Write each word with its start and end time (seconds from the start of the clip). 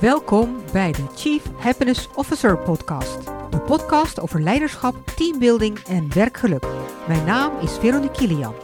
Welkom 0.00 0.56
bij 0.72 0.92
de 0.92 1.06
Chief 1.14 1.44
Happiness 1.56 2.08
Officer 2.14 2.58
podcast. 2.58 3.24
De 3.50 3.60
podcast 3.60 4.20
over 4.20 4.42
leiderschap, 4.42 5.06
teambuilding 5.06 5.78
en 5.78 6.12
werkgeluk. 6.14 6.66
Mijn 7.08 7.24
naam 7.24 7.58
is 7.60 7.72
Veronique 7.72 8.16
Kilian. 8.16 8.54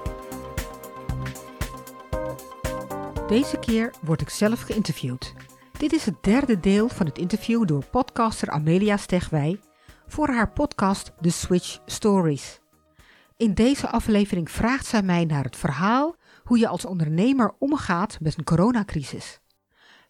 Deze 3.28 3.58
keer 3.58 3.94
word 4.02 4.20
ik 4.20 4.28
zelf 4.28 4.60
geïnterviewd. 4.60 5.34
Dit 5.78 5.92
is 5.92 6.04
het 6.04 6.22
derde 6.22 6.60
deel 6.60 6.88
van 6.88 7.06
het 7.06 7.18
interview 7.18 7.66
door 7.66 7.84
podcaster 7.90 8.50
Amelia 8.50 8.96
Stegwij 8.96 9.60
voor 10.06 10.28
haar 10.28 10.50
podcast 10.50 11.12
The 11.20 11.30
Switch 11.30 11.78
Stories. 11.86 12.60
In 13.36 13.54
deze 13.54 13.88
aflevering 13.88 14.50
vraagt 14.50 14.86
zij 14.86 15.02
mij 15.02 15.24
naar 15.24 15.44
het 15.44 15.56
verhaal 15.56 16.16
hoe 16.44 16.58
je 16.58 16.68
als 16.68 16.84
ondernemer 16.84 17.54
omgaat 17.58 18.18
met 18.20 18.38
een 18.38 18.44
coronacrisis. 18.44 19.41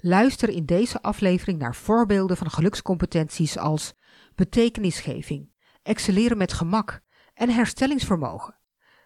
Luister 0.04 0.48
in 0.48 0.66
deze 0.66 1.02
aflevering 1.02 1.58
naar 1.58 1.74
voorbeelden 1.74 2.36
van 2.36 2.50
gelukscompetenties 2.50 3.58
als 3.58 3.94
betekenisgeving, 4.34 5.52
excelleren 5.82 6.36
met 6.36 6.52
gemak 6.52 7.00
en 7.34 7.50
herstellingsvermogen. 7.50 8.58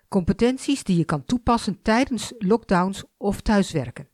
Competenties 0.09 0.85
die 0.85 0.97
je 0.97 1.05
kan 1.05 1.25
toepassen 1.25 1.83
tijdens 1.83 2.33
lockdowns 2.39 3.05
of 3.17 3.41
thuiswerken. 3.41 4.09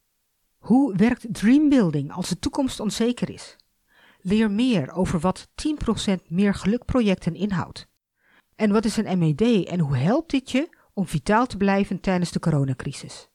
Hoe 0.59 0.97
werkt 0.97 1.35
dreambuilding 1.35 2.13
als 2.13 2.29
de 2.29 2.39
toekomst 2.39 2.81
onzeker 2.81 3.31
is? 3.31 3.57
Leer 4.21 4.51
meer 4.51 4.93
over 4.93 5.21
wat 5.21 5.49
10% 6.09 6.15
meer 6.29 6.55
gelukprojecten 6.55 7.35
inhoudt. 7.35 7.89
En 8.55 8.73
wat 8.73 8.85
is 8.85 8.97
een 8.97 9.19
MED 9.19 9.67
en 9.67 9.79
hoe 9.79 9.97
helpt 9.97 10.31
dit 10.31 10.51
je 10.51 10.77
om 10.93 11.07
vitaal 11.07 11.47
te 11.47 11.57
blijven 11.57 12.01
tijdens 12.01 12.31
de 12.31 12.41
coronacrisis? 12.41 13.29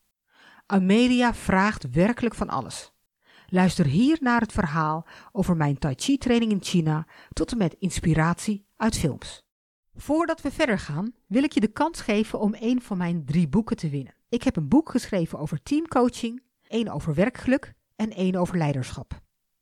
Amelia 0.66 1.34
vraagt 1.34 1.90
werkelijk 1.92 2.36
van 2.36 2.50
alles. 2.50 2.96
Luister 3.50 3.86
hier 3.86 4.18
naar 4.22 4.42
het 4.42 4.52
verhaal 4.52 5.06
over 5.32 5.58
mijn 5.58 5.78
Tai 5.78 5.94
Chi 5.98 6.18
training 6.18 6.52
in 6.52 6.64
China 6.64 7.08
tot 7.34 7.52
en 7.52 7.58
met 7.58 7.76
inspiratie 7.80 8.66
uit 8.76 8.98
films. 8.98 9.44
Voordat 9.96 10.42
we 10.42 10.52
verder 10.52 10.80
gaan, 10.80 11.14
wil 11.28 11.44
ik 11.44 11.52
je 11.52 11.60
de 11.60 11.72
kans 11.72 12.02
geven 12.02 12.40
om 12.40 12.56
een 12.60 12.82
van 12.82 12.98
mijn 12.98 13.26
drie 13.26 13.48
boeken 13.48 13.76
te 13.76 13.90
winnen. 13.90 14.16
Ik 14.30 14.44
heb 14.44 14.56
een 14.56 14.68
boek 14.68 14.90
geschreven 14.90 15.40
over 15.40 15.64
teamcoaching, 15.64 16.44
één 16.68 16.88
over 16.88 17.14
werkgeluk 17.14 17.74
en 17.96 18.12
één 18.12 18.36
over 18.36 18.58
leiderschap. 18.58 19.22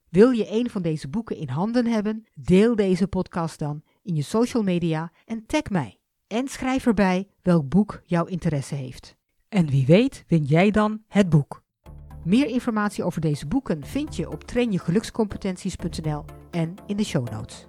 Wil 0.09 0.30
je 0.30 0.52
een 0.52 0.69
van 0.69 0.81
deze 0.81 1.08
boeken 1.08 1.36
in 1.36 1.50
handen 1.50 1.86
hebben? 1.86 2.25
Deel 2.33 2.75
deze 2.75 3.08
podcast 3.08 3.59
dan 3.59 3.83
in 4.03 4.16
je 4.16 4.22
social 4.22 4.63
media 4.63 5.11
en 5.25 5.45
tag 5.45 5.69
mij. 5.69 6.00
En 6.28 6.47
schrijf 6.47 6.86
erbij 6.86 7.28
welk 7.41 7.69
boek 7.69 8.02
jouw 8.03 8.25
interesse 8.25 8.75
heeft. 8.75 9.16
En 9.50 9.67
wie 9.69 9.86
weet 9.86 10.23
win 10.28 10.44
jij 10.44 10.72
dan 10.72 11.03
het 11.08 11.30
boek. 11.30 11.64
Meer 12.26 12.48
informatie 12.48 13.04
over 13.04 13.22
deze 13.22 13.48
boeken 13.48 13.86
vind 13.86 14.16
je 14.16 14.30
op 14.30 14.44
trainjegelukscompetenties.nl 14.44 16.26
en 16.52 16.76
in 16.88 16.98
de 16.98 17.04
show 17.04 17.30
notes. 17.30 17.66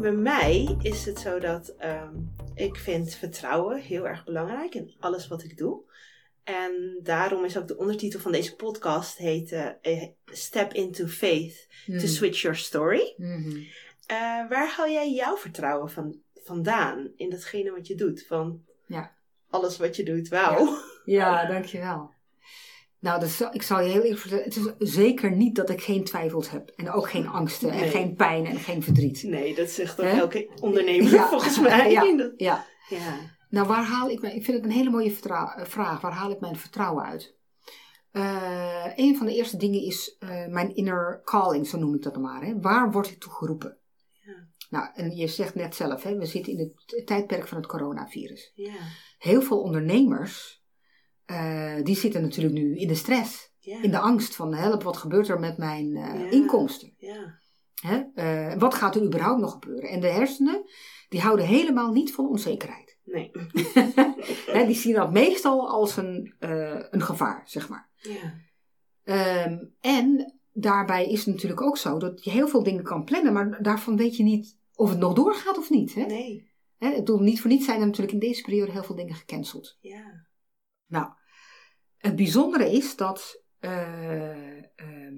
Bij 0.00 0.12
mij 0.12 0.76
is 0.82 1.04
het 1.04 1.18
zo 1.18 1.38
dat 1.38 1.68
ehm, 1.68 2.14
ik 2.54 2.76
vind 2.76 3.14
vertrouwen 3.14 3.80
heel 3.80 4.06
erg 4.08 4.24
belangrijk 4.24 4.74
in 4.74 4.94
alles 4.98 5.28
wat 5.28 5.42
ik 5.42 5.56
doe. 5.56 5.80
En 6.44 7.00
daarom 7.02 7.44
is 7.44 7.58
ook 7.58 7.68
de 7.68 7.76
ondertitel 7.76 8.20
van 8.20 8.32
deze 8.32 8.56
podcast 8.56 9.16
heet 9.16 9.52
uh, 9.52 10.02
Step 10.24 10.72
into 10.72 11.06
Faith 11.06 11.66
to 11.86 11.92
Hmm. 11.92 12.06
Switch 12.06 12.40
Your 12.40 12.56
Story. 12.56 13.14
Mhm. 13.16 13.56
Eh, 14.06 14.16
waar 14.48 14.74
haal 14.76 14.88
jij 14.88 15.12
jouw 15.12 15.36
vertrouwen 15.36 15.90
van, 15.90 16.20
vandaan 16.34 17.12
in 17.16 17.30
datgene 17.30 17.70
wat 17.70 17.86
je 17.86 17.94
doet? 17.94 18.26
Van 18.26 18.64
Ja. 18.86 19.16
Alles 19.50 19.78
wat 19.78 19.96
je 19.96 20.02
doet, 20.02 20.28
wauw. 20.28 20.76
Ja, 21.04 21.46
dankjewel. 21.52 22.10
Nou, 23.00 23.24
is, 23.24 23.40
ik 23.40 23.62
zal 23.62 23.80
je 23.80 23.90
heel 23.90 24.02
eerlijk 24.02 24.20
vertellen. 24.20 24.44
Het 24.44 24.56
is 24.56 24.92
zeker 24.94 25.30
niet 25.30 25.54
dat 25.56 25.70
ik 25.70 25.82
geen 25.82 26.04
twijfels 26.04 26.50
heb. 26.50 26.72
En 26.76 26.90
ook 26.90 27.10
geen 27.10 27.28
angsten. 27.28 27.70
En 27.70 27.88
geen 27.88 28.14
pijn 28.14 28.46
en 28.46 28.58
geen 28.58 28.82
verdriet. 28.82 29.22
Nee, 29.22 29.54
dat 29.54 29.70
zegt 29.70 30.00
ook 30.00 30.06
elke 30.06 30.50
ondernemer 30.60 31.12
Ja. 31.12 31.28
volgens 31.28 31.60
mij. 31.60 31.90
Ja. 31.90 32.02
Ja. 32.36 32.64
ja. 32.88 33.36
Nou, 33.50 33.66
waar 33.66 33.84
haal 33.84 34.10
ik 34.10 34.20
mijn... 34.20 34.34
Ik 34.36 34.44
vind 34.44 34.56
het 34.56 34.66
een 34.66 34.72
hele 34.76 34.90
mooie 34.90 35.12
vraag. 35.12 36.00
Waar 36.00 36.12
haal 36.12 36.30
ik 36.30 36.40
mijn 36.40 36.56
vertrouwen 36.56 37.04
uit? 37.04 37.36
Eh, 38.10 38.84
een 38.96 39.16
van 39.16 39.26
de 39.26 39.34
eerste 39.34 39.56
dingen 39.56 39.80
is 39.82 40.16
eh, 40.18 40.46
mijn 40.46 40.74
inner 40.74 41.20
calling, 41.24 41.66
zo 41.66 41.78
noem 41.78 41.94
ik 41.94 42.02
dat 42.02 42.12
dan 42.12 42.22
maar. 42.22 42.42
Hè. 42.42 42.60
Waar 42.60 42.90
word 42.90 43.10
ik 43.10 43.20
toe 43.20 43.32
geroepen? 43.32 43.76
Ja. 44.28 44.46
Nou, 44.70 44.88
en 44.94 45.16
je 45.16 45.26
zegt 45.26 45.54
net 45.54 45.74
zelf, 45.74 46.02
hè, 46.02 46.18
we 46.18 46.26
zitten 46.26 46.52
in 46.52 46.58
het 46.86 47.06
tijdperk 47.06 47.48
van 47.48 47.58
het 47.58 47.66
coronavirus. 47.66 48.52
Ja. 48.54 48.76
Heel 49.18 49.42
veel 49.42 49.60
ondernemers, 49.60 50.62
eh, 51.24 51.76
die 51.82 51.96
zitten 51.96 52.22
natuurlijk 52.22 52.54
nu 52.54 52.76
in 52.76 52.88
de 52.88 52.94
stress. 52.94 53.52
Ja. 53.58 53.82
In 53.82 53.90
de 53.90 53.98
angst 53.98 54.34
van, 54.34 54.54
help, 54.54 54.82
wat 54.82 54.96
gebeurt 54.96 55.28
er 55.28 55.40
met 55.40 55.58
mijn 55.58 55.96
eh, 55.96 56.32
inkomsten? 56.32 56.94
ja. 56.96 57.38
Hè? 57.78 58.02
Eh, 58.14 58.58
wat 58.58 58.74
gaat 58.74 58.96
er 58.96 59.04
überhaupt 59.04 59.40
nog 59.40 59.52
gebeuren? 59.52 59.88
En 59.88 60.00
de 60.00 60.06
hersenen, 60.06 60.64
die 61.08 61.20
houden 61.20 61.46
helemaal 61.46 61.92
niet 61.92 62.14
van 62.14 62.28
onzekerheid. 62.28 62.98
Nee. 63.04 63.30
Hè, 64.54 64.66
die 64.66 64.74
zien 64.74 64.94
dat 64.94 65.12
meestal 65.12 65.68
als 65.68 65.96
een, 65.96 66.34
een 66.90 67.02
gevaar, 67.02 67.42
zeg 67.44 67.68
maar. 67.68 67.88
Ja. 67.96 68.34
Ehm, 69.04 69.58
en 69.80 70.37
daarbij 70.52 71.06
is 71.06 71.24
het 71.24 71.34
natuurlijk 71.34 71.62
ook 71.62 71.76
zo 71.76 71.98
dat 71.98 72.24
je 72.24 72.30
heel 72.30 72.48
veel 72.48 72.62
dingen 72.62 72.84
kan 72.84 73.04
plannen, 73.04 73.32
maar 73.32 73.62
daarvan 73.62 73.96
weet 73.96 74.16
je 74.16 74.22
niet 74.22 74.58
of 74.74 74.90
het 74.90 74.98
nog 74.98 75.12
doorgaat 75.12 75.58
of 75.58 75.70
niet. 75.70 75.94
Hè? 75.94 76.04
Nee. 76.04 76.50
Hè, 76.76 76.94
het 76.94 77.06
doel 77.06 77.20
niet 77.20 77.40
voor 77.40 77.50
niets 77.50 77.64
zijn 77.64 77.80
er 77.80 77.86
natuurlijk 77.86 78.12
in 78.12 78.18
deze 78.28 78.42
periode 78.42 78.72
heel 78.72 78.84
veel 78.84 78.94
dingen 78.94 79.14
gecanceld. 79.14 79.76
Ja. 79.80 80.26
Nou, 80.86 81.12
het 81.96 82.16
bijzondere 82.16 82.70
is 82.72 82.96
dat, 82.96 83.42
eh, 83.58 84.58
ehm, 84.58 85.16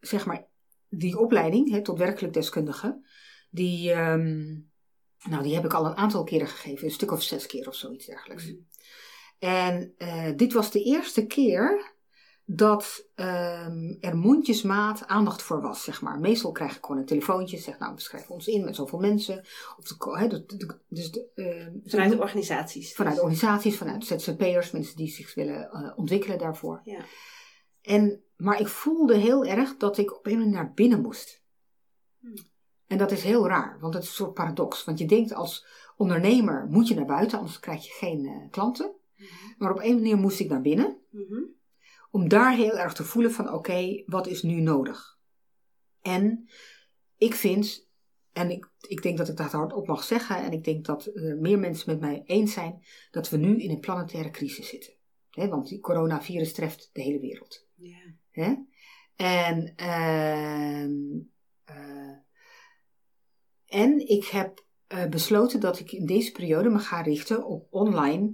zeg 0.00 0.26
maar, 0.26 0.48
die 0.88 1.18
opleiding 1.18 1.70
hè, 1.70 1.82
tot 1.82 1.98
werkelijk 1.98 2.34
deskundige, 2.34 3.06
die, 3.50 3.92
ehm, 3.92 4.60
nou, 5.28 5.42
die 5.42 5.54
heb 5.54 5.64
ik 5.64 5.74
al 5.74 5.86
een 5.86 5.96
aantal 5.96 6.24
keren 6.24 6.48
gegeven, 6.48 6.84
een 6.84 6.92
stuk 6.92 7.10
of 7.10 7.22
zes 7.22 7.46
keer 7.46 7.68
of 7.68 7.74
zoiets 7.74 8.06
dergelijks. 8.06 8.44
Mhm. 8.44 8.56
En 9.38 9.94
eh, 9.96 10.30
dit 10.36 10.52
was 10.52 10.70
de 10.70 10.82
eerste 10.82 11.26
keer 11.26 11.94
dat 12.44 13.08
ehm, 13.14 13.94
er 14.00 14.16
mondjesmaat 14.16 15.06
aandacht 15.06 15.42
voor 15.42 15.60
was, 15.60 15.82
zeg 15.84 16.02
maar. 16.02 16.18
Meestal 16.20 16.52
krijg 16.52 16.76
ik 16.76 16.84
gewoon 16.84 17.00
een 17.00 17.06
telefoontje, 17.06 17.58
zeg 17.58 17.78
nou, 17.78 17.94
we 17.94 18.00
schrijven 18.00 18.34
ons 18.34 18.46
in 18.46 18.64
met 18.64 18.76
zoveel 18.76 18.98
mensen. 18.98 19.38
Of 19.78 19.84
de, 19.84 20.18
hè, 20.18 20.28
de- 20.28 20.44
de- 20.46 20.78
dus 20.88 21.10
ehm, 21.34 21.72
Vanuit 21.84 22.10
de 22.10 22.18
organisaties. 22.18 22.94
vanuit 22.94 23.18
organisaties, 23.20 23.76
vanuit 23.76 24.04
ZZP'ers, 24.06 24.70
mensen 24.70 24.96
die 24.96 25.08
zich 25.08 25.34
willen 25.34 25.70
eh, 25.70 25.92
ontwikkelen 25.98 26.38
daarvoor. 26.38 26.80
Ja. 26.84 27.04
En, 27.82 28.22
maar 28.36 28.60
ik 28.60 28.68
voelde 28.68 29.16
heel 29.16 29.44
erg 29.44 29.76
dat 29.76 29.98
ik 29.98 30.16
op 30.16 30.26
een 30.26 30.38
manier 30.38 30.52
naar 30.52 30.72
binnen 30.72 31.00
moest. 31.00 31.42
Hmm. 32.20 32.34
En 32.86 32.98
dat 32.98 33.10
is 33.10 33.22
heel 33.22 33.46
raar, 33.48 33.78
want 33.80 33.94
het 33.94 34.02
is 34.02 34.08
een 34.08 34.14
soort 34.14 34.34
paradox. 34.34 34.84
Want 34.84 34.98
je 34.98 35.06
denkt 35.06 35.32
als 35.34 35.66
ondernemer 35.96 36.66
moet 36.70 36.88
je 36.88 36.94
naar 36.94 37.04
buiten, 37.04 37.38
anders 37.38 37.60
krijg 37.60 37.84
je 37.86 37.92
geen 37.92 38.26
eh, 38.26 38.50
klanten. 38.50 38.92
Mhm. 39.16 39.28
Maar 39.58 39.70
op 39.70 39.80
een 39.82 39.94
manier 39.94 40.16
moest 40.16 40.40
ik 40.40 40.48
naar 40.48 40.60
binnen, 40.60 40.96
Mhm. 41.10 41.40
Om 42.12 42.28
daar 42.28 42.56
heel 42.56 42.78
erg 42.78 42.92
te 42.92 43.04
voelen 43.04 43.32
van 43.32 43.52
oké, 43.52 44.02
wat 44.06 44.26
is 44.26 44.42
nu 44.42 44.60
nodig? 44.60 45.18
En 46.00 46.48
ik 47.16 47.34
vind, 47.34 47.88
en 48.32 48.50
ik, 48.50 48.70
ik 48.80 49.02
denk 49.02 49.18
dat 49.18 49.28
ik 49.28 49.36
dat 49.36 49.52
hardop 49.52 49.86
mag 49.86 50.04
zeggen, 50.04 50.36
en 50.36 50.52
ik 50.52 50.64
denk 50.64 50.84
dat 50.84 51.06
eh, 51.06 51.34
meer 51.34 51.58
mensen 51.58 51.90
met 51.90 52.00
mij 52.00 52.22
eens 52.24 52.52
zijn, 52.52 52.84
dat 53.10 53.28
we 53.28 53.36
nu 53.36 53.58
in 53.58 53.70
een 53.70 53.80
planetaire 53.80 54.30
crisis 54.30 54.68
zitten. 54.68 54.92
Hè, 55.30 55.48
want 55.48 55.68
die 55.68 55.80
coronavirus 55.80 56.52
treft 56.52 56.90
de 56.92 57.02
hele 57.02 57.20
wereld. 57.20 57.66
Ja. 57.74 58.14
Hè? 58.30 58.54
En, 59.16 59.72
ehm, 59.76 60.92
eh, 61.64 62.16
en 63.66 64.08
ik 64.08 64.24
heb 64.24 64.64
eh, 64.86 65.06
besloten 65.06 65.60
dat 65.60 65.78
ik 65.78 65.92
in 65.92 66.06
deze 66.06 66.32
periode 66.32 66.68
me 66.68 66.78
ga 66.78 67.00
richten 67.00 67.46
op 67.46 67.66
online, 67.70 68.32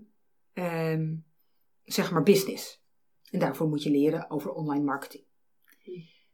ehm, 0.53 1.15
zeg 1.85 2.11
maar, 2.11 2.23
business. 2.23 2.87
En 3.31 3.39
daarvoor 3.39 3.69
moet 3.69 3.83
je 3.83 3.91
leren 3.91 4.31
over 4.31 4.53
online 4.53 4.85
marketing. 4.85 5.25
Hm. 5.83 5.91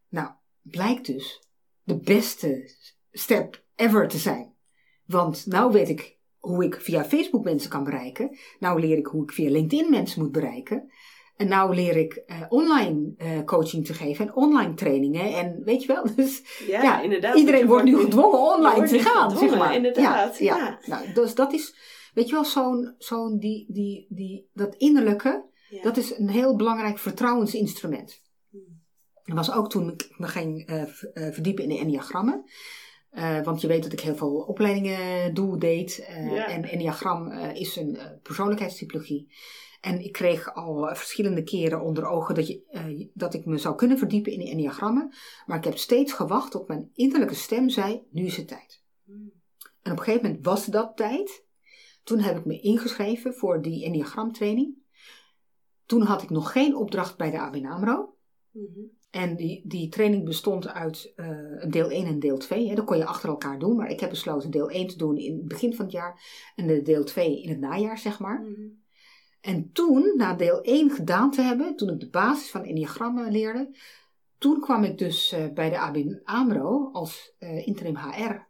Nou, 0.08 0.30
blijkt 0.62 1.06
dus 1.06 1.48
de 1.82 1.98
beste 1.98 2.70
step 3.12 3.64
ever 3.74 4.08
te 4.08 4.18
zijn. 4.18 4.54
Want 5.06 5.46
nou 5.46 5.72
weet 5.72 5.88
ik 5.88 6.18
hoe 6.38 6.64
ik 6.64 6.80
via 6.80 7.04
Facebook 7.04 7.44
mensen 7.44 7.70
kan 7.70 7.84
bereiken. 7.84 8.38
Nou 8.58 8.80
leer 8.80 8.96
ik 8.96 9.06
hoe 9.06 9.22
ik 9.22 9.32
via 9.32 9.50
LinkedIn 9.50 9.90
mensen 9.90 10.22
moet 10.22 10.32
bereiken. 10.32 10.92
En 11.36 11.48
nou 11.48 11.74
leer 11.74 11.96
ik 11.96 12.14
eh, 12.14 12.40
online 12.48 13.14
eh, 13.16 13.44
coaching 13.44 13.86
te 13.86 13.94
geven 13.94 14.26
en 14.26 14.34
online 14.34 14.74
trainingen. 14.74 15.34
En 15.34 15.62
weet 15.64 15.82
je 15.82 15.86
wel, 15.86 16.06
dus 16.16 16.42
Ja, 16.66 16.82
Ja, 16.82 17.00
inderdaad. 17.02 17.36
iedereen 17.36 17.66
wordt 17.66 17.84
nu 17.84 17.96
gedwongen 17.96 18.38
online 18.38 18.88
te 18.88 18.98
gaan, 18.98 19.30
zeg 19.30 19.58
maar. 19.58 19.74
inderdaad, 19.74 20.38
Ja, 20.38 20.56
ja. 20.56 20.64
ja. 20.64 20.78
Nou, 20.86 21.12
dus 21.12 21.34
dat 21.34 21.52
is, 21.52 21.74
weet 22.14 22.28
je 22.28 22.34
wel, 22.34 22.44
zo'n, 22.44 22.94
zo'n 22.98 23.38
die, 23.38 23.66
die, 23.72 24.06
die, 24.08 24.48
dat 24.52 24.74
innerlijke, 24.74 25.44
Ja. 25.68 25.82
dat 25.82 25.96
is 25.96 26.18
een 26.18 26.28
heel 26.28 26.56
belangrijk 26.56 26.98
vertrouwensinstrument. 26.98 28.22
Dat 29.24 29.36
was 29.36 29.52
ook 29.52 29.70
toen 29.70 29.92
ik 29.92 30.14
me 30.16 30.26
ging 30.26 30.66
eh, 30.66 30.82
eh, 30.82 30.88
verdiepen 31.32 31.64
in 31.64 31.68
de 31.68 31.78
enneagrammen. 31.78 32.44
Eh, 33.10 33.42
want 33.42 33.60
je 33.60 33.66
weet 33.66 33.82
dat 33.82 33.92
ik 33.92 34.00
heel 34.00 34.16
veel 34.16 34.34
opleidingen 34.34 35.34
doe, 35.34 35.58
deed. 35.58 36.06
Ja. 36.08 36.46
En 36.48 36.64
enneagram 36.64 37.32
is 37.32 37.76
een 37.76 37.98
persoonlijkheidstypologie. 38.22 39.32
En 39.80 40.04
ik 40.04 40.12
kreeg 40.12 40.54
al 40.54 40.94
verschillende 40.94 41.42
keren 41.42 41.82
onder 41.82 42.06
ogen 42.06 42.34
dat, 42.34 42.46
je, 42.46 43.10
dat 43.14 43.34
ik 43.34 43.44
me 43.44 43.58
zou 43.58 43.74
kunnen 43.74 43.98
verdiepen 43.98 44.32
in 44.32 44.38
de 44.38 44.50
enneagrammen. 44.50 45.14
Maar 45.46 45.56
ik 45.56 45.64
heb 45.64 45.78
steeds 45.78 46.12
gewacht 46.12 46.50
tot 46.50 46.68
mijn 46.68 46.90
innerlijke 46.94 47.34
stem 47.34 47.68
zei, 47.68 48.02
nu 48.10 48.24
is 48.24 48.36
het 48.36 48.48
tijd. 48.48 48.82
Hmm. 49.04 49.32
En 49.82 49.92
op 49.92 49.98
een 49.98 50.04
gegeven 50.04 50.26
moment 50.26 50.44
was 50.44 50.66
dat 50.66 50.96
tijd. 50.96 51.44
Toen 52.02 52.18
heb 52.18 52.38
ik 52.38 52.44
me 52.44 52.60
ingeschreven 52.60 53.34
voor 53.34 53.62
die 53.62 53.84
enneagramtraining. 53.84 54.74
Toen 55.86 56.02
had 56.02 56.22
ik 56.22 56.30
nog 56.30 56.52
geen 56.52 56.76
opdracht 56.76 57.16
bij 57.16 57.30
de 57.30 57.38
ABN 57.38 57.66
AMRO. 57.66 58.14
Mhm. 58.50 58.80
En 59.10 59.36
die, 59.36 59.62
die 59.64 59.88
training 59.88 60.24
bestond 60.24 60.68
uit 60.68 61.12
eh, 61.16 61.28
deel 61.68 61.90
1 61.90 62.06
en 62.06 62.18
deel 62.18 62.38
2. 62.38 62.68
Hè. 62.68 62.74
Dat 62.74 62.84
kon 62.84 62.96
je 62.96 63.04
achter 63.04 63.28
elkaar 63.28 63.58
doen. 63.58 63.76
Maar 63.76 63.90
ik 63.90 64.00
heb 64.00 64.10
besloten 64.10 64.50
deel 64.50 64.70
1 64.70 64.86
te 64.86 64.96
doen 64.96 65.16
in 65.16 65.36
het 65.36 65.48
begin 65.48 65.74
van 65.74 65.84
het 65.84 65.94
jaar. 65.94 66.22
En 66.56 66.66
de 66.66 66.82
deel 66.82 67.04
2 67.04 67.42
in 67.42 67.48
het 67.48 67.60
najaar, 67.60 67.98
zeg 67.98 68.18
maar. 68.18 68.40
Mhm. 68.40 68.68
En 69.40 69.72
toen, 69.72 70.12
na 70.16 70.34
deel 70.34 70.62
1 70.62 70.90
gedaan 70.90 71.30
te 71.30 71.42
hebben, 71.42 71.76
toen 71.76 71.88
ik 71.88 72.00
de 72.00 72.10
basis 72.10 72.50
van 72.50 72.64
enneagrammen 72.64 73.30
leerde, 73.30 73.76
toen 74.38 74.60
kwam 74.60 74.84
ik 74.84 74.98
dus 74.98 75.32
eh, 75.32 75.48
bij 75.52 75.70
de 75.70 75.78
ABN 75.78 76.20
AMRO 76.24 76.90
als 76.92 77.34
eh, 77.38 77.66
interim 77.66 77.96
HR. 77.96 78.46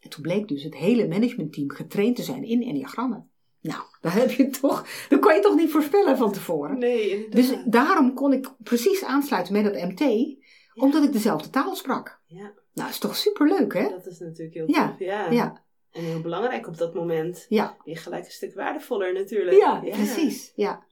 En 0.00 0.10
toen 0.10 0.22
bleek 0.22 0.48
dus 0.48 0.62
het 0.62 0.74
hele 0.74 1.08
managementteam 1.08 1.70
getraind 1.70 2.16
te 2.16 2.22
zijn 2.22 2.44
in 2.44 2.62
enneagrammen. 2.62 3.27
Nou, 3.60 3.82
daar 4.00 4.14
heb 4.14 4.30
je 4.30 4.50
toch, 4.50 4.86
dat 5.08 5.20
kon 5.20 5.34
je 5.34 5.40
toch 5.40 5.56
niet 5.56 5.70
voorspellen 5.70 6.16
van 6.16 6.32
tevoren. 6.32 6.78
Nee, 6.78 7.10
inderdaad. 7.10 7.32
Dus 7.32 7.56
daarom 7.66 8.14
kon 8.14 8.32
ik 8.32 8.50
precies 8.62 9.04
aansluiten 9.04 9.52
met 9.52 9.64
het 9.64 9.74
MT, 9.74 10.36
omdat 10.74 11.04
ik 11.04 11.12
dezelfde 11.12 11.50
taal 11.50 11.74
sprak. 11.74 12.20
Ja, 12.26 12.52
Nou, 12.74 12.88
is 12.90 12.98
toch 12.98 13.16
superleuk, 13.16 13.74
hè? 13.74 13.88
dat 13.88 14.06
is 14.06 14.18
natuurlijk 14.18 14.54
heel 14.54 14.68
Ja, 14.68 14.88
tof. 14.88 14.98
Ja. 14.98 15.30
Ja, 15.30 15.64
En 15.92 16.02
heel 16.04 16.20
belangrijk 16.20 16.66
op 16.66 16.76
dat 16.78 16.94
moment. 16.94 17.46
ja. 17.48 17.76
Weer 17.84 17.96
gelijk 17.98 18.24
een 18.24 18.30
stuk 18.30 18.54
waardevoller 18.54 19.12
natuurlijk. 19.12 19.56
Ja, 19.56 19.80
precies. 19.80 20.52
Ja. 20.54 20.86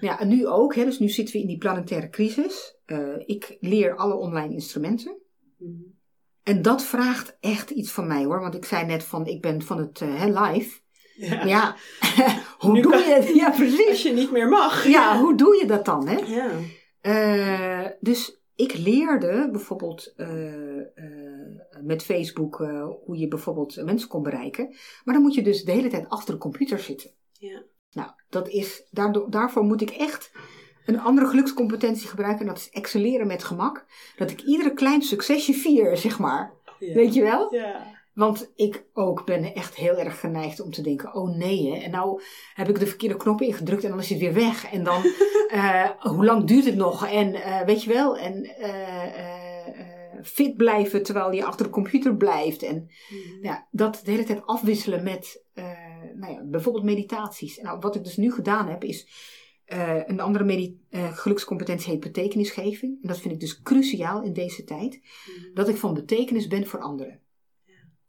ja, 0.00 0.20
en 0.20 0.28
nu 0.28 0.46
ook. 0.46 0.74
Hè, 0.74 0.84
dus 0.84 0.98
nu 0.98 1.08
zitten 1.08 1.34
we 1.34 1.40
in 1.40 1.46
die 1.46 1.58
planetaire 1.58 2.08
crisis. 2.10 2.76
Eh, 2.84 3.18
ik 3.26 3.56
leer 3.60 3.96
alle 3.96 4.14
online 4.14 4.52
instrumenten. 4.54 5.16
Mhm. 5.58 5.72
En 6.42 6.62
dat 6.62 6.82
vraagt 6.82 7.36
echt 7.40 7.70
iets 7.70 7.90
van 7.90 8.06
mij 8.06 8.24
hoor. 8.24 8.40
Want 8.40 8.54
ik 8.54 8.64
zei 8.64 8.86
net 8.86 9.04
van, 9.04 9.26
ik 9.26 9.40
ben 9.42 9.62
van 9.62 9.78
het 9.78 10.00
eh, 10.00 10.24
live. 10.26 10.80
Ja. 11.14 11.44
Ja, 11.44 11.76
hoe 12.58 12.72
Nu 12.72 12.80
doe 12.80 12.96
je 12.96 13.14
het? 13.14 13.34
Ja, 13.34 13.46
Als 13.46 13.56
precies. 13.56 14.02
je 14.02 14.12
niet 14.12 14.30
meer 14.30 14.48
mag. 14.48 14.86
Ja, 14.86 15.18
hoe 15.18 15.34
doe 15.34 15.56
je 15.56 15.66
dat 15.66 15.84
dan? 15.84 16.08
Hè? 16.08 16.16
Ja. 16.16 16.50
Eh, 17.00 17.90
dus 18.00 18.42
ik 18.54 18.74
leerde 18.78 19.48
bijvoorbeeld 19.50 20.12
eh, 20.16 20.78
eh, 20.78 20.84
met 21.82 22.04
Facebook 22.04 22.56
hoe 23.04 23.18
je 23.18 23.28
bijvoorbeeld 23.28 23.84
mensen 23.84 24.08
kon 24.08 24.22
bereiken. 24.22 24.68
Maar 25.04 25.14
dan 25.14 25.22
moet 25.22 25.34
je 25.34 25.42
dus 25.42 25.64
de 25.64 25.72
hele 25.72 25.88
tijd 25.88 26.08
achter 26.08 26.34
de 26.34 26.40
computer 26.40 26.78
zitten. 26.78 27.10
Ja. 27.32 27.62
Nou, 27.92 28.10
dat 28.28 28.48
is, 28.48 28.86
daardoor, 28.90 29.30
daarvoor 29.30 29.64
moet 29.64 29.80
ik 29.82 29.90
echt 29.90 30.32
een 30.86 31.00
andere 31.00 31.26
gelukscompetentie 31.26 32.08
gebruiken. 32.08 32.40
En 32.40 32.46
dat 32.46 32.58
is 32.58 32.70
excelleren 32.70 33.26
met 33.26 33.44
gemak. 33.44 33.84
Dat 34.16 34.30
ik 34.30 34.42
iedere 34.42 34.72
klein 34.74 35.02
succesje 35.02 35.52
vier, 35.52 35.96
zeg 35.96 36.18
maar. 36.18 36.52
Ja. 36.78 36.94
Weet 36.94 37.14
je 37.14 37.22
wel? 37.22 37.54
Ja. 37.54 38.00
Want 38.14 38.52
ik 38.56 38.84
ook 38.92 39.24
ben 39.24 39.54
echt 39.54 39.74
heel 39.74 39.96
erg 39.98 40.20
geneigd 40.20 40.60
om 40.60 40.70
te 40.70 40.82
denken: 40.82 41.14
oh 41.14 41.36
nee, 41.36 41.70
hè, 41.72 41.78
en 41.78 41.90
nou 41.90 42.22
heb 42.54 42.68
ik 42.68 42.78
de 42.78 42.86
verkeerde 42.86 43.16
knop 43.16 43.40
ingedrukt 43.40 43.84
en 43.84 43.90
dan 43.90 43.98
is 43.98 44.08
het 44.10 44.18
weer 44.18 44.34
weg. 44.34 44.72
En 44.72 44.84
dan, 44.84 45.02
eh, 45.48 45.90
hoe 45.98 46.24
lang 46.24 46.44
duurt 46.44 46.64
het 46.64 46.76
nog? 46.76 47.06
En 47.06 47.34
eh, 47.34 47.60
weet 47.64 47.82
je 47.82 47.92
wel, 47.92 48.18
en 48.18 48.44
eh, 48.44 50.22
fit 50.22 50.56
blijven 50.56 51.02
terwijl 51.02 51.32
je 51.32 51.44
achter 51.44 51.66
de 51.66 51.72
computer 51.72 52.16
blijft. 52.16 52.62
En 52.62 52.90
Mhm. 53.10 53.44
ja, 53.44 53.66
dat 53.70 54.00
de 54.04 54.10
hele 54.10 54.24
tijd 54.24 54.46
afwisselen 54.46 55.02
met 55.02 55.44
nou 56.14 56.32
ja, 56.32 56.44
bijvoorbeeld 56.44 56.84
meditaties. 56.84 57.58
Nou, 57.58 57.78
wat 57.80 57.94
ik 57.94 58.04
dus 58.04 58.16
nu 58.16 58.32
gedaan 58.32 58.68
heb 58.68 58.84
is. 58.84 59.08
een 60.06 60.20
andere 60.20 60.76
eh, 60.90 61.12
gelukscompetentie 61.16 61.90
heet 61.90 62.00
betekenisgeving. 62.00 62.98
En 63.02 63.08
dat 63.08 63.18
vind 63.18 63.34
ik 63.34 63.40
dus 63.40 63.62
cruciaal 63.62 64.22
in 64.22 64.32
deze 64.32 64.64
tijd 64.64 65.00
Mhm. 65.00 65.54
dat 65.54 65.68
ik 65.68 65.76
van 65.76 65.94
betekenis 65.94 66.46
ben 66.46 66.66
voor 66.66 66.80
anderen. 66.80 67.20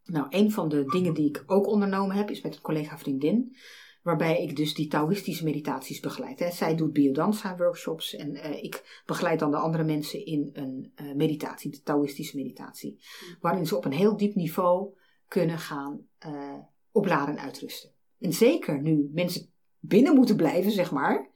Nou, 0.04 0.26
een 0.30 0.50
van 0.50 0.68
de 0.68 0.84
dingen 0.84 1.14
die 1.14 1.28
ik 1.28 1.44
ook 1.46 1.66
ondernomen 1.66 2.16
heb, 2.16 2.30
is 2.30 2.40
met 2.40 2.54
een 2.54 2.60
collega 2.60 2.98
vriendin, 2.98 3.56
waarbij 4.02 4.42
ik 4.42 4.56
dus 4.56 4.74
die 4.74 4.88
Taoïstische 4.88 5.44
meditaties 5.44 6.00
begeleid. 6.00 6.38
Hè. 6.38 6.50
Zij 6.50 6.74
doet 6.74 6.92
biodanza 6.92 7.56
workshops 7.56 8.14
en 8.14 8.34
eh, 8.34 8.62
ik 8.62 9.02
begeleid 9.06 9.38
dan 9.38 9.50
de 9.50 9.56
andere 9.56 9.84
mensen 9.84 10.26
in 10.26 10.50
een 10.52 10.92
eh, 10.94 11.12
meditatie, 11.12 11.70
de 11.70 11.82
Taoïstische 11.82 12.36
meditatie, 12.36 12.98
waarin 13.40 13.66
ze 13.66 13.76
op 13.76 13.84
een 13.84 13.92
heel 13.92 14.16
diep 14.16 14.34
niveau 14.34 14.94
kunnen 15.28 15.58
gaan 15.58 16.06
eh, 16.18 16.54
opladen 16.92 17.36
en 17.36 17.42
uitrusten. 17.42 17.90
En 18.18 18.32
zeker 18.32 18.82
nu 18.82 19.10
mensen 19.12 19.52
binnen 19.78 20.14
moeten 20.14 20.36
blijven, 20.36 20.70
zeg 20.70 20.90
maar, 20.90 21.30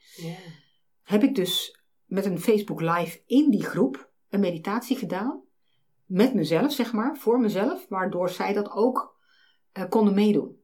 heb 1.02 1.22
ik 1.22 1.34
dus 1.34 1.80
met 2.04 2.24
een 2.24 2.40
Facebook 2.40 2.80
Live 2.80 3.22
in 3.26 3.50
die 3.50 3.64
groep 3.64 4.10
een 4.28 4.40
meditatie 4.40 4.96
gedaan. 4.96 5.42
Met 6.08 6.34
mezelf, 6.34 6.72
zeg 6.72 6.92
maar, 6.92 7.16
voor 7.16 7.40
mezelf, 7.40 7.86
waardoor 7.88 8.28
zij 8.30 8.52
dat 8.52 8.70
ook 8.70 9.16
eh, 9.72 9.84
konden 9.88 10.14
meedoen. 10.14 10.56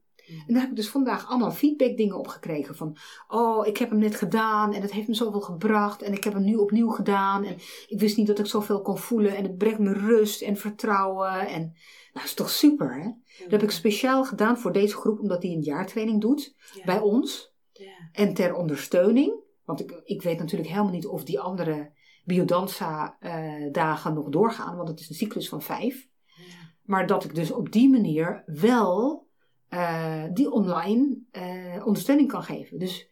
En 0.47 0.53
daar 0.53 0.61
heb 0.61 0.69
ik 0.69 0.75
dus 0.75 0.89
vandaag 0.89 1.27
allemaal 1.29 1.51
feedback 1.51 1.97
dingen 1.97 2.17
op 2.17 2.27
gekregen. 2.27 2.75
Van, 2.75 2.97
oh, 3.27 3.67
ik 3.67 3.77
heb 3.77 3.89
hem 3.89 3.99
net 3.99 4.15
gedaan 4.15 4.73
en 4.73 4.81
het 4.81 4.91
heeft 4.91 5.07
me 5.07 5.13
zoveel 5.13 5.41
gebracht. 5.41 6.01
En 6.01 6.13
ik 6.13 6.23
heb 6.23 6.33
hem 6.33 6.43
nu 6.43 6.55
opnieuw 6.55 6.89
gedaan. 6.89 7.43
En 7.43 7.55
ik 7.87 7.99
wist 7.99 8.17
niet 8.17 8.27
dat 8.27 8.39
ik 8.39 8.45
zoveel 8.45 8.81
kon 8.81 8.97
voelen. 8.97 9.35
En 9.35 9.43
het 9.43 9.57
brengt 9.57 9.79
me 9.79 9.93
rust 9.93 10.41
en 10.41 10.57
vertrouwen. 10.57 11.39
En 11.47 11.61
nou, 11.61 11.73
dat 12.13 12.23
is 12.23 12.33
toch 12.33 12.49
super, 12.49 12.93
hè? 13.01 13.11
Dat 13.43 13.51
heb 13.51 13.63
ik 13.63 13.71
speciaal 13.71 14.23
gedaan 14.25 14.57
voor 14.57 14.71
deze 14.71 14.95
groep, 14.95 15.19
omdat 15.19 15.41
die 15.41 15.55
een 15.55 15.61
jaartraining 15.63 16.21
doet 16.21 16.55
Ja. 16.73 16.83
bij 16.85 16.99
ons. 16.99 17.53
Ja. 17.71 18.09
En 18.11 18.33
ter 18.33 18.55
ondersteuning, 18.55 19.33
want 19.65 19.79
ik, 19.79 20.01
ik 20.03 20.21
weet 20.21 20.39
natuurlijk 20.39 20.69
helemaal 20.69 20.91
niet 20.91 21.07
of 21.07 21.23
die 21.23 21.39
andere 21.39 21.91
biodanza-dagen 22.25 24.13
nog 24.13 24.29
doorgaan, 24.29 24.75
want 24.75 24.89
het 24.89 24.99
is 24.99 25.09
een 25.09 25.15
cyclus 25.15 25.49
van 25.49 25.61
vijf. 25.61 26.07
Maar 26.83 27.07
dat 27.07 27.23
ik 27.23 27.35
dus 27.35 27.51
op 27.51 27.71
die 27.71 27.89
manier 27.89 28.43
wel 28.45 29.27
eh, 29.67 30.23
die 30.33 30.51
online 30.51 31.17
eh, 31.31 31.83
ondersteuning 31.85 32.29
kan 32.29 32.43
geven. 32.43 32.79
Dus 32.79 33.07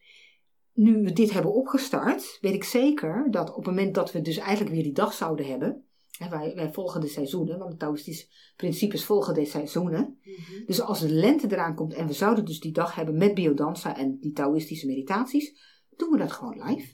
nu 0.74 1.04
we 1.04 1.14
dit 1.14 1.32
hebben 1.32 1.54
opgestart, 1.54 2.38
weet 2.42 2.54
ik 2.54 2.64
zeker 2.64 3.28
dat 3.32 3.50
op 3.50 3.56
het 3.56 3.66
moment 3.66 3.96
dat 3.96 4.12
we 4.12 4.22
dus 4.22 4.38
eigenlijk 4.38 4.76
weer 4.76 4.84
die 4.84 4.94
dag 4.94 5.14
zouden 5.14 5.46
hebben. 5.46 5.84
Hè, 6.18 6.30
wij, 6.30 6.56
wij 6.56 6.74
volgen 6.74 7.02
de 7.02 7.08
seizoenen, 7.08 7.58
want 7.58 7.72
de 7.72 7.78
Taoïstische 7.78 8.28
principes 8.56 9.06
volgen 9.06 9.34
de 9.34 9.46
seizoenen. 9.46 10.20
Mhm. 10.24 10.66
Dus 10.66 10.82
als 10.82 11.00
de 11.00 11.10
lente 11.10 11.48
eraan 11.52 11.76
komt 11.76 11.94
en 11.94 12.08
we 12.08 12.14
zouden 12.14 12.46
dus 12.46 12.60
die 12.60 12.72
dag 12.72 12.96
hebben 12.96 13.18
met 13.18 13.34
biodanza 13.34 13.98
en 13.98 14.18
die 14.20 14.32
Taoïstische 14.32 14.88
meditaties, 14.88 15.54
doen 15.96 16.10
we 16.10 16.18
dat 16.18 16.32
gewoon 16.32 16.64
live. 16.64 16.94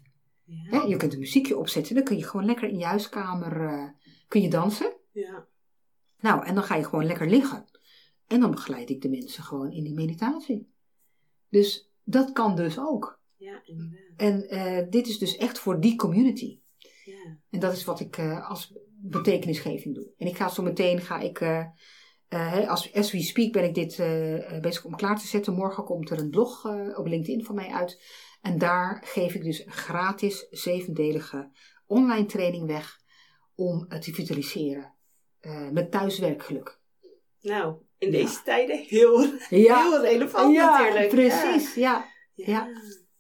Ja. 0.50 0.84
je 0.88 0.98
kunt 0.98 1.14
een 1.14 1.20
muziekje 1.20 1.58
opzetten, 1.58 1.96
dan 1.96 2.04
kun 2.04 2.18
je 2.18 2.24
gewoon 2.24 2.46
lekker 2.46 2.70
in 2.70 2.78
je 2.78 2.86
huiskamer 2.86 3.66
eh, 3.66 3.90
kun 4.28 4.42
je 4.42 4.50
dansen. 4.50 4.94
Ja. 5.12 5.48
Nou, 6.20 6.46
en 6.46 6.54
dan 6.54 6.64
ga 6.64 6.76
je 6.76 6.84
gewoon 6.84 7.06
lekker 7.06 7.30
liggen. 7.30 7.66
En 8.28 8.40
dan 8.40 8.52
begeleid 8.52 8.90
ik 8.90 9.02
de 9.02 9.10
mensen 9.10 9.44
gewoon 9.44 9.72
in 9.72 9.84
die 9.84 9.94
meditatie. 9.94 10.74
Dus 11.50 11.92
dat 12.04 12.32
kan 12.32 12.56
dus 12.56 12.80
ook. 12.80 13.22
Ja, 13.36 13.62
inderdaad. 13.64 14.00
En 14.18 14.50
eh, 14.50 14.90
dit 14.90 15.08
is 15.08 15.18
dus 15.18 15.38
echt 15.38 15.60
voor 15.60 15.80
die 15.80 15.96
community. 15.96 16.60
Ja. 17.06 17.38
En 17.50 17.60
dat 17.60 17.74
is 17.74 17.84
wat 17.84 18.00
ik 18.00 18.18
eh, 18.18 18.50
als 18.50 18.74
betekenisgeving 19.02 19.96
doe. 19.96 20.12
En 20.18 20.28
ik 20.28 20.36
ga 20.36 20.50
zo 20.50 20.64
meteen, 20.64 21.02
ga 21.02 21.20
ik, 21.20 21.42
als 22.68 22.94
as 22.94 23.12
we 23.12 23.22
speak 23.22 23.52
ben 23.52 23.64
ik 23.64 23.76
dit 23.76 23.98
bezig 24.62 24.86
om 24.86 24.96
klaar 24.96 25.20
te 25.20 25.28
zetten. 25.28 25.54
Morgen 25.54 25.84
komt 25.84 26.10
er 26.10 26.20
een 26.20 26.30
blog 26.30 26.66
op 26.98 27.06
LinkedIn 27.06 27.46
van 27.46 27.56
mij 27.56 27.70
uit. 27.70 28.02
En 28.42 28.58
daar 28.58 29.04
geef 29.06 29.34
ik 29.34 29.44
dus 29.44 29.66
een 29.66 29.72
gratis 29.72 30.48
zevendelige 30.50 31.52
online 31.88 32.26
training 32.26 32.68
weg 32.68 33.00
om 33.56 33.86
het 33.90 34.02
te 34.02 34.14
vitaliseren. 34.14 34.94
eh, 35.40 35.70
met 35.70 35.92
thuiswerkgeluk. 35.92 36.80
Nou, 37.42 37.76
in 37.98 38.12
Ja. 38.12 38.18
deze 38.18 38.42
tijden 38.44 38.78
heel, 38.78 39.20
heel 39.48 40.02
relevant 40.02 40.56
natuurlijk. 40.56 41.10
precies. 41.10 41.74
Ja, 41.76 42.06
Ja. 42.34 42.46
Ja. 42.46 42.68
Ja. 42.68 42.78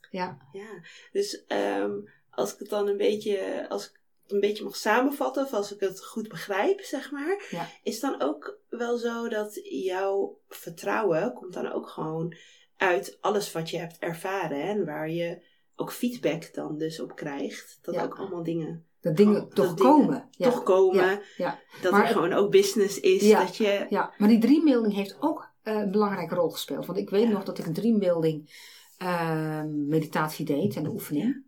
ja. 0.09 0.37
Ja. 0.51 0.81
Dus 1.11 1.45
ehm, 1.45 1.91
als 2.29 2.53
ik 2.53 2.59
het 2.59 2.69
dan 2.69 2.87
een 2.87 2.97
beetje, 2.97 3.65
als 3.69 3.85
ik 3.89 3.99
het 4.23 4.31
een 4.31 4.39
beetje 4.39 4.63
mag 4.63 4.75
samenvatten, 4.75 5.43
of 5.43 5.53
als 5.53 5.73
ik 5.73 5.79
het 5.79 6.05
goed 6.05 6.27
begrijp, 6.27 6.81
zeg 6.81 7.11
maar, 7.11 7.47
Ja. 7.49 7.67
is 7.83 7.99
dan 7.99 8.21
ook 8.21 8.59
wel 8.69 8.97
zo 8.97 9.27
dat 9.29 9.59
jouw 9.63 10.39
vertrouwen 10.47 11.33
komt 11.33 11.53
dan 11.53 11.71
ook 11.71 11.89
gewoon 11.89 12.35
uit 12.79 13.17
alles 13.21 13.51
wat 13.51 13.69
je 13.69 13.77
hebt 13.77 13.97
ervaren 13.97 14.61
hè, 14.61 14.69
en 14.69 14.85
waar 14.85 15.09
je 15.09 15.41
ook 15.75 15.91
feedback 15.91 16.53
dan 16.53 16.77
dus 16.77 16.99
op 16.99 17.15
krijgt. 17.15 17.79
Dat 17.81 17.95
Ja. 17.95 18.03
ook 18.03 18.17
allemaal 18.17 18.43
dingen 18.43 18.85
Dat 19.01 19.17
dingen 19.17 19.33
dat 19.33 19.55
toch 19.55 19.73
dingen 19.73 19.93
komen. 19.93 20.27
Ja. 20.31 20.49
toch 20.49 20.63
komen. 20.63 21.03
Ja, 21.03 21.21
ja. 21.37 21.59
Dat 21.81 21.91
Maar 21.91 22.05
er 22.05 22.07
gewoon 22.13 22.33
ook 22.33 22.51
business 22.51 22.99
is. 22.99 23.21
Ja. 23.21 23.39
Dat 23.39 23.57
je, 23.57 23.85
Ja, 23.89 24.13
maar 24.17 24.27
die 24.29 24.39
dreambuilding 24.39 24.93
heeft 24.93 25.17
ook 25.19 25.49
eh, 25.61 25.73
een 25.75 25.91
belangrijke 25.91 26.35
rol 26.35 26.49
gespeeld. 26.49 26.85
Want 26.85 26.97
ik 26.97 27.09
weet 27.09 27.29
nog 27.29 27.43
dat 27.43 27.57
ik 27.57 27.65
een 27.65 27.73
dreambuilding 27.73 28.67
eh, 28.97 29.63
meditatie 29.63 30.45
deed 30.45 30.75
en 30.75 30.83
de 30.83 30.89
oefening. 30.89 31.43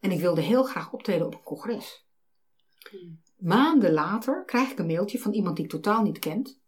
En 0.00 0.10
ik 0.10 0.20
wilde 0.20 0.40
heel 0.40 0.62
graag 0.62 0.92
optreden 0.92 1.26
op 1.26 1.34
een 1.34 1.42
congres. 1.42 2.06
Hmm. 2.90 3.22
Maanden 3.38 3.92
later 3.92 4.44
krijg 4.44 4.70
ik 4.70 4.78
een 4.78 4.86
mailtje 4.86 5.18
van 5.18 5.32
iemand 5.32 5.56
die 5.56 5.64
ik 5.64 5.70
totaal 5.70 6.02
niet 6.02 6.18
kent. 6.18 6.60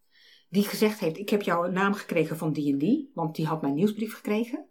Die 0.48 0.62
gezegd 0.64 1.00
heeft, 1.00 1.18
ik 1.18 1.28
heb 1.28 1.42
jouw 1.42 1.70
naam 1.70 1.94
gekregen 1.94 2.36
van 2.36 2.52
die 2.52 2.72
en 2.72 2.78
die. 2.78 3.10
Want 3.14 3.36
die 3.36 3.46
had 3.46 3.62
mijn 3.62 3.74
nieuwsbrief 3.74 4.14
gekregen. 4.14 4.66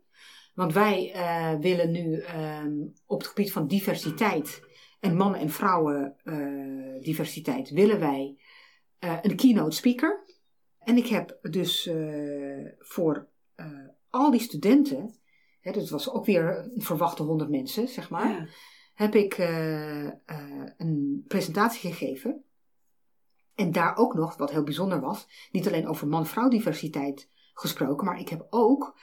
Want 0.53 0.73
wij 0.73 1.11
eh, 1.13 1.59
willen 1.59 1.91
nu 1.91 2.19
ehm, 2.19 2.73
op 3.05 3.19
het 3.19 3.27
gebied 3.27 3.51
van 3.51 3.67
diversiteit 3.67 4.61
en 4.99 5.15
mannen- 5.15 5.39
en 5.39 5.49
vrouwen 5.49 6.15
eh, 6.23 7.01
diversiteit 7.03 7.69
willen 7.69 7.99
wij 7.99 8.37
eh, 8.99 9.17
een 9.21 9.35
keynote 9.35 9.75
speaker. 9.75 10.23
En 10.79 10.97
ik 10.97 11.07
heb 11.07 11.37
dus 11.41 11.89
voor 12.79 13.27
al 14.09 14.31
die 14.31 14.39
studenten, 14.39 15.15
hè, 15.61 15.71
dat 15.71 15.89
was 15.89 16.09
ook 16.11 16.25
weer 16.25 16.71
een 16.75 16.81
verwachte 16.81 17.23
100 17.23 17.49
mensen, 17.49 17.87
zeg 17.87 18.09
maar, 18.09 18.29
Ja. 18.29 18.47
heb 18.93 19.15
ik 19.15 19.37
een 20.77 21.23
presentatie 21.27 21.91
gegeven. 21.91 22.43
En 23.55 23.71
daar 23.71 23.97
ook 23.97 24.13
nog, 24.13 24.37
wat 24.37 24.51
heel 24.51 24.63
bijzonder 24.63 24.99
was, 24.99 25.27
niet 25.51 25.67
alleen 25.67 25.87
over 25.87 26.07
man-vrouw 26.07 26.49
diversiteit 26.49 27.29
gesproken, 27.53 28.05
maar 28.05 28.19
ik 28.19 28.29
heb 28.29 28.47
ook 28.49 28.97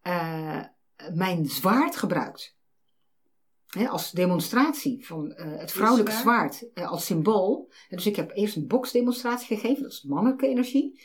eh, 0.00 0.64
mijn 1.12 1.46
zwaard 1.46 1.96
gebruikt. 1.96 2.56
Als 3.88 4.10
demonstratie 4.10 5.06
van 5.06 5.32
eh, 5.32 5.58
het 5.58 5.72
vrouwelijke 5.72 6.12
zwaard? 6.12 6.72
eh, 6.74 6.90
als 6.90 7.04
symbool. 7.06 7.72
En 7.88 7.96
dus 7.96 8.06
ik 8.06 8.16
heb 8.16 8.30
eerst 8.34 8.56
een 8.56 8.66
boksdemonstratie 8.66 9.56
gegeven, 9.56 9.82
dat 9.82 9.92
is 9.92 10.02
mannelijke 10.02 10.46
energie. 10.46 11.00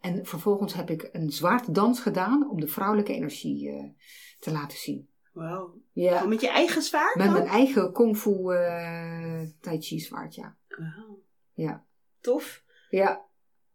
En 0.00 0.26
vervolgens 0.26 0.74
heb 0.74 0.90
ik 0.90 1.08
een 1.12 1.30
zwaarddans 1.30 2.00
gedaan 2.00 2.50
om 2.50 2.60
de 2.60 2.66
vrouwelijke 2.68 3.12
energie 3.12 3.94
te 4.38 4.52
laten 4.52 4.78
zien. 4.78 5.08
Wauw. 5.32 5.74
Ja. 5.92 6.14
Gewoon 6.14 6.28
met 6.28 6.40
je 6.40 6.48
eigen 6.48 6.82
zwaard 6.82 7.14
Met 7.14 7.24
dan? 7.24 7.34
mijn 7.34 7.46
eigen 7.48 7.92
kung 7.92 8.16
fu 8.16 8.32
tai 9.60 9.80
chi 9.80 9.98
zwaard, 10.00 10.34
ja. 10.34 10.56
Wauw. 10.68 11.22
Ja. 11.52 11.84
Tof. 12.24 12.62
Ja, 12.90 13.20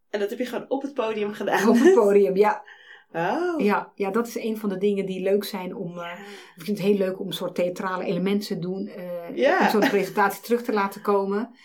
En 0.10 0.20
dat 0.20 0.29
heb 0.29 0.39
je 0.39 0.46
gewoon 0.46 0.65
op 0.70 0.82
het 0.82 0.94
podium 0.94 1.34
gedaan. 1.34 1.70
op 1.70 1.75
het 1.79 1.94
podium, 1.94 2.36
ja. 2.36 2.63
Wauw. 3.12 3.60
ja. 3.70 3.91
Ja, 3.96 4.12
dat 4.12 4.27
is 4.27 4.36
een 4.36 4.58
van 4.58 4.70
de 4.70 4.77
dingen 4.77 5.06
die 5.06 5.22
leuk 5.22 5.44
zijn 5.44 5.75
om... 5.75 6.00
eh, 6.00 6.20
ik 6.56 6.63
vind 6.63 6.77
het 6.77 6.88
heel 6.88 6.98
leuk 6.98 7.20
om 7.20 7.27
een 7.27 7.34
soort 7.34 7.56
theatrale 7.56 8.03
elementen 8.03 8.48
te 8.48 8.60
doen. 8.60 8.88
eh 8.88 9.36
Ja. 9.36 9.60
Om 9.62 9.70
zo'n 9.70 9.89
presentatie 9.89 10.41
terug 10.44 10.62
te 10.62 10.74
laten 10.74 11.01
komen. 11.01 11.56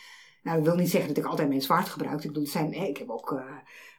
Nou, 0.42 0.56
dat 0.56 0.66
wil 0.66 0.76
niet 0.76 0.90
zeggen 0.90 1.08
dat 1.14 1.24
ik 1.24 1.30
altijd 1.30 1.48
mijn 1.48 1.62
zwaard 1.62 1.88
gebruik. 1.88 2.20
Ik, 2.20 2.26
bedoel, 2.26 2.42
het 2.42 2.52
zijn, 2.52 2.72
ik 2.72 2.96
heb 2.96 3.10
ook... 3.10 3.32
eh, 3.32 3.44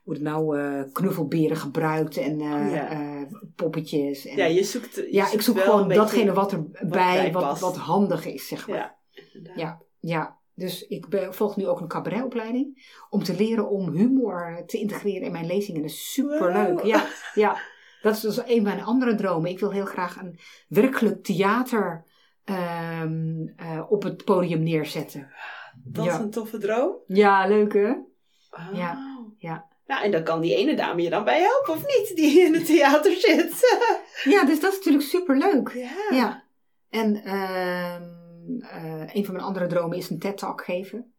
hoe 0.04 0.14
het 0.14 0.24
nou, 0.24 0.60
eh, 0.60 0.82
knuffelberen 0.92 1.58
gebruikt 1.58 2.18
en 2.18 2.40
Ja. 2.40 2.90
eh, 2.90 3.22
poppetjes. 3.56 4.26
En, 4.26 4.38
Ja, 4.38 4.46
je 4.46 4.64
zoekt, 4.64 4.96
je 4.96 5.08
ja, 5.12 5.32
ik 5.32 5.42
zoek 5.42 5.60
gewoon 5.60 5.90
datgene 5.90 6.34
wat 6.34 6.52
erbij, 6.52 6.90
bij 6.90 7.32
wat, 7.32 7.44
past. 7.44 7.62
wat 7.62 7.78
handig 7.78 8.26
is, 8.26 8.48
zeg 8.48 8.68
maar. 8.68 8.78
Ja. 8.78 8.98
Ja, 9.56 9.82
ja. 10.00 10.38
Dus 10.56 10.88
ik 10.88 11.06
volg 11.30 11.56
nu 11.56 11.68
ook 11.68 11.80
een 11.80 11.88
cabaretopleiding 11.88 12.94
om 13.10 13.24
te 13.24 13.36
leren 13.36 13.70
om 13.70 13.90
humor 13.92 14.64
te 14.66 14.78
integreren 14.78 15.22
in 15.22 15.32
mijn 15.32 15.46
lezingen. 15.46 15.82
Dat 15.82 15.90
is 15.90 16.14
superleuk. 16.14 16.80
Wow. 16.80 16.86
Ja, 16.86 17.06
ja, 17.34 17.58
dat 18.02 18.16
is 18.16 18.20
dus 18.22 18.38
een 18.38 18.46
van 18.56 18.64
mijn 18.64 18.84
andere 18.84 19.16
dromen. 19.16 19.50
Ik 19.50 19.60
wil 19.60 19.72
heel 19.72 19.86
graag 19.86 20.18
een 20.18 20.40
werkelijk 20.68 21.24
theater 21.24 22.06
ehm, 22.44 23.48
eh, 23.56 23.82
op 23.90 24.04
het 24.04 24.24
podium 24.26 24.64
neerzetten. 24.64 25.32
Dat 25.84 26.06
Ja. 26.06 26.14
is 26.14 26.20
een 26.20 26.30
toffe 26.32 26.58
droom. 26.58 26.96
Ja, 27.08 27.48
leuk 27.48 27.74
hè? 27.74 27.94
Ja, 28.74 29.18
ja. 29.38 29.66
Nou, 29.88 30.04
en 30.04 30.12
dan 30.12 30.24
kan 30.24 30.42
die 30.42 30.56
ene 30.56 30.76
dame 30.76 31.02
je 31.02 31.10
dan 31.10 31.24
bij 31.24 31.40
helpen, 31.42 31.74
of 31.74 31.80
niet? 31.98 32.16
Die 32.16 32.40
in 32.46 32.54
het 32.54 32.66
theater 32.66 33.12
zit. 33.16 33.54
Ja, 34.24 34.44
dus 34.46 34.60
dat 34.60 34.72
is 34.72 34.78
natuurlijk 34.78 35.04
superleuk. 35.06 35.70
ja. 35.74 36.16
Ja. 36.18 36.44
En 36.90 37.16
ehm, 37.24 38.04
eh, 38.04 38.25
een 39.14 39.26
van 39.26 39.34
mijn 39.34 39.46
andere 39.46 39.68
dromen 39.68 39.98
is 39.98 40.10
een 40.10 40.20
TED-talk 40.20 40.64
geven. 40.64 41.14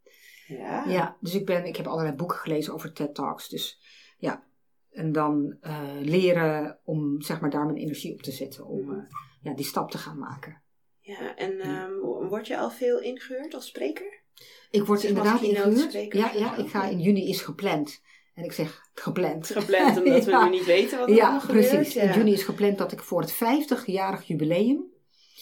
Ja. 0.47 0.85
Ja, 0.88 1.16
dus 1.21 1.35
ik, 1.35 1.47
ben, 1.47 1.64
ik 1.64 1.76
heb 1.76 1.87
allerlei 1.87 2.16
boeken 2.16 2.38
gelezen 2.38 2.75
over 2.75 2.92
TED-talks. 2.92 3.49
Dus 3.49 3.80
ja, 4.18 4.45
en 4.90 5.12
dan 5.12 5.56
eh, 5.61 5.80
leren 6.00 6.78
om 6.85 7.23
zeg 7.23 7.40
maar 7.40 7.50
daar 7.50 7.64
mijn 7.64 7.76
energie 7.78 8.12
op 8.12 8.23
te 8.23 8.33
zetten. 8.33 8.66
Om 8.66 8.92
eh, 8.92 9.04
ja, 9.42 9.54
die 9.54 9.64
stap 9.64 9.90
te 9.90 9.99
gaan 9.99 10.18
maken. 10.18 10.62
Ja, 11.00 11.37
en 11.37 11.61
ehm, 11.61 11.92
word 12.28 12.47
je 12.47 12.59
al 12.59 12.71
veel 12.71 13.00
ingehuurd 13.00 13.54
als 13.54 13.66
spreker? 13.66 14.23
Ik 14.71 14.85
word 14.85 15.02
inderdaad 15.04 15.42
ingehuurd. 15.42 15.92
Ja, 15.92 16.30
ja, 16.35 16.56
ik 16.56 16.68
ga 16.68 16.85
in 16.88 17.00
juni 17.00 17.28
is 17.28 17.40
gepland. 17.40 18.02
En 18.35 18.45
ik 18.45 18.52
zeg 18.52 18.80
gepland. 18.95 19.47
Gepland, 19.47 19.97
omdat 20.02 20.25
we 20.25 20.45
nu 20.45 20.50
niet 20.50 20.64
weten 20.64 20.99
wat 20.99 21.09
er 21.09 21.14
Ja, 21.14 21.23
allemaal 21.23 21.40
gebeurt. 21.40 21.68
precies. 21.71 21.95
Ja. 21.95 22.02
In 22.02 22.18
juni 22.18 22.33
is 22.33 22.42
gepland 22.42 22.78
dat 22.78 22.92
ik 22.92 23.02
voor 23.02 23.21
het 23.21 23.35
50-jarig 23.35 24.26
jubileum 24.26 24.85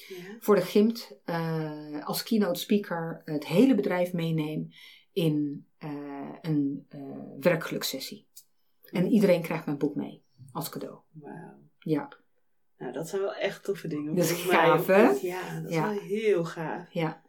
Ja. 0.09 0.37
voor 0.41 0.55
de 0.55 0.61
GIMT 0.63 1.19
eh, 1.25 2.07
als 2.07 2.23
keynote 2.23 2.61
speaker 2.61 3.23
het 3.25 3.47
hele 3.47 3.75
bedrijf 3.75 4.13
meeneem 4.13 4.69
in 5.13 5.67
eh, 5.79 6.29
een 6.43 6.87
eh 6.89 7.01
werkgelukssessie. 7.41 8.29
En 8.91 9.07
iedereen 9.09 9.43
krijgt 9.43 9.67
mijn 9.67 9.79
boek 9.79 9.95
mee 9.95 10.25
als 10.53 10.69
cadeau. 10.69 10.99
Wauw. 11.11 11.63
Ja, 11.79 12.09
Nou, 12.79 12.93
dat 12.93 13.09
zijn 13.09 13.23
wel 13.23 13.35
echt 13.35 13.65
toffe 13.65 13.89
dingen. 13.89 14.15
Dat 14.15 14.25
is 14.25 14.33
gaaf, 14.33 14.87
hè? 14.87 15.03
Ja, 15.03 15.61
dat 15.61 15.71
is 15.71 15.75
Ja. 15.75 15.89
wel 15.89 15.99
heel 15.99 16.45
gaaf. 16.45 16.93
ja, 16.93 17.23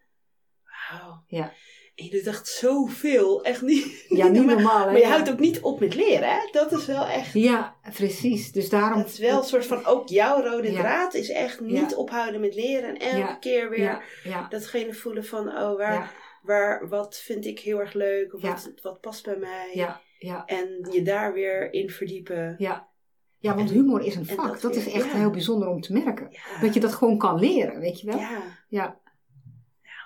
Wauw. 0.92 1.24
ja. 1.28 1.54
En 1.96 2.06
je 2.06 2.12
doet 2.12 2.28
echt 2.28 2.48
zoveel. 2.48 3.44
Echt 3.44 3.62
niet, 3.62 4.06
Ja, 4.08 4.28
niet 4.28 4.36
normaal. 4.46 4.56
normaal. 4.56 4.86
hè? 4.86 4.92
Maar 4.92 5.00
je 5.02 5.06
houdt 5.08 5.32
ook 5.32 5.40
niet 5.40 5.60
op 5.60 5.80
met 5.80 5.96
leren, 5.96 6.30
hè? 6.30 6.38
Dat 6.52 6.72
is 6.72 6.86
wel 6.86 7.06
echt... 7.08 7.34
Ja, 7.34 7.76
precies. 7.94 8.52
Dus 8.52 8.70
daarom. 8.70 9.00
Het 9.00 9.08
is 9.08 9.20
wel 9.20 9.38
een 9.38 9.44
soort 9.44 9.66
van, 9.66 9.86
ook 9.86 10.08
jouw 10.10 10.42
rode 10.42 10.72
Ja. 10.72 10.80
draad 10.80 11.14
is 11.14 11.30
echt 11.30 11.60
niet 11.60 11.90
Ja. 11.90 11.98
ophouden 11.98 12.42
met 12.42 12.56
leren. 12.56 12.90
En 12.90 12.98
elke 13.00 13.18
Ja. 13.18 13.36
keer 13.36 13.70
weer 13.70 14.04
datgene 14.50 14.94
voelen 14.94 15.26
van, 15.26 15.48
oh, 15.48 15.78
waar, 15.78 16.14
waar, 16.44 16.88
wat 16.90 17.18
vind 17.18 17.46
ik 17.46 17.60
heel 17.60 17.80
erg 17.80 17.94
leuk? 17.94 18.32
Wat, 18.32 18.72
wat 18.82 19.02
past 19.02 19.24
bij 19.26 19.38
mij? 19.38 19.70
ja, 19.74 20.02
ja, 20.20 20.46
En 20.46 20.88
je 20.92 21.02
daar 21.02 21.34
weer 21.34 21.74
in 21.74 21.90
verdiepen. 21.90 22.56
ja. 22.58 22.94
Ja, 23.40 23.56
want 23.56 23.70
humor 23.72 24.02
is 24.06 24.16
een 24.16 24.28
En 24.28 24.36
vak. 24.36 24.52
dat 24.52 24.62
Dat, 24.62 24.76
is 24.76 24.92
echt 24.92 25.12
heel 25.12 25.30
bijzonder 25.30 25.68
om 25.68 25.82
te 25.82 25.94
merken. 25.94 26.30
Dat 26.62 26.74
je 26.74 26.80
dat 26.80 26.94
gewoon 26.94 27.18
kan 27.18 27.40
leren, 27.40 27.80
weet 27.80 28.00
je 28.00 28.08
wel? 28.08 28.18
Ja, 28.18 28.42
Ja, 28.68 29.00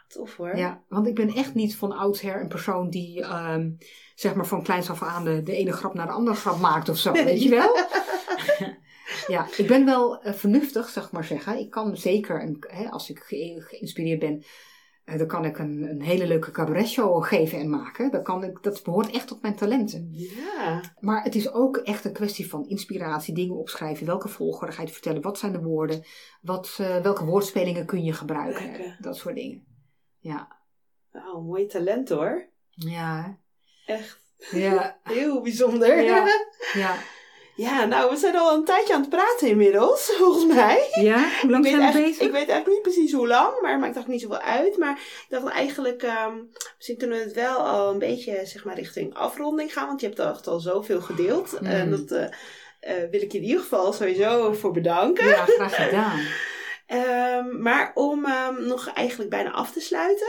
tof 0.10 0.36
hoor. 0.36 0.58
ja. 0.58 0.84
want 0.88 1.08
ik 1.08 1.16
ben 1.16 1.30
echt 1.34 1.54
niet 1.54 1.76
van 1.76 1.92
oudsher 1.92 2.42
een 2.42 2.48
persoon 2.48 2.90
die, 2.90 3.22
ehm, 3.22 3.70
zeg 4.16 4.36
maar, 4.36 4.46
van 4.46 4.64
kleins 4.64 4.90
af 4.90 5.04
aan 5.04 5.24
de, 5.24 5.44
de 5.44 5.56
ene 5.56 5.72
grap 5.72 5.94
naar 5.94 6.06
de 6.08 6.12
andere 6.14 6.36
grap 6.38 6.60
maakt 6.60 6.90
of 6.90 6.98
zo, 6.98 7.12
weet 7.12 7.44
je 7.44 7.50
wel? 7.60 7.76
ja, 9.36 9.48
ik 9.58 9.68
ben 9.68 9.86
wel 9.86 10.22
eh, 10.22 10.34
vernuftig, 10.34 10.90
zeg 10.90 11.12
maar 11.12 11.24
zeggen. 11.24 11.60
Ik 11.60 11.70
kan 11.70 11.98
zeker, 11.98 12.42
een, 12.44 12.64
hè, 12.68 12.90
als 12.90 13.10
ik 13.10 13.20
ge- 13.20 13.64
geïnspireerd 13.68 14.20
ben, 14.20 14.44
eh, 15.04 15.18
dan 15.18 15.28
kan 15.28 15.46
ik 15.46 15.58
een, 15.60 15.84
een 15.90 16.02
hele 16.02 16.28
leuke 16.28 16.52
cabaretshow 16.52 17.24
geven 17.24 17.60
en 17.60 17.70
maken. 17.70 18.12
Dat, 18.12 18.24
kan 18.24 18.44
ik, 18.44 18.64
dat 18.64 18.84
behoort 18.84 19.12
echt 19.12 19.28
tot 19.28 19.42
mijn 19.42 19.56
talenten. 19.56 20.10
Ja. 20.12 20.82
Maar 21.00 21.24
het 21.24 21.36
is 21.36 21.52
ook 21.54 21.78
echt 21.78 22.06
een 22.06 22.14
kwestie 22.14 22.50
van 22.50 22.68
inspiratie, 22.68 23.34
dingen 23.34 23.56
opschrijven. 23.56 24.06
Welke 24.06 24.28
volgorde 24.28 24.74
ga 24.74 24.82
je 24.82 24.88
vertellen? 24.88 25.22
Wat 25.22 25.38
zijn 25.38 25.52
de 25.52 25.62
woorden? 25.62 26.04
Wat, 26.42 26.78
eh, 26.82 26.98
welke 27.02 27.26
woordspelingen 27.26 27.86
kun 27.86 28.04
je 28.04 28.14
gebruiken? 28.14 28.66
Lekker. 28.72 28.98
Dat 29.02 29.18
soort 29.18 29.36
dingen. 29.36 29.68
Ja. 30.20 30.58
Wauw, 31.12 31.42
mooi 31.42 31.66
talent 31.66 32.10
hoor. 32.10 32.50
Ja. 32.70 33.38
Echt 33.86 34.20
Ja. 34.52 35.00
heel 35.04 35.42
bijzonder. 35.42 36.02
Ja. 36.02 36.28
Ja. 36.74 36.96
Ja, 37.56 37.86
nou, 37.86 38.10
we 38.10 38.16
zijn 38.16 38.36
al 38.36 38.54
een 38.54 38.66
tijdje 38.66 38.94
aan 38.94 39.02
het 39.02 39.10
praten 39.10 39.48
inmiddels, 39.48 40.12
volgens 40.18 40.54
mij. 40.54 40.88
Ja? 40.92 41.30
Hoe 41.42 41.50
lang 41.50 41.66
ik, 41.66 41.72
zijn 41.72 41.84
weet 41.84 41.94
we 41.94 42.02
bezig? 42.02 42.20
ik 42.26 42.32
weet 42.32 42.50
eigenlijk 42.50 42.68
niet 42.68 42.82
precies 42.82 43.14
hoe 43.14 43.28
lang, 43.28 43.62
maar 43.62 43.72
het 43.72 43.80
maakt 43.80 43.98
ook 43.98 44.08
niet 44.08 44.22
zoveel 44.22 44.40
uit. 44.40 44.78
Maar 44.78 44.92
ik 45.00 45.26
dacht 45.30 45.48
eigenlijk, 45.48 46.04
ehm, 46.04 46.36
misschien 46.78 46.98
kunnen 46.98 47.18
we 47.18 47.24
het 47.24 47.34
wel 47.34 47.58
al 47.58 47.92
een 47.92 48.00
beetje 48.00 48.46
zeg 48.46 48.64
maar, 48.66 48.76
richting 48.76 49.14
afronding 49.14 49.74
gaan. 49.74 49.88
Want 49.88 50.02
je 50.02 50.08
hebt 50.08 50.20
echt 50.20 50.48
al 50.48 50.60
zoveel 50.60 51.02
gedeeld. 51.02 51.62
Mm. 51.62 51.68
En 51.68 51.90
dat 51.90 52.12
eh, 52.12 52.24
eh, 52.80 53.10
wil 53.10 53.22
ik 53.22 53.32
je 53.32 53.38
in 53.38 53.44
ieder 53.44 53.62
geval 53.62 53.94
sowieso 53.94 54.54
voor 54.54 54.72
bedanken. 54.72 55.28
Ja, 55.28 55.46
graag 55.46 55.76
gedaan. 55.76 56.20
Ehm, 56.90 57.62
maar 57.62 57.92
om 57.94 58.26
ehm, 58.26 58.68
nog 58.68 58.88
eigenlijk 58.94 59.30
bijna 59.30 59.52
af 59.52 59.72
te 59.72 59.80
sluiten, 59.80 60.28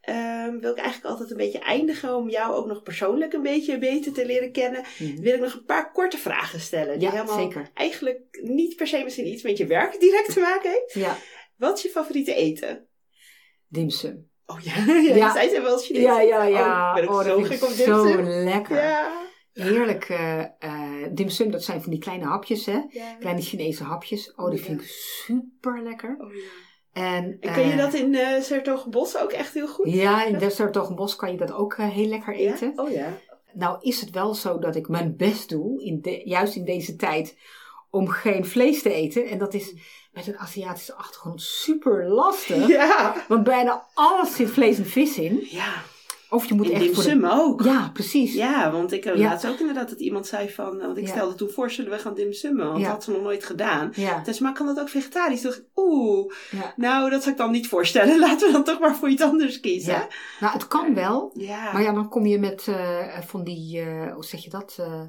ehm, 0.00 0.58
wil 0.58 0.70
ik 0.70 0.76
eigenlijk 0.78 1.04
altijd 1.10 1.30
een 1.30 1.36
beetje 1.36 1.58
eindigen 1.58 2.16
om 2.16 2.28
jou 2.30 2.54
ook 2.54 2.66
nog 2.66 2.82
persoonlijk 2.82 3.32
een 3.32 3.42
beetje 3.42 3.78
beter 3.78 4.12
te 4.12 4.26
leren 4.26 4.52
kennen. 4.52 4.84
Mhm. 4.98 5.20
Wil 5.20 5.34
ik 5.34 5.40
nog 5.40 5.52
een 5.54 5.64
paar 5.64 5.92
korte 5.92 6.18
vragen 6.18 6.60
stellen. 6.60 6.98
Die 6.98 7.08
Ja, 7.08 7.14
helemaal 7.14 7.38
zeker. 7.38 7.70
eigenlijk 7.74 8.20
niet 8.42 8.76
per 8.76 8.86
se 8.86 9.02
misschien 9.04 9.26
iets 9.26 9.42
met 9.42 9.56
je 9.56 9.66
werk 9.66 10.00
direct 10.00 10.32
te 10.32 10.40
maken 10.40 10.70
heeft. 10.70 10.92
Ja. 10.94 11.16
Wat 11.56 11.76
is 11.76 11.82
je 11.82 11.88
favoriete 11.88 12.34
eten? 12.34 12.86
Dimsum. 13.68 14.28
Oh 14.46 14.60
ja, 14.60 14.92
ja, 15.16 15.32
zei 15.32 15.48
ze 15.48 15.60
wel 15.60 15.78
Chinees. 15.78 16.02
Ja, 16.02 16.20
ja, 16.20 16.44
ja. 16.44 16.88
Oh, 16.88 16.94
ben 16.94 17.02
ik 17.04 17.10
Oh, 17.10 17.22
zo 17.24 17.38
dat 17.40 17.46
gek 17.46 17.62
op 17.62 17.68
dimsum. 17.76 18.12
zo 18.12 18.22
lekker. 18.22 18.76
Ja. 18.76 19.28
Heerlijk. 19.52 20.04
eh 20.08 20.40
eh, 20.40 21.08
dimsum, 21.12 21.50
dat 21.50 21.64
zijn 21.64 21.82
van 21.82 21.90
die 21.90 22.00
kleine 22.00 22.24
hapjes, 22.24 22.66
hè? 22.66 22.80
ja. 22.90 23.14
Kleine 23.20 23.40
Chinese 23.42 23.84
hapjes. 23.84 24.34
Oh, 24.34 24.50
dat 24.50 24.58
Ja. 24.58 24.64
vind 24.64 24.80
ik 24.80 24.86
super 24.88 25.82
lekker. 25.82 26.16
Oh, 26.20 26.34
ja. 26.34 26.40
En, 26.92 27.36
En 27.40 27.52
kun 27.52 27.66
je 27.66 27.72
eh, 27.72 27.78
dat 27.78 27.94
in 27.94 28.12
uh, 28.14 28.40
Sertogenbos 28.40 29.16
ook 29.18 29.30
echt 29.32 29.54
heel 29.54 29.68
goed? 29.68 29.92
Ja, 29.92 30.24
in 30.24 30.38
Dessertogenbos 30.38 31.16
kan 31.16 31.32
je 31.32 31.36
dat 31.38 31.52
ook 31.52 31.76
heel 31.76 32.06
lekker 32.06 32.34
eten. 32.34 32.72
Oh 32.76 32.90
ja. 32.90 33.18
Nou 33.52 33.76
is 33.80 34.00
het 34.00 34.10
wel 34.10 34.34
zo 34.34 34.58
dat 34.58 34.76
ik 34.76 34.88
mijn 34.88 35.16
best 35.16 35.48
doe, 35.48 35.84
in 35.84 36.00
de, 36.00 36.22
juist 36.24 36.56
in 36.56 36.64
deze 36.64 36.96
tijd, 36.96 37.36
om 37.90 38.08
geen 38.08 38.44
vlees 38.46 38.82
te 38.82 38.92
eten. 38.92 39.26
En 39.28 39.38
dat 39.38 39.54
is 39.54 39.74
met 40.12 40.26
een 40.26 40.38
Aziatische 40.38 40.94
achtergrond 40.94 41.42
super 41.42 42.08
lastig. 42.08 42.66
Ja. 42.78 43.24
Want 43.28 43.44
bijna 43.44 43.86
alles 43.94 44.34
zit 44.36 44.50
vlees 44.50 44.78
en 44.78 44.86
vis 44.86 45.18
in. 45.18 45.46
Ja. 45.50 45.82
Of 46.30 46.46
je 46.48 46.54
moet 46.54 46.66
In 46.66 46.72
echt 46.72 46.84
dim 46.84 46.94
de... 46.94 47.00
sum 47.00 47.24
ook. 47.24 47.62
Ja, 47.62 47.90
precies. 47.92 48.34
Ja, 48.34 48.70
want 48.72 48.92
ik 48.92 49.04
heb 49.04 49.16
Ja. 49.16 49.28
laatst 49.28 49.46
ook 49.46 49.58
inderdaad 49.58 49.88
dat 49.90 50.00
iemand 50.00 50.26
zei 50.26 50.50
van... 50.50 50.78
Want 50.78 50.96
ik 50.96 51.06
Ja. 51.06 51.10
stelde 51.12 51.34
toen 51.34 51.50
voor, 51.50 51.70
zullen 51.70 51.90
we 51.90 51.98
gaan 51.98 52.14
dimsummen? 52.14 52.66
Want 52.66 52.78
Ja. 52.78 52.82
dat 52.84 52.92
had 52.92 53.04
ze 53.04 53.10
nog 53.10 53.22
nooit 53.22 53.44
gedaan. 53.44 53.92
Dus, 54.24 54.38
maar 54.38 54.52
kan 54.52 54.66
dat 54.66 54.80
ook 54.80 54.88
vegetarisch? 54.88 55.40
Toen 55.40 55.50
dacht 55.50 55.62
ik, 55.62 55.68
oeh, 55.76 56.32
nou, 56.76 57.10
dat 57.10 57.20
zou 57.22 57.32
ik 57.34 57.40
dan 57.40 57.50
niet 57.50 57.68
voorstellen. 57.68 58.18
Laten 58.28 58.46
we 58.46 58.52
dan 58.52 58.64
toch 58.64 58.80
maar 58.80 58.96
voor 58.96 59.08
iets 59.08 59.22
anders 59.22 59.60
kiezen. 59.60 60.06
Nou, 60.40 60.52
het 60.52 60.66
kan 60.68 60.94
wel. 60.94 61.30
Ja. 61.34 61.72
Maar 61.72 61.82
ja, 61.82 61.92
dan 61.92 62.08
kom 62.08 62.26
je 62.26 62.38
met 62.38 62.66
eh, 62.68 63.18
van 63.20 63.44
die, 63.44 63.80
eh, 63.80 64.12
hoe 64.14 64.24
zeg 64.24 64.44
je 64.44 64.50
dat? 64.50 64.76
Eh, 64.80 65.02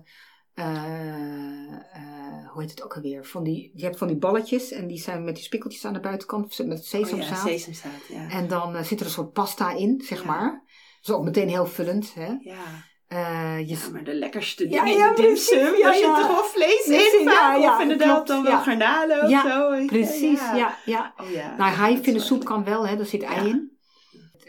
eh, 0.54 1.72
eh, 1.94 2.50
hoe 2.52 2.62
heet 2.62 2.70
het 2.72 2.84
ook 2.84 2.96
alweer? 2.96 3.26
Van 3.26 3.44
die, 3.44 3.72
je 3.76 3.84
hebt 3.84 3.98
van 3.98 4.08
die 4.08 4.18
balletjes 4.18 4.72
en 4.72 4.88
die 4.88 5.00
zijn 5.00 5.24
met 5.24 5.36
die 5.36 5.44
spikkeltjes 5.44 5.86
aan 5.86 5.94
de 5.94 6.00
buitenkant 6.00 6.58
met 6.66 6.78
Oh 6.78 6.84
sesamzaad. 6.84 7.30
ja, 7.30 7.36
sesamzaad, 7.52 7.92
ja. 8.10 8.30
En 8.30 8.48
dan 8.48 8.76
eh, 8.76 8.84
zit 8.84 9.00
er 9.00 9.06
een 9.06 9.12
soort 9.12 9.34
pasta 9.34 9.72
in, 9.72 10.02
zeg 10.06 10.20
Ja. 10.20 10.26
maar. 10.26 10.64
Is 11.02 11.12
ook 11.12 11.24
meteen 11.24 11.50
heel 11.50 11.66
vullend. 11.66 12.14
Hè? 12.14 12.28
Ja. 12.40 12.90
Eh, 13.08 13.60
je, 13.60 13.66
ja, 13.68 13.90
maar 13.92 14.04
de 14.04 14.14
lekkerste 14.14 14.70
Ja, 14.70 14.84
dingen 14.84 14.98
ja, 15.00 15.10
in 15.10 15.16
de 15.16 15.22
dimsum, 15.22 15.58
ja, 15.60 15.84
daar 15.84 15.94
zit 15.94 16.04
ja. 16.04 16.20
toch 16.20 16.28
wel 16.28 16.44
vlees 16.44 16.86
in 16.86 17.24
ja, 17.24 17.32
vaak? 17.34 17.62
ja, 17.62 17.76
of 17.76 17.82
inderdaad 17.82 18.12
klopt, 18.14 18.28
dan 18.28 18.44
wel 18.44 18.52
ja. 18.52 18.62
garnalen 18.62 19.24
of 19.24 19.30
Ja, 19.30 19.42
zo. 19.80 19.86
precies, 19.86 20.40
ja. 20.40 20.56
ja. 20.56 20.78
ja. 20.86 21.14
Oh 21.18 21.30
ja. 21.30 21.56
Nou, 21.58 21.72
Ja, 21.72 21.78
haaienvinnensoep 21.78 22.44
kan 22.44 22.64
wel, 22.64 22.88
hè? 22.88 22.96
daar 22.98 23.06
zit 23.06 23.22
ei 23.22 23.36
Ja. 23.36 23.50
in. 23.50 23.78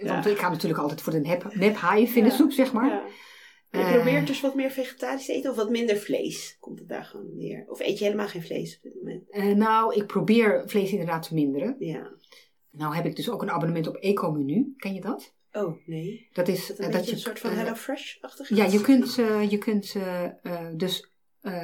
Ja. 0.02 0.12
Want 0.12 0.26
ik 0.26 0.38
ga 0.38 0.48
natuurlijk 0.50 0.80
altijd 0.80 1.00
voor 1.02 1.12
de 1.12 1.20
nep, 1.20 1.54
nep 1.54 1.74
haaienvinnensoep, 1.76 2.52
zeg 2.52 2.72
maar. 2.72 2.88
Ja. 2.88 3.02
Je 3.70 3.78
Eh. 3.78 3.92
probeert 3.92 4.26
dus 4.26 4.40
wat 4.40 4.54
meer 4.54 4.70
vegetarisch 4.70 5.26
te 5.26 5.32
eten 5.32 5.50
of 5.50 5.56
wat 5.56 5.70
minder 5.70 5.96
vlees? 5.96 6.56
Komt 6.60 6.78
het 6.78 6.88
daar 6.88 7.04
gewoon 7.04 7.36
neer? 7.36 7.64
Of 7.68 7.80
eet 7.80 7.98
je 7.98 8.04
helemaal 8.04 8.28
geen 8.28 8.42
vlees 8.42 8.76
op 8.76 8.82
dit 8.82 8.94
moment? 8.94 9.30
Eh, 9.30 9.44
nou, 9.44 9.94
ik 9.94 10.06
probeer 10.06 10.62
vlees 10.66 10.90
inderdaad 10.90 11.28
te 11.28 11.34
minderen. 11.34 11.76
Ja. 11.78 12.10
Nou 12.70 12.94
heb 12.94 13.04
ik 13.06 13.16
dus 13.16 13.30
ook 13.30 13.42
een 13.42 13.50
abonnement 13.50 13.86
op 13.86 13.96
Ecomenu. 13.96 14.74
Ken 14.76 14.94
je 14.94 15.00
dat? 15.00 15.34
Oh, 15.52 15.76
nee. 15.86 16.28
Dat 16.32 16.48
is 16.48 16.66
dat 16.66 16.78
een 16.78 16.84
eh, 16.84 16.92
dat 16.92 17.06
je 17.06 17.12
een 17.12 17.18
soort 17.18 17.38
van 17.38 17.50
eh, 17.50 17.56
Hello 17.56 17.74
Fresh-achtig? 17.74 18.48
Ja, 18.48 18.64
je 18.64 18.80
kunt, 18.80 19.14
je 19.50 19.58
kunt 19.58 19.94
eh, 19.94 20.66
dus 20.74 21.10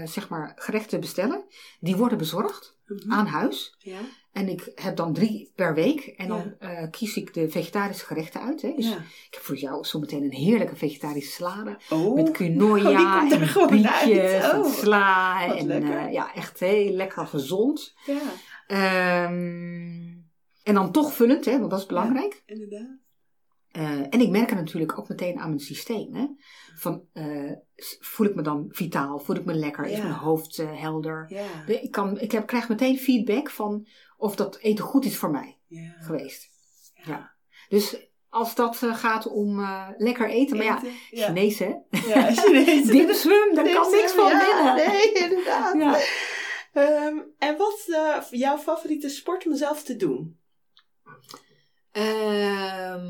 zeg 0.04 0.28
maar 0.28 0.52
gerechten 0.56 1.00
bestellen. 1.00 1.44
Die 1.80 1.96
worden 1.96 2.18
bezorgd 2.18 2.76
Mhm. 2.86 3.12
aan 3.12 3.26
huis. 3.26 3.74
Ja. 3.78 3.98
En 4.32 4.48
ik 4.48 4.72
heb 4.74 4.96
dan 4.96 5.12
drie 5.12 5.52
per 5.54 5.74
week. 5.74 6.00
En 6.06 6.28
dan 6.28 6.54
Ja. 6.60 6.86
kies 6.86 7.16
ik 7.16 7.34
de 7.34 7.50
vegetarische 7.50 8.04
gerechten 8.06 8.40
uit. 8.40 8.62
Hè. 8.62 8.72
Dus 8.76 8.88
ja. 8.88 8.96
ik 8.96 9.28
heb 9.30 9.42
voor 9.42 9.56
jou 9.56 9.84
zometeen 9.84 10.22
een 10.22 10.32
heerlijke 10.32 10.76
vegetarische 10.76 11.30
salade. 11.32 11.76
Oh. 11.90 12.14
Met 12.14 12.26
Oh, 12.28 12.32
quinoa 12.34 13.30
er 13.30 13.58
en 13.58 13.68
bietjes 13.70 14.18
uit. 14.18 14.42
en 14.52 14.58
Oh, 14.58 14.72
sla. 14.72 15.46
wat 15.48 15.56
En 15.56 16.12
ja, 16.12 16.34
echt 16.34 16.60
heel 16.60 16.92
lekker 16.92 17.26
gezond. 17.26 17.94
Ja, 18.06 18.20
Ehm, 18.66 20.16
en 20.62 20.74
dan 20.74 20.92
toch 20.92 21.12
vullend, 21.12 21.44
hè, 21.44 21.58
want 21.58 21.70
dat 21.70 21.80
is 21.80 21.86
belangrijk. 21.86 22.42
inderdaad. 22.46 22.96
Eh, 23.78 24.00
en 24.10 24.20
ik 24.20 24.28
merk 24.28 24.50
het 24.50 24.58
natuurlijk 24.58 24.98
ook 24.98 25.08
meteen 25.08 25.38
aan 25.38 25.48
mijn 25.48 25.60
systeem. 25.60 26.14
Hè? 26.14 26.26
Van, 26.76 27.04
eh, 27.12 27.52
voel 28.00 28.26
ik 28.26 28.34
me 28.34 28.42
dan 28.42 28.66
vitaal? 28.70 29.18
Voel 29.18 29.36
ik 29.36 29.44
me 29.44 29.54
lekker? 29.54 29.84
Is 29.84 29.98
mijn 29.98 30.12
hoofd 30.12 30.58
eh, 30.58 30.80
helder? 30.80 31.24
Ja. 31.28 31.66
Ik, 31.66 31.90
kan, 31.90 32.20
ik 32.20 32.32
heb, 32.32 32.46
krijg 32.46 32.68
meteen 32.68 32.98
feedback 32.98 33.50
van 33.50 33.86
of 34.16 34.36
dat 34.36 34.58
eten 34.58 34.84
goed 34.84 35.04
is 35.04 35.16
voor 35.16 35.30
mij 35.30 35.58
ja. 35.66 35.94
geweest. 35.98 36.50
Ja. 36.94 37.02
Ja. 37.06 37.32
Dus 37.68 38.08
als 38.28 38.54
dat 38.54 38.76
gaat 38.76 39.26
om 39.26 39.66
lekker 39.96 40.28
eten, 40.28 40.56
maar 40.56 40.66
ja, 40.66 40.76
Eten, 40.76 40.92
ja. 41.10 41.26
Chinees 41.26 41.58
hè? 41.58 41.74
Ja, 41.90 42.32
Chinees. 42.32 42.86
Dimsum, 42.96 43.54
daar 43.54 43.72
kan 43.72 43.90
niks 43.90 44.12
van 44.12 44.28
binnen. 44.28 44.74
Nee, 44.74 45.12
inderdaad. 45.12 45.74
Ja. 45.78 45.98
Ehm, 46.72 47.18
en 47.38 47.56
wat 47.56 47.84
is 47.86 48.38
jouw 48.38 48.58
favoriete 48.58 49.08
sport 49.08 49.46
om 49.46 49.56
zelf 49.56 49.82
te 49.82 49.96
doen? 49.96 50.38
Ehm, 51.90 53.06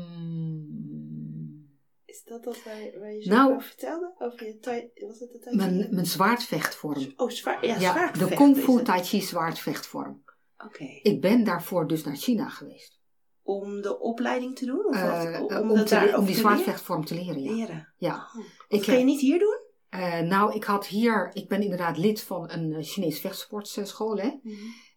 Is 2.05 2.23
dat 2.23 2.43
dat 2.43 2.63
waar, 2.63 2.99
waar 2.99 3.13
je 3.13 3.21
zo 3.21 3.29
Nou, 3.29 3.49
over 3.55 3.67
vertelde? 3.67 4.13
Over 4.19 4.45
je 4.45 4.57
tai, 4.59 4.89
was 5.07 5.19
het 5.19 5.31
de 5.31 5.39
tai 5.39 5.55
mijn, 5.55 5.81
chi? 5.83 5.87
mijn 5.93 6.05
zwaardvechtvorm. 6.05 7.13
Oh, 7.15 7.29
zwaar, 7.29 7.65
ja, 7.65 7.79
Ja, 7.79 7.91
zwaar 7.91 8.17
de 8.17 8.35
Kung 8.35 8.57
Fu. 8.57 8.83
Tai 8.83 9.03
Chi 9.03 9.21
zwaardvechtvorm. 9.21 10.23
Oké. 10.65 10.99
Ik 11.01 11.21
ben 11.21 11.43
daarvoor 11.43 11.87
dus 11.87 12.03
naar 12.03 12.15
China 12.15 12.49
geweest. 12.49 12.97
Om 13.43 13.81
de 13.81 13.99
opleiding 13.99 14.55
te 14.55 14.65
doen? 14.65 14.85
Of 14.85 14.95
Eh, 14.95 15.23
wat? 15.39 15.49
eh, 15.51 15.69
om, 15.71 15.75
te, 15.77 15.83
daar 15.95 16.17
om 16.17 16.25
die 16.25 16.35
zwaardvechtvorm 16.35 17.05
te 17.05 17.13
leren, 17.15 17.41
ja. 17.43 17.51
Leren. 17.53 17.93
ja. 17.97 18.29
Oh. 18.37 18.45
Ik 18.67 18.79
Of 18.79 18.85
kan 18.85 18.97
je 18.97 19.03
niet 19.03 19.19
hier 19.21 19.39
doen? 19.39 19.57
Eh, 19.89 20.19
nou, 20.19 20.53
ik 20.55 20.63
had 20.63 20.85
hier, 20.87 21.29
ik 21.33 21.47
ben 21.47 21.61
inderdaad 21.61 21.97
lid 21.97 22.21
van 22.21 22.51
een 22.51 22.83
Chinees 22.83 23.19
vechtsportschool, 23.19 24.17
hè. 24.17 24.29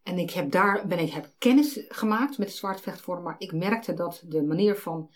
En 0.03 0.19
ik 0.19 0.31
heb 0.31 0.51
daar, 0.51 0.87
ben 0.87 0.99
ik, 0.99 1.11
heb 1.11 1.31
kennis 1.39 1.85
gemaakt 1.89 2.39
met 2.39 2.49
de 2.49 2.55
zwaardvechtvorm, 2.55 3.23
maar 3.23 3.35
ik 3.39 3.53
merkte 3.53 3.95
dat 3.95 4.23
de 4.27 4.43
manier 4.43 4.77
van 4.77 5.11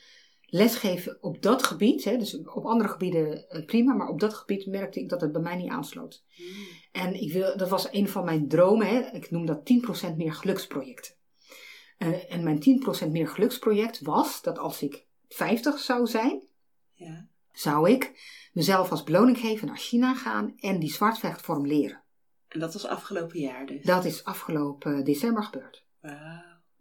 lesgeven 0.49 1.19
op 1.21 1.43
dat 1.43 1.63
gebied, 1.63 2.05
hè, 2.05 2.17
dus 2.17 2.39
op 2.43 2.65
andere 2.65 2.89
gebieden 2.89 3.49
eh, 3.49 3.65
prima, 3.65 3.95
maar 3.95 4.09
op 4.09 4.21
dat 4.21 4.35
gebied 4.35 4.67
merkte 4.67 5.01
ik 5.01 5.09
dat 5.09 5.21
het 5.21 5.33
bij 5.33 5.43
mij 5.43 5.57
niet 5.57 5.71
aansloot. 5.71 6.25
En 6.93 7.21
ik 7.23 7.33
wil, 7.33 7.57
dat 7.57 7.69
was 7.69 7.89
een 7.91 8.09
van 8.09 8.25
mijn 8.25 8.49
dromen, 8.49 8.87
hè. 8.87 9.01
ik 9.01 9.31
noem 9.31 9.47
dat 9.47 9.65
10% 10.13 10.17
meer 10.17 10.33
geluksprojecten. 10.33 11.15
Eh, 11.99 12.33
en 12.33 12.43
mijn 12.43 12.61
10% 12.61 13.11
meer 13.11 13.29
geluksproject 13.29 14.01
was 14.01 14.43
dat 14.43 14.59
als 14.59 14.83
ik 14.83 15.07
50 15.29 15.79
zou 15.79 16.07
zijn, 16.07 16.43
Ja. 16.95 17.29
zou 17.53 17.91
ik 17.91 18.13
mezelf 18.53 18.91
als 18.91 19.03
beloning 19.03 19.39
geven 19.39 19.67
naar 19.67 19.79
China 19.79 20.15
gaan 20.15 20.55
en 20.57 20.79
die 20.79 20.93
zwaardvechtvorm 20.93 21.67
leren. 21.67 22.05
En 22.49 22.61
dat 22.61 22.73
was 22.73 22.87
afgelopen 22.87 23.41
jaar 23.41 23.67
dus? 23.67 23.85
Dat 23.85 24.05
is 24.05 24.25
afgelopen 24.25 25.05
december 25.05 25.43
gebeurd. 25.43 25.85
Wauw. 26.01 26.15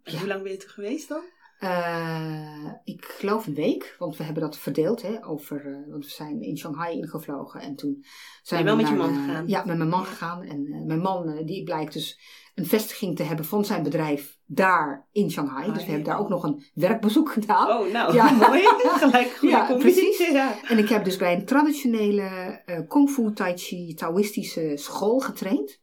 En 0.02 0.12
Ja. 0.12 0.18
hoe 0.18 0.28
lang 0.28 0.42
ben 0.42 0.52
je 0.52 0.58
toen 0.58 0.68
geweest 0.70 1.08
dan? 1.08 1.22
Eh, 1.58 2.72
ik 2.84 3.04
geloof 3.04 3.46
een 3.46 3.54
week, 3.54 3.94
want 3.98 4.16
we 4.16 4.24
hebben 4.24 4.42
dat 4.42 4.58
verdeeld 4.58 5.02
hè, 5.02 5.26
over, 5.26 5.66
eh, 5.66 5.90
want 5.90 6.04
we 6.04 6.10
zijn 6.10 6.42
in 6.42 6.58
Shanghai 6.58 6.96
ingevlogen 6.98 7.60
en 7.60 7.76
toen 7.76 8.04
zijn 8.42 8.64
Ben 8.64 8.76
je 8.76 8.82
we 8.82 8.84
wel 8.84 8.96
met 8.98 9.06
je 9.06 9.10
naar, 9.10 9.16
man 9.16 9.24
eh, 9.24 9.26
gegaan? 9.28 9.48
Ja, 9.48 9.64
met 9.64 9.76
mijn 9.76 9.88
man 9.88 10.04
gegaan 10.04 10.42
en 10.42 10.66
eh, 10.72 10.84
mijn 10.86 11.00
man 11.00 11.28
eh, 11.28 11.46
die 11.46 11.62
blijkt 11.64 11.92
dus 11.92 12.20
een 12.54 12.66
vestiging 12.66 13.16
te 13.16 13.22
hebben 13.22 13.44
van 13.44 13.64
zijn 13.64 13.82
bedrijf 13.82 14.35
daar 14.46 15.06
in 15.12 15.30
Shanghai. 15.30 15.64
Dus 15.64 15.74
we 15.74 15.80
ja. 15.80 15.86
hebben 15.86 16.04
daar 16.04 16.18
ook 16.18 16.28
nog 16.28 16.42
een 16.42 16.64
werkbezoek 16.74 17.32
gedaan. 17.32 17.78
Oh, 17.78 17.92
nou, 17.92 18.14
Ja. 18.18 18.30
mooi. 18.48 18.62
Gelijk 18.82 19.36
goede 19.36 19.54
Ja, 19.54 19.74
precies. 19.74 20.18
Ja. 20.18 20.54
En 20.62 20.78
ik 20.78 20.88
heb 20.88 21.04
dus 21.04 21.16
bij 21.16 21.34
een 21.34 21.44
traditionele 21.44 22.22
eh 22.66 22.80
kung 22.88 23.10
fu 23.10 23.32
tai 23.32 23.56
chi 23.56 23.94
Taoïstische 23.94 24.72
school 24.76 25.18
getraind. 25.18 25.80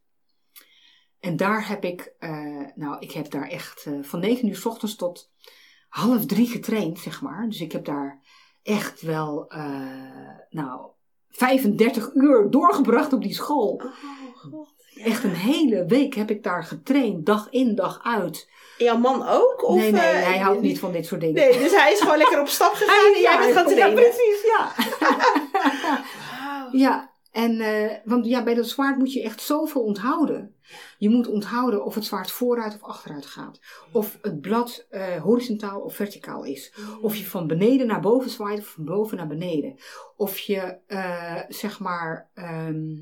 En 1.20 1.38
daar 1.38 1.68
heb 1.68 1.84
ik, 1.84 2.14
eh, 2.20 2.66
nou, 2.76 3.00
ik 3.00 3.12
heb 3.12 3.32
daar 3.32 3.48
echt 3.48 3.86
eh, 3.86 3.94
van 4.02 4.20
9 4.20 4.48
uur 4.48 4.56
s 4.56 4.66
ochtends 4.66 4.96
tot 4.96 5.32
half 5.90 6.26
drie 6.26 6.48
getraind, 6.48 7.00
zeg 7.00 7.22
maar. 7.22 7.50
Dus 7.50 7.62
ik 7.62 7.72
heb 7.72 7.86
daar 7.86 8.22
echt 8.64 9.02
wel, 9.02 9.52
nou, 10.50 10.92
35 11.30 12.14
uur 12.14 12.50
doorgebracht 12.50 13.14
op 13.14 13.22
die 13.22 13.34
school. 13.34 13.82
Oh, 13.84 14.38
god. 14.38 14.83
Ja. 14.96 15.04
Echt 15.04 15.24
een 15.24 15.36
hele 15.36 15.86
week 15.86 16.14
heb 16.14 16.30
ik 16.30 16.44
daar 16.44 16.64
getraind, 16.64 17.26
dag 17.26 17.48
in, 17.50 17.76
dag 17.76 18.00
uit. 18.04 18.50
En 18.78 18.86
jouw 18.86 18.98
man 18.98 19.28
ook? 19.28 19.64
Of, 19.68 19.76
nee, 19.76 19.92
nee, 19.92 20.02
eh, 20.02 20.24
hij 20.24 20.40
houdt 20.40 20.62
niet 20.62 20.80
van 20.80 20.92
dit 20.92 21.06
soort 21.06 21.22
dingen. 21.22 21.36
Nee, 21.36 21.60
dus 21.60 21.76
hij 21.76 21.92
is 21.92 22.00
gewoon 22.00 22.18
lekker 22.18 22.40
op 22.40 22.48
stap 22.48 22.74
gegaan 22.74 23.14
en 23.16 23.22
jij 23.22 23.38
bent 23.38 23.54
gaan 23.54 23.70
ja, 23.70 23.76
trainen. 23.76 24.04
precies, 24.04 24.44
ja. 24.44 24.72
Wauw. 26.40 26.70
Ja, 26.72 27.12
en, 27.32 27.60
eh, 27.60 27.98
want 28.04 28.26
ja, 28.26 28.44
bij 28.44 28.54
dat 28.54 28.68
zwaard 28.68 28.98
moet 28.98 29.14
je 29.14 29.24
echt 29.24 29.42
zoveel 29.42 29.82
onthouden. 29.82 30.56
Je 30.98 31.10
moet 31.10 31.28
onthouden 31.28 31.86
of 31.86 31.96
het 31.96 32.06
zwaard 32.06 32.32
vooruit 32.32 32.74
of 32.74 32.84
achteruit 32.84 33.26
gaat. 33.26 33.60
Of 33.92 34.18
het 34.22 34.42
blad 34.42 34.86
eh, 34.90 35.22
horizontaal 35.22 35.80
of 35.80 35.96
verticaal 35.96 36.44
is. 36.44 36.74
Of 37.02 37.16
je 37.16 37.26
van 37.26 37.48
beneden 37.48 37.88
naar 37.88 38.02
boven 38.02 38.30
zwaait 38.30 38.60
of 38.60 38.66
van 38.68 38.86
boven 38.86 39.18
naar 39.18 39.28
beneden. 39.28 39.76
Of 40.16 40.40
je, 40.40 40.78
zeg 41.50 41.80
maar, 41.80 42.30
ehm, 42.34 42.96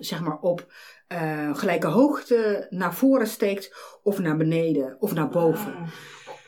zeg 0.00 0.20
maar 0.20 0.38
op 0.40 0.66
eh, 1.06 1.54
gelijke 1.54 1.86
hoogte 1.86 2.66
naar 2.70 2.94
voren 2.94 3.26
steekt. 3.26 3.74
Of 4.02 4.18
naar 4.18 4.36
beneden 4.36 4.96
of 5.00 5.14
naar 5.14 5.28
boven. 5.28 5.74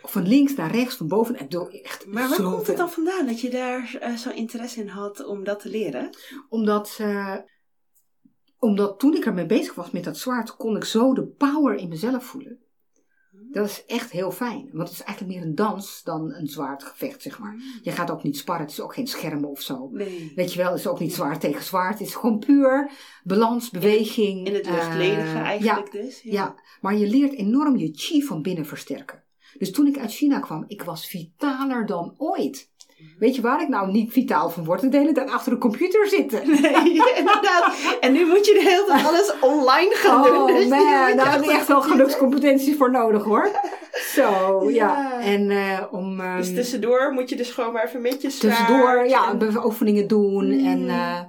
Of 0.03 0.13
van 0.13 0.29
links 0.29 0.55
naar 0.55 0.71
rechts, 0.71 0.97
van 0.97 1.09
boven. 1.09 1.35
Ik 1.35 1.41
bedoel, 1.41 1.69
echt 1.69 2.07
Maar 2.07 2.29
waar 2.29 2.43
komt 2.43 2.67
het 2.67 2.77
dan 2.77 2.91
vandaan 2.91 3.27
dat 3.27 3.41
je 3.41 3.51
daar 3.51 3.97
eh, 4.01 4.15
zo'n 4.15 4.35
interesse 4.35 4.81
in 4.81 4.89
had 4.89 5.25
om 5.25 5.45
dat 5.45 5.61
te 5.61 5.69
leren? 5.69 6.11
Omdat, 6.49 6.97
eh, 7.01 7.37
omdat 8.59 8.99
toen 8.99 9.15
ik 9.15 9.25
ermee 9.25 9.47
bezig 9.47 9.75
was 9.75 9.91
met 9.91 10.05
dat 10.05 10.19
zwaard, 10.19 10.57
kon 10.57 10.77
ik 10.77 10.85
zo 10.85 11.15
de 11.15 11.27
power 11.27 11.75
in 11.75 11.89
mezelf 11.89 12.25
voelen. 12.25 12.64
Dat 13.55 13.67
is 13.67 13.85
echt 13.87 14.11
heel 14.11 14.31
fijn. 14.31 14.69
Want 14.73 14.89
het 14.89 14.99
is 14.99 15.05
eigenlijk 15.05 15.37
meer 15.37 15.47
een 15.47 15.55
dans 15.55 16.03
dan 16.03 16.33
een 16.33 16.47
zwaardgevecht, 16.47 17.23
zeg 17.23 17.39
maar. 17.39 17.57
Je 17.83 17.91
gaat 17.91 18.11
ook 18.11 18.23
niet 18.23 18.37
sparren, 18.37 18.65
het 18.65 18.73
is 18.73 18.81
ook 18.81 18.95
geen 18.95 19.07
schermen 19.07 19.49
of 19.49 19.61
zo. 19.61 19.89
Nee. 19.93 20.33
Weet 20.35 20.53
je 20.53 20.59
wel, 20.59 20.71
het 20.71 20.79
is 20.79 20.87
ook 20.87 21.01
niet 21.01 21.15
zwaard 21.15 21.41
tegen 21.41 21.63
zwaard. 21.63 21.99
Het 21.99 22.09
is 22.09 22.15
gewoon 22.15 22.39
puur 22.39 22.91
balans, 23.25 23.71
beweging. 23.71 24.47
In 24.47 24.55
het 24.55 24.67
eh, 24.67 24.73
luchtledige 24.73 25.39
eigenlijk 25.39 25.93
Ja, 25.93 26.01
dus. 26.01 26.23
ja, 26.23 26.55
maar 26.81 26.97
je 26.97 27.07
leert 27.07 27.33
enorm 27.33 27.77
je 27.77 27.91
chi 27.93 28.23
van 28.23 28.43
binnen 28.43 28.67
versterken. 28.67 29.23
Dus 29.59 29.73
toen 29.73 29.87
ik 29.87 29.99
uit 29.99 30.13
China 30.13 30.41
kwam, 30.41 30.65
ik 30.67 30.83
was 30.83 31.07
vitaler 31.07 31.87
dan 31.87 32.15
ooit. 32.17 32.73
Weet 33.19 33.35
je 33.35 33.43
waar 33.43 33.63
ik 33.63 33.69
nou 33.69 33.91
niet 33.91 34.13
vitaal 34.13 34.51
van 34.51 34.65
word? 34.65 34.91
De 34.91 34.97
hele 34.99 35.13
tijd 35.13 35.31
achter 35.31 35.53
de 35.53 35.59
computer 35.59 36.07
zitten. 36.09 36.41
Nee, 36.61 36.93
inderdaad. 37.21 37.75
En 38.01 38.13
nu 38.13 38.27
moet 38.27 38.47
je 38.47 38.53
de 38.53 38.63
hele 38.63 38.85
tijd 38.87 39.07
alles 39.07 39.35
online 39.41 39.95
gaan 39.95 40.23
doen. 40.23 40.37
Oh 40.37 40.47
dus 40.57 40.67
man, 40.67 40.79
moet 40.79 41.09
je 41.09 41.15
daar 41.17 41.33
heb 41.33 41.43
ik 41.43 41.49
op 41.49 41.55
echt 41.55 41.67
wel 41.69 41.83
gelukscompetenties 41.83 42.77
voor 42.77 42.91
nodig 42.91 43.25
hoor. 43.25 43.51
Zo, 43.93 44.61
ja. 44.71 44.71
Ja. 44.71 45.21
En 45.21 45.51
eh, 45.51 45.83
om 45.91 46.21
ehm, 46.21 46.37
Dus 46.37 46.55
tussendoor 46.55 47.13
moet 47.13 47.29
je 47.29 47.37
dus 47.37 47.51
gewoon 47.51 47.73
maar 47.73 47.85
even 47.85 48.03
met 48.03 48.23
je 48.23 48.29
tussendoor 48.29 49.09
ja, 49.09 49.31
en- 49.31 49.65
oefeningen 49.65 50.09
doen. 50.09 50.47
Mm. 50.61 50.67
En 50.67 50.89
eh, 50.89 51.21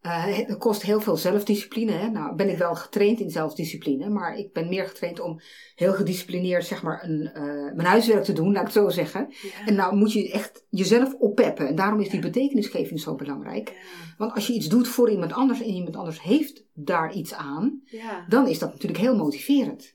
eh, 0.00 0.24
het 0.24 0.58
kost 0.58 0.82
heel 0.82 1.00
veel 1.00 1.16
zelfdiscipline. 1.16 1.92
Hè? 1.92 2.08
Nou 2.10 2.34
ben 2.34 2.48
ik 2.48 2.58
wel 2.58 2.74
getraind 2.74 3.20
in 3.20 3.30
zelfdiscipline. 3.30 4.08
Maar 4.08 4.36
ik 4.36 4.52
ben 4.52 4.68
meer 4.68 4.86
getraind 4.86 5.20
om 5.20 5.40
heel 5.74 5.92
gedisciplineerd 5.92 6.64
zeg 6.64 6.82
maar, 6.82 7.04
een, 7.04 7.26
eh, 7.26 7.42
mijn 7.74 7.84
huiswerk 7.84 8.24
te 8.24 8.32
doen, 8.32 8.52
laat 8.52 8.68
ik 8.68 8.74
het 8.74 8.84
zo 8.84 8.88
zeggen. 8.88 9.28
Ja. 9.28 9.66
En 9.66 9.74
nou 9.74 9.96
moet 9.96 10.12
je 10.12 10.30
echt 10.30 10.66
jezelf 10.68 11.14
oppeppen. 11.14 11.68
En 11.68 11.74
daarom 11.74 12.00
is 12.00 12.08
die 12.08 12.20
betekenisgeving 12.20 13.00
zo 13.00 13.14
belangrijk. 13.14 13.68
Ja. 13.68 14.14
Want 14.16 14.34
als 14.34 14.46
je 14.46 14.52
iets 14.52 14.68
doet 14.68 14.88
voor 14.88 15.10
iemand 15.10 15.32
anders 15.32 15.60
en 15.60 15.68
iemand 15.68 15.96
anders 15.96 16.22
heeft 16.22 16.64
daar 16.72 17.12
iets 17.12 17.34
aan, 17.34 17.80
Ja. 17.84 18.24
dan 18.28 18.48
is 18.48 18.58
dat 18.58 18.72
natuurlijk 18.72 19.00
heel 19.00 19.16
motiverend. 19.16 19.90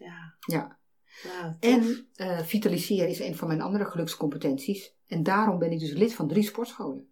Ja. 0.45 0.77
En 1.59 2.07
eh, 2.13 2.39
vitaliseren 2.39 3.09
is 3.09 3.19
een 3.19 3.35
van 3.35 3.47
mijn 3.47 3.61
andere 3.61 3.85
gelukscompetenties. 3.85 4.95
En 5.07 5.23
daarom 5.23 5.59
ben 5.59 5.71
ik 5.71 5.79
dus 5.79 5.93
lid 5.93 6.13
van 6.13 6.27
drie 6.27 6.43
sportscholen. 6.43 7.07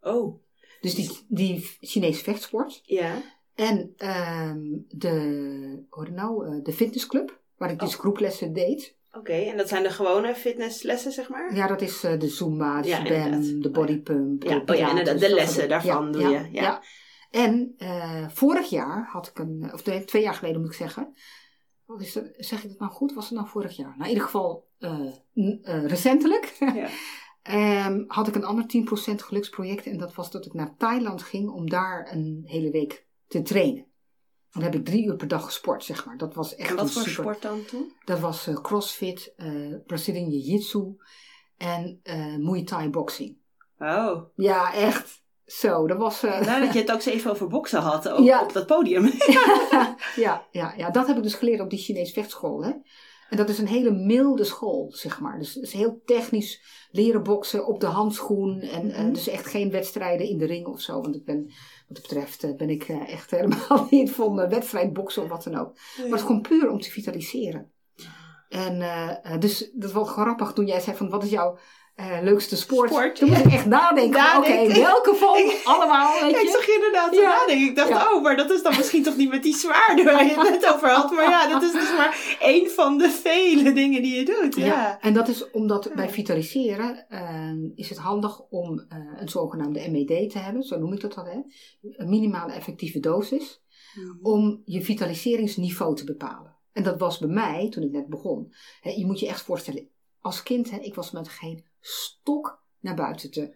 Oh, 0.00 0.40
Dus 0.82 0.94
die, 0.94 1.10
die 1.28 1.76
Chinese 1.80 2.22
vechtsport. 2.22 2.80
ja. 2.84 3.22
En 3.54 3.94
ehm, 3.96 4.60
de, 4.88 5.84
het 5.90 6.10
nou, 6.14 6.46
eh, 6.46 6.62
de 6.64 6.72
fitnessclub, 6.72 7.40
waar 7.56 7.70
ik 7.70 7.78
dus 7.78 7.94
Oh. 7.94 8.00
groeplessen 8.00 8.52
deed. 8.52 8.96
Oké, 9.12 9.32
en 9.32 9.56
dat 9.56 9.68
zijn 9.68 9.82
de 9.82 9.90
gewone 9.90 10.34
fitnesslessen, 10.34 11.12
zeg 11.12 11.28
maar? 11.28 11.54
Ja, 11.54 11.66
dat 11.66 11.80
is 11.80 12.04
eh, 12.04 12.18
de 12.18 12.28
Zumba, 12.28 12.82
de 12.82 12.88
Ja, 12.88 13.00
de 13.60 13.70
bodypump. 13.70 14.42
Ja, 14.42 14.58
de 14.58 14.72
oh 14.72 14.78
ja, 14.78 14.88
inderdaad, 14.88 15.20
de 15.20 15.34
lessen 15.34 15.68
daarvan 15.68 16.12
doe 16.12 16.22
je, 16.28 16.48
ja. 16.52 16.82
En 17.30 17.74
eh, 17.78 18.28
vorig 18.28 18.68
jaar 18.70 19.08
had 19.12 19.26
ik 19.28 19.38
een, 19.38 19.70
of 19.72 19.84
nee, 19.84 20.04
twee 20.04 20.22
jaar 20.22 20.34
geleden 20.34 20.60
moet 20.60 20.70
ik 20.70 20.76
zeggen. 20.76 21.14
Wat 21.86 22.00
is 22.00 22.12
dat, 22.12 22.24
zeg 22.36 22.62
ik 22.62 22.68
dat 22.68 22.78
nou 22.78 22.92
goed? 22.92 23.14
Was 23.14 23.24
het 23.28 23.38
nou 23.38 23.48
vorig 23.48 23.76
jaar? 23.76 23.90
Nou, 23.90 24.02
in 24.02 24.08
ieder 24.08 24.24
geval 24.24 24.68
eh, 24.78 25.86
recentelijk. 25.86 26.56
Ehm, 27.42 28.04
had 28.06 28.28
ik 28.28 28.34
een 28.34 28.44
ander 28.44 28.66
10% 28.66 29.22
geluksproject. 29.22 29.86
En 29.86 29.98
dat 29.98 30.14
was 30.14 30.30
dat 30.30 30.46
ik 30.46 30.52
naar 30.54 30.74
Thailand 30.76 31.22
ging 31.22 31.50
om 31.50 31.70
daar 31.70 32.08
een 32.12 32.42
hele 32.46 32.70
week 32.70 33.06
te 33.26 33.42
trainen. 33.42 33.86
Dan 34.50 34.62
heb 34.62 34.74
ik 34.74 34.84
drie 34.84 35.04
uur 35.06 35.16
per 35.16 35.28
dag 35.28 35.44
gesport, 35.44 35.84
zeg 35.84 36.04
maar. 36.06 36.16
Dat 36.16 36.34
was 36.34 36.54
echt 36.54 36.70
En 36.70 36.76
wat 36.76 36.84
een 36.84 36.90
voor 36.90 37.02
super... 37.02 37.22
sport 37.22 37.42
dan 37.42 37.64
toen? 37.64 37.92
Dat 38.04 38.20
was 38.20 38.46
eh, 38.46 38.54
crossfit, 38.54 39.32
eh 39.36 39.74
Brazilian 39.86 40.30
Jiu-Jitsu 40.30 40.96
en 41.56 42.00
eh 42.02 42.36
Muay 42.36 42.64
Thai 42.64 42.88
boxing. 42.90 43.36
Oh, 43.78 44.22
Ja, 44.36 44.74
echt. 44.74 45.20
Zo, 45.46 45.86
dat 45.86 45.98
was... 45.98 46.22
eh, 46.22 46.40
nou 46.40 46.60
dat 46.64 46.72
je 46.72 46.78
het 46.80 46.90
ook 46.92 46.96
eens 46.96 47.04
even 47.06 47.30
over 47.30 47.48
boksen 47.48 47.80
had, 47.80 48.08
ook 48.08 48.24
Ja. 48.24 48.42
op 48.42 48.52
dat 48.52 48.66
podium. 48.66 49.04
ja, 50.16 50.46
ja, 50.50 50.74
ja, 50.76 50.90
dat 50.90 51.06
heb 51.06 51.16
ik 51.16 51.22
dus 51.22 51.34
geleerd 51.34 51.60
op 51.60 51.70
die 51.70 51.78
Chinese 51.78 52.12
vechtschool. 52.12 52.64
Hè? 52.64 52.72
En 53.32 53.38
dat 53.38 53.48
is 53.48 53.58
een 53.58 53.66
hele 53.68 53.90
milde 53.90 54.44
school, 54.44 54.92
zeg 54.94 55.20
maar. 55.20 55.38
Dus 55.38 55.54
het 55.54 55.64
is 55.64 55.72
heel 55.72 56.02
technisch 56.04 56.62
leren 56.90 57.22
boksen 57.22 57.66
op 57.66 57.80
de 57.80 57.86
handschoen. 57.86 58.60
En 58.60 58.90
eh, 58.90 59.02
Mhm. 59.02 59.12
dus 59.12 59.28
echt 59.28 59.46
geen 59.46 59.70
wedstrijden 59.70 60.28
in 60.28 60.38
de 60.38 60.44
ring 60.44 60.66
of 60.66 60.80
zo. 60.80 61.00
Want 61.00 61.14
ik 61.14 61.24
ben, 61.24 61.44
wat 61.88 61.96
dat 61.96 62.02
betreft 62.02 62.44
eh, 62.44 62.54
ben 62.56 62.70
ik 62.70 62.88
eh, 62.88 63.12
echt 63.12 63.30
helemaal 63.40 63.86
niet 63.90 64.10
van 64.10 64.40
uh, 64.40 64.48
wedstrijdboksen 64.48 65.22
of 65.22 65.28
wat 65.28 65.44
dan 65.44 65.54
ook. 65.56 65.74
Maar 65.96 66.06
het 66.06 66.14
is 66.14 66.20
gewoon 66.20 66.40
puur 66.40 66.70
om 66.70 66.80
te 66.80 66.90
vitaliseren. 66.90 67.70
En 68.48 68.80
eh, 68.80 69.32
eh, 69.32 69.40
dus 69.40 69.58
dat 69.58 69.82
was 69.82 69.92
wel 69.92 70.04
grappig 70.24 70.52
toen 70.52 70.66
jij 70.66 70.80
zei 70.80 70.96
van 70.96 71.10
wat 71.10 71.24
is 71.24 71.30
jouw 71.30 71.58
eh, 72.10 72.22
leukste 72.22 72.56
sport? 72.56 72.90
Sport, 72.90 73.16
toen 73.16 73.28
ja. 73.28 73.34
moest 73.34 73.46
ik 73.46 73.52
echt 73.52 73.66
nadenken. 73.66 74.36
Oké, 74.36 74.66
welke 74.80 75.14
van 75.14 75.52
allemaal? 75.74 76.12
Weet 76.20 76.30
Ja, 76.30 76.38
ik 76.40 76.46
je? 76.46 76.50
zag 76.52 76.66
je 76.66 76.74
inderdaad 76.74 77.14
Ja. 77.14 77.20
nadenken. 77.28 77.66
Ik 77.68 77.76
dacht, 77.76 77.88
Ja. 77.88 78.12
oh, 78.14 78.22
maar 78.22 78.36
dat 78.36 78.50
is 78.50 78.62
dan 78.62 78.76
misschien 78.76 79.02
toch 79.02 79.16
niet 79.16 79.30
met 79.30 79.42
die 79.42 79.56
zwaarden 79.56 80.04
waar 80.04 80.24
je 80.24 80.30
het 80.40 80.50
net 80.50 80.74
over 80.74 80.88
had. 80.90 81.10
Maar 81.10 81.30
ja, 81.30 81.48
dat 81.48 81.62
is 81.62 81.72
dus 81.72 81.92
maar 81.96 82.36
één 82.40 82.70
van 82.70 82.98
de 82.98 83.10
vele 83.10 83.72
dingen 83.72 84.02
die 84.02 84.16
je 84.16 84.24
doet. 84.24 84.56
Ja. 84.56 85.00
En 85.00 85.12
dat 85.14 85.28
is 85.28 85.50
omdat 85.50 85.90
bij 85.94 86.08
vitaliseren 86.10 87.06
ehm, 87.08 87.58
is 87.74 87.88
het 87.88 87.98
handig 87.98 88.40
om 88.40 88.78
eh, 88.88 88.98
een 89.16 89.28
zogenaamde 89.28 89.90
MED 89.90 90.30
te 90.30 90.38
hebben, 90.38 90.62
zo 90.62 90.78
noem 90.78 90.92
ik 90.92 91.00
dat 91.00 91.14
dan, 91.14 91.26
hè? 91.26 91.40
een 91.82 92.08
minimale 92.08 92.52
effectieve 92.52 93.00
dosis, 93.00 93.60
om 94.22 94.62
je 94.64 94.82
vitaliseringsniveau 94.82 95.94
te 95.96 96.04
bepalen. 96.04 96.56
En 96.72 96.82
dat 96.82 96.98
was 96.98 97.18
bij 97.18 97.28
mij, 97.28 97.68
toen 97.70 97.82
ik 97.82 97.90
net 97.90 98.06
begon, 98.08 98.52
hè, 98.80 98.90
je 98.90 99.06
moet 99.06 99.20
je 99.20 99.28
echt 99.28 99.42
voorstellen, 99.42 99.88
als 100.20 100.42
kind, 100.42 100.70
hè, 100.70 100.76
ik 100.78 100.94
was 100.94 101.10
met 101.10 101.28
geen 101.28 101.64
stok 101.82 102.62
naar 102.80 102.94
buiten 102.94 103.30
te, 103.30 103.54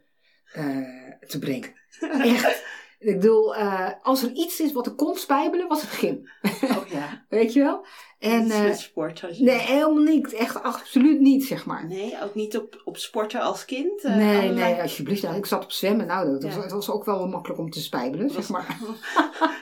eh, 0.52 1.28
te 1.28 1.38
brengen. 1.38 1.74
Echt. 2.34 2.64
Ik 2.98 3.20
bedoel, 3.20 3.56
eh, 3.56 3.90
als 4.02 4.22
er 4.22 4.30
iets 4.32 4.60
is 4.60 4.72
wat 4.72 4.86
ik 4.86 4.96
kon 4.96 5.14
spijbelen, 5.16 5.68
was 5.68 5.80
het 5.80 5.90
gym. 5.90 6.30
Oh 6.62 6.86
ja. 6.88 7.24
Weet 7.28 7.52
je 7.52 7.60
wel? 7.62 7.86
En, 8.18 8.46
met 8.46 8.78
sport 8.78 9.18
je. 9.20 9.44
nee, 9.44 9.58
helemaal 9.58 10.02
niet. 10.02 10.32
Echt 10.32 10.62
absoluut 10.62 11.20
niet, 11.20 11.44
zeg 11.44 11.66
maar. 11.66 11.86
Nee, 11.86 12.22
ook 12.22 12.34
niet 12.34 12.56
op, 12.58 12.80
op 12.84 12.96
sporten 12.96 13.40
als 13.40 13.64
kind? 13.64 14.04
eh, 14.04 14.16
Nee, 14.16 14.38
allerlei- 14.38 14.72
nee, 14.72 14.82
alsjeblieft. 14.82 15.22
Nou, 15.22 15.36
ik 15.36 15.46
zat 15.46 15.64
op 15.64 15.72
zwemmen. 15.72 16.06
Nou, 16.06 16.30
dat, 16.32 16.42
Ja. 16.42 16.48
was, 16.54 16.64
het 16.64 16.72
was 16.72 16.90
ook 16.90 17.04
wel 17.04 17.26
makkelijk 17.28 17.60
om 17.60 17.70
te 17.70 17.80
spijbelen, 17.80 18.30
zeg 18.30 18.48
maar. 18.48 18.66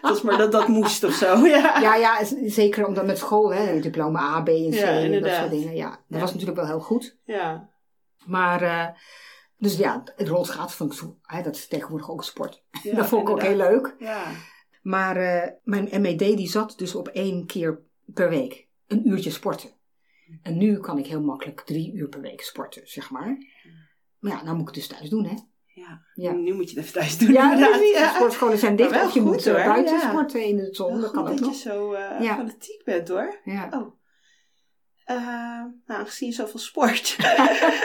Het 0.00 0.12
was 0.12 0.22
maar 0.22 0.38
dat 0.38 0.53
dat 0.53 0.68
moest 0.68 1.05
of 1.05 1.12
zo, 1.12 1.46
ja. 1.46 1.81
Ja, 1.81 1.94
ja, 1.96 2.18
zeker 2.46 2.87
omdat 2.87 3.07
met 3.07 3.18
school, 3.18 3.55
hè, 3.55 3.81
diploma 3.81 4.20
A, 4.20 4.40
B 4.42 4.48
en 4.48 4.70
C 4.70 4.74
Ja, 4.74 4.87
en 4.98 5.22
dat 5.22 5.35
soort 5.35 5.50
dingen. 5.50 5.77
Ja, 5.77 5.98
dat 6.09 6.20
was 6.20 6.31
natuurlijk 6.33 6.59
wel 6.59 6.66
heel 6.68 6.81
goed. 6.81 7.16
Ja. 7.24 7.68
Maar, 8.27 8.63
eh, 8.63 8.89
dus 9.57 9.77
ja, 9.77 10.03
het 10.17 10.29
rolschaatsen 10.29 10.77
vond 10.79 10.93
ik 10.93 10.99
zo, 10.99 11.19
hè, 11.23 11.43
dat 11.43 11.55
is 11.57 11.67
tegenwoordig 11.69 12.11
ook 12.11 12.25
sport. 12.25 12.63
ja 12.83 12.95
dat 12.95 13.07
vond 13.07 13.23
ik 13.23 13.29
ook 13.35 13.43
heel 13.43 13.57
leuk. 13.57 13.95
Ja. 13.99 14.25
Maar 14.83 15.17
eh, 15.17 15.51
mijn 15.63 15.89
MED 16.01 16.19
die 16.19 16.49
zat 16.49 16.75
dus 16.77 16.95
op 16.95 17.09
één 17.09 17.47
keer 17.47 17.81
per 18.07 18.29
week. 18.29 18.67
Een 18.87 19.09
uurtje 19.09 19.31
sporten. 19.31 19.71
En 20.43 20.59
nu 20.59 20.79
kan 20.81 20.99
ik 20.99 21.07
heel 21.07 21.21
makkelijk 21.23 21.61
drie 21.61 21.93
uur 21.93 22.09
per 22.09 22.21
week 22.21 22.41
sporten, 22.43 22.83
zeg 22.85 23.11
maar. 23.11 23.37
Maar 24.19 24.33
ja, 24.33 24.43
nou 24.43 24.57
moet 24.57 24.69
ik 24.69 24.75
het 24.75 24.89
dus 24.89 24.97
thuis 24.99 25.11
doen, 25.11 25.25
hè. 25.25 25.35
Ja. 25.67 26.03
Ja. 26.15 26.33
Nu 26.33 26.55
moet 26.55 26.71
je 26.71 26.77
het 26.77 26.85
even 26.89 27.01
thuis 27.01 27.19
doen. 27.19 27.33
Ja, 27.33 28.15
sportscholen 28.15 28.59
zijn 28.59 28.77
dicht. 28.77 28.91
Maar 28.91 28.99
wel 28.99 29.09
Of 29.09 29.15
je 29.15 29.21
goed, 29.21 29.31
moet 29.31 29.47
eh, 29.47 29.55
hoor. 29.55 29.65
buiten 29.65 29.95
Ja. 29.95 30.09
sporten 30.11 30.45
in 30.45 30.57
de 30.57 30.69
zon. 30.75 31.01
Dat 31.01 31.11
kan 31.11 31.23
ook 31.23 31.29
dat 31.29 31.41
nog. 31.41 31.51
je 31.51 31.57
zo 31.69 31.93
Ja. 31.97 32.35
fanatiek 32.37 32.85
bent 32.85 33.09
hoor. 33.09 33.41
Ja. 33.45 33.69
Oh. 33.71 33.95
Eh, 35.05 35.17
nou, 35.87 36.01
aangezien 36.01 36.29
je 36.29 36.35
zoveel 36.35 36.61
sport. 36.61 37.17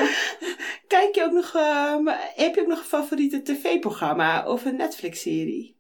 Kijk 0.88 1.16
je 1.16 1.24
ook 1.24 1.32
nog, 1.32 1.56
ehm, 1.56 2.06
heb 2.36 2.56
je 2.56 2.62
ook 2.62 2.68
nog 2.68 2.80
een 2.80 2.86
favoriete 2.86 3.42
tv-programma 3.42 4.48
of 4.48 4.66
een 4.66 4.76
Netflix-serie? 4.76 5.78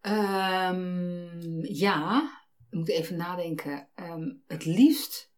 Ehm, 0.00 1.64
ja, 1.64 2.30
ik 2.70 2.78
moet 2.78 2.88
even 2.88 3.16
nadenken. 3.16 3.88
Het 4.46 4.64
liefst 4.64 5.32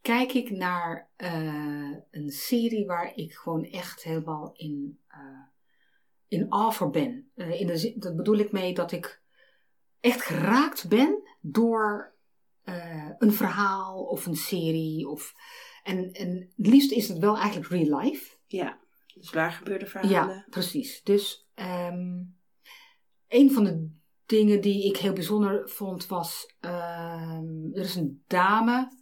kijk 0.00 0.32
ik 0.32 0.50
naar 0.50 1.10
eh, 1.16 1.96
een 2.10 2.30
serie 2.30 2.86
waar 2.86 3.14
ik 3.14 3.32
gewoon 3.32 3.64
echt 3.64 4.02
helemaal 4.02 4.52
in, 4.56 5.00
eh 5.08 5.46
in 6.28 6.52
awe 6.52 6.90
ben. 6.90 7.30
Eh, 7.34 7.60
in 7.60 7.66
de, 7.66 7.94
dat 7.96 8.16
bedoel 8.16 8.36
ik 8.36 8.52
mee 8.52 8.74
dat 8.74 8.92
ik 8.92 9.22
echt 10.00 10.22
geraakt 10.22 10.88
ben 10.88 11.22
door 11.40 12.14
eh, 12.68 13.10
een 13.18 13.32
verhaal 13.32 14.04
of 14.04 14.26
een 14.26 14.36
serie. 14.36 15.08
Of, 15.08 15.34
en, 15.82 16.12
en 16.12 16.52
het 16.56 16.66
liefst 16.66 16.92
is 16.92 17.08
het 17.08 17.18
wel 17.18 17.36
eigenlijk 17.36 17.68
real 17.70 18.00
life. 18.00 18.36
Ja, 18.46 18.78
dus 19.14 19.30
waar 19.30 19.52
gebeurde 19.52 19.86
verhalen? 19.86 20.34
Ja, 20.34 20.46
precies. 20.50 21.02
Dus 21.02 21.48
ehm, 21.54 22.22
een 23.28 23.52
van 23.52 23.64
de 23.64 23.96
dingen 24.26 24.60
die 24.60 24.84
ik 24.84 24.96
heel 24.96 25.12
bijzonder 25.12 25.68
vond 25.68 26.06
was, 26.06 26.54
ehm, 26.60 27.72
er 27.72 27.80
is 27.80 27.94
een 27.94 28.22
dame, 28.26 28.96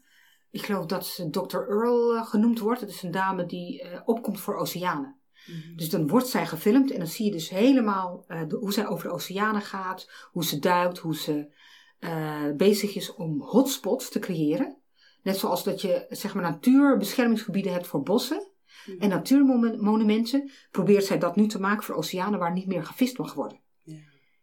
ik 0.51 0.63
geloof 0.65 0.87
dat 0.87 1.07
ze 1.07 1.31
Dr. 1.31 1.57
Earl 1.57 2.17
eh, 2.17 2.27
genoemd 2.27 2.59
wordt. 2.59 2.81
Het 2.81 2.91
is 2.91 3.03
een 3.03 3.11
dame 3.11 3.47
die 3.47 3.83
eh, 3.83 4.01
opkomt 4.05 4.41
voor 4.41 4.57
oceanen. 4.57 5.21
Mhm. 5.47 5.77
Dus 5.77 5.91
dan 5.91 6.09
wordt 6.09 6.29
zij 6.29 6.47
gefilmd 6.47 6.91
en 6.91 6.99
dan 6.99 7.07
zie 7.07 7.25
je 7.25 7.33
dus 7.33 7.49
helemaal 7.49 8.25
de- 8.27 8.57
hoe 8.61 8.73
zij 8.73 8.87
over 8.87 9.09
de 9.09 9.15
oceanen 9.15 9.63
gaat, 9.63 10.11
hoe 10.33 10.45
ze 10.45 10.59
duikt, 10.59 10.99
hoe 10.99 11.17
ze 11.17 11.55
eh, 11.99 12.43
bezig 12.57 12.95
is 12.95 13.15
om 13.15 13.41
hotspots 13.41 14.09
te 14.11 14.19
creëren. 14.19 14.77
Net 15.23 15.37
zoals 15.37 15.65
dat 15.65 15.81
je 15.81 16.07
zeg 16.09 16.35
maar 16.35 16.43
natuurbeschermingsgebieden 16.43 17.73
hebt 17.73 17.87
voor 17.87 18.03
bossen 18.03 18.49
Mhm. 18.87 19.01
en 19.03 19.09
natuurmonumenten, 19.09 20.51
probeert 20.71 21.05
zij 21.05 21.19
dat 21.19 21.37
nu 21.37 21.47
te 21.47 21.61
maken 21.61 21.85
voor 21.85 21.95
oceanen 21.95 22.39
waar 22.39 22.53
niet 22.53 22.67
meer 22.67 22.85
gevist 22.85 23.19
mag 23.19 23.35
worden. 23.35 23.61
Ja. 23.83 23.97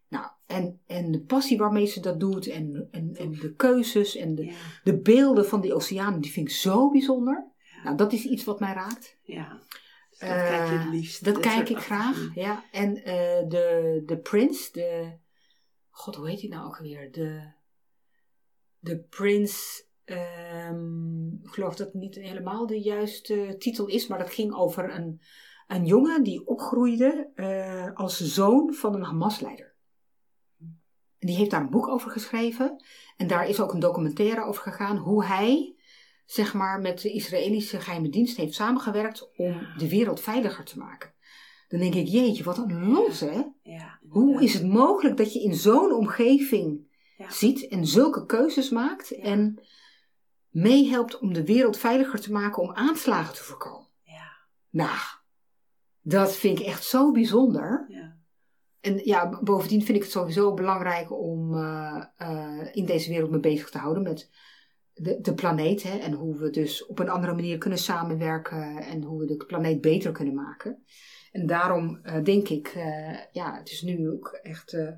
Nou, 0.10 0.26
en, 0.46 0.80
en 0.88 1.12
de 1.12 1.22
passie 1.22 1.58
waarmee 1.58 1.86
ze 1.86 2.00
dat 2.00 2.20
doet 2.20 2.48
en, 2.48 2.88
en, 2.92 3.16
en 3.16 3.32
de 3.32 3.54
keuzes 3.56 4.16
en 4.16 4.36
de, 4.36 4.46
Ja, 4.46 4.54
de 4.84 5.00
beelden 5.00 5.46
van 5.48 5.62
die 5.62 5.74
oceanen, 5.74 6.22
die 6.22 6.32
vind 6.32 6.48
ik 6.50 6.54
zo 6.56 6.89
bijzonder. 6.92 7.52
Nou, 7.84 7.98
dat 7.98 8.13
is 8.13 8.24
iets 8.24 8.44
wat 8.44 8.60
mij 8.60 8.74
raakt. 8.74 9.18
ja. 9.24 9.60
Dus 10.10 10.20
dat 10.20 10.30
Eh, 10.30 10.48
kijk 10.48 10.70
je 10.70 10.76
het 10.78 10.94
liefst. 10.94 11.24
Dat 11.26 11.39
kijk 11.39 11.70
ik 11.70 11.78
graag, 11.89 12.30
ja. 12.36 12.63
En 12.72 12.96
eh, 13.04 13.50
de, 13.50 14.02
de 14.06 14.18
Prince, 14.18 14.72
de... 14.72 15.12
God, 15.95 16.15
hoe 16.15 16.29
heet 16.29 16.39
die 16.39 16.49
nou 16.49 16.65
ook 16.65 16.77
weer? 16.77 17.12
De, 17.12 17.51
de 18.79 18.99
Prince 18.99 19.86
ehm, 20.03 21.27
ik 21.27 21.49
geloof 21.49 21.75
dat 21.75 21.88
het 21.88 21.95
niet 21.95 22.15
helemaal 22.15 22.67
de 22.67 22.82
juiste 22.82 23.56
titel 23.58 23.88
is, 23.88 24.08
maar 24.08 24.19
dat 24.19 24.34
ging 24.34 24.53
over 24.53 24.95
een, 24.95 25.21
een 25.67 25.86
jongen 25.86 26.23
die 26.23 26.47
opgroeide 26.47 27.32
eh, 27.36 27.91
als 27.93 28.19
zoon 28.19 28.73
van 28.73 28.95
een 28.95 29.03
Hamas-leider. 29.03 29.75
Die 31.19 31.36
heeft 31.36 31.51
daar 31.51 31.62
een 31.62 31.69
boek 31.69 31.88
over 31.88 32.12
geschreven 32.12 32.84
en 33.17 33.27
daar 33.27 33.49
is 33.49 33.60
ook 33.60 33.73
een 33.73 33.79
documentaire 33.79 34.43
over 34.43 34.62
gegaan 34.62 34.97
hoe 34.97 35.25
hij 35.25 35.75
zeg 36.25 36.53
maar, 36.53 36.82
met 36.82 37.01
de 37.01 37.12
Israëlische 37.12 37.79
geheime 37.79 38.10
dienst 38.10 38.38
heeft 38.38 38.53
samengewerkt 38.53 39.32
om 39.36 39.67
de 39.77 39.89
wereld 39.89 40.19
veiliger 40.19 40.65
te 40.65 40.77
maken. 40.77 41.12
Dan 41.73 41.81
denk 41.81 41.95
ik, 41.95 42.07
jeetje, 42.07 42.43
wat 42.43 42.57
een 42.57 42.89
los 42.89 43.19
hè. 43.19 43.41
Ja, 43.63 43.99
Hoe 44.09 44.43
is 44.43 44.53
het 44.53 44.67
mogelijk 44.67 45.17
dat 45.17 45.33
je 45.33 45.41
in 45.41 45.53
zo'n 45.53 45.93
omgeving 45.93 46.91
Ja. 47.17 47.31
ziet 47.31 47.67
en 47.67 47.88
zulke 47.88 48.25
keuzes 48.25 48.69
maakt 48.69 49.12
en 49.12 49.62
meehelpt 50.49 51.19
om 51.19 51.33
de 51.33 51.45
wereld 51.45 51.77
veiliger 51.77 52.19
te 52.21 52.31
maken 52.31 52.62
om 52.63 52.71
aanslagen 52.73 53.33
te 53.36 53.43
voorkomen? 53.43 53.88
Ja, 54.03 54.31
Nou, 54.69 54.97
dat 56.01 56.36
vind 56.36 56.59
ik 56.59 56.65
echt 56.65 56.83
zo 56.83 57.12
bijzonder. 57.12 57.86
ja. 57.89 58.17
En 58.79 59.01
ja, 59.03 59.39
bovendien 59.43 59.83
vind 59.83 59.97
ik 59.97 60.03
het 60.03 60.12
sowieso 60.12 60.53
belangrijk 60.53 61.12
om 61.12 61.53
eh, 61.57 62.03
eh, 62.17 62.67
in 62.75 62.86
deze 62.86 63.09
wereld 63.09 63.31
me 63.31 63.39
bezig 63.39 63.69
te 63.69 63.77
houden 63.77 64.03
met 64.03 64.29
de, 64.93 65.21
de 65.21 65.33
planeet. 65.33 65.83
Hè, 65.83 65.97
en 65.97 66.13
hoe 66.13 66.38
we 66.38 66.49
dus 66.49 66.86
op 66.86 66.99
een 66.99 67.09
andere 67.09 67.33
manier 67.33 67.57
kunnen 67.57 67.79
samenwerken 67.79 68.77
en 68.77 69.03
hoe 69.03 69.19
we 69.19 69.25
de 69.25 69.45
planeet 69.45 69.81
beter 69.81 70.12
kunnen 70.12 70.33
maken. 70.33 70.83
En 71.34 71.46
daarom 71.46 72.00
eh, 72.04 72.24
denk 72.24 72.50
ik, 72.50 72.67
eh, 72.67 73.19
ja, 73.32 73.58
het 73.58 73.72
is 73.72 73.82
nu 73.82 74.10
ook 74.10 74.39
echt 74.43 74.74
eh, 74.74 74.91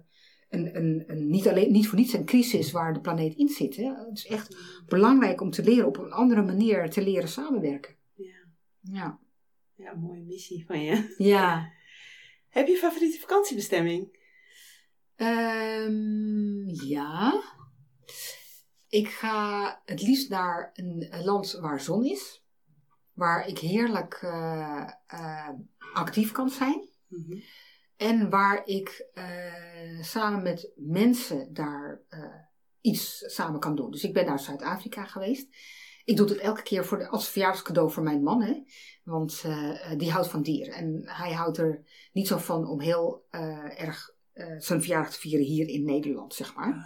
een, 0.50 0.76
een, 0.76 1.04
een, 1.08 1.30
niet, 1.30 1.48
alleen, 1.48 1.72
niet 1.72 1.88
voor 1.88 1.98
niets 1.98 2.14
een 2.14 2.26
crisis 2.26 2.72
waar 2.72 2.94
de 2.94 3.00
planeet 3.00 3.36
in 3.36 3.48
zit. 3.48 3.76
Hè. 3.76 3.84
Het 3.84 4.18
is 4.18 4.28
echt 4.28 4.58
belangrijk 4.86 5.42
om 5.42 5.50
te 5.50 5.64
leren 5.64 5.88
op 5.88 5.98
een 5.98 6.12
andere 6.12 6.42
manier 6.42 6.90
te 6.90 7.04
leren 7.04 7.30
samenwerken. 7.30 7.96
Ja. 8.14 8.36
Ja. 8.82 9.20
ja, 9.76 9.94
mooie 9.94 10.24
missie 10.24 10.66
van 10.66 10.82
je. 10.82 11.16
Ja. 11.18 11.72
Heb 12.50 12.68
je 12.68 12.76
favoriete 12.76 13.20
vakantiebestemming? 13.20 14.18
Ehm, 15.16 16.68
ja. 16.68 17.42
Ik 18.90 19.08
ga 19.08 19.82
het 19.86 20.02
liefst 20.02 20.30
naar 20.30 20.72
een, 20.74 21.08
een 21.10 21.24
land 21.24 21.52
waar 21.52 21.82
zon 21.82 22.06
is. 22.06 22.45
Waar 23.16 23.48
ik 23.48 23.60
heerlijk 23.60 24.20
eh, 24.22 24.90
eh, 25.08 25.50
actief 25.94 26.32
kan 26.32 26.50
zijn. 26.50 26.90
Mhm. 27.08 27.40
En 27.98 28.30
waar 28.30 28.62
ik 28.66 29.08
eh, 29.14 30.02
samen 30.02 30.44
met 30.44 30.72
mensen 30.76 31.54
daar 31.54 32.02
iets 32.82 33.24
samen 33.26 33.60
kan 33.60 33.76
doen. 33.76 33.92
Dus 33.92 34.04
ik 34.04 34.14
ben 34.14 34.26
naar 34.26 34.40
Zuid-Afrika 34.40 35.06
geweest. 35.06 35.48
Ik 36.04 36.18
doe 36.18 36.30
het 36.30 36.38
elke 36.38 36.64
keer 36.64 36.86
voor 36.86 36.98
de, 36.98 37.08
als 37.08 37.30
verjaardagscadeau 37.30 37.92
voor 37.92 38.04
mijn 38.04 38.24
man. 38.24 38.42
Hè? 38.42 38.64
Want 39.04 39.44
die 39.98 40.12
houdt 40.12 40.28
van 40.28 40.42
dieren. 40.42 40.74
En 40.74 41.02
hij 41.06 41.34
houdt 41.34 41.58
er 41.58 41.84
niet 42.14 42.28
zo 42.28 42.38
van 42.38 42.68
om 42.68 42.80
heel 42.80 43.26
erg 43.76 44.15
zijn 44.60 44.82
verjaardag 44.82 45.12
te 45.14 45.20
vieren 45.20 45.46
hier 45.46 45.68
in 45.68 45.86
Nederland, 45.86 46.34
zeg 46.34 46.56
maar. 46.56 46.68
Oh. 46.70 46.86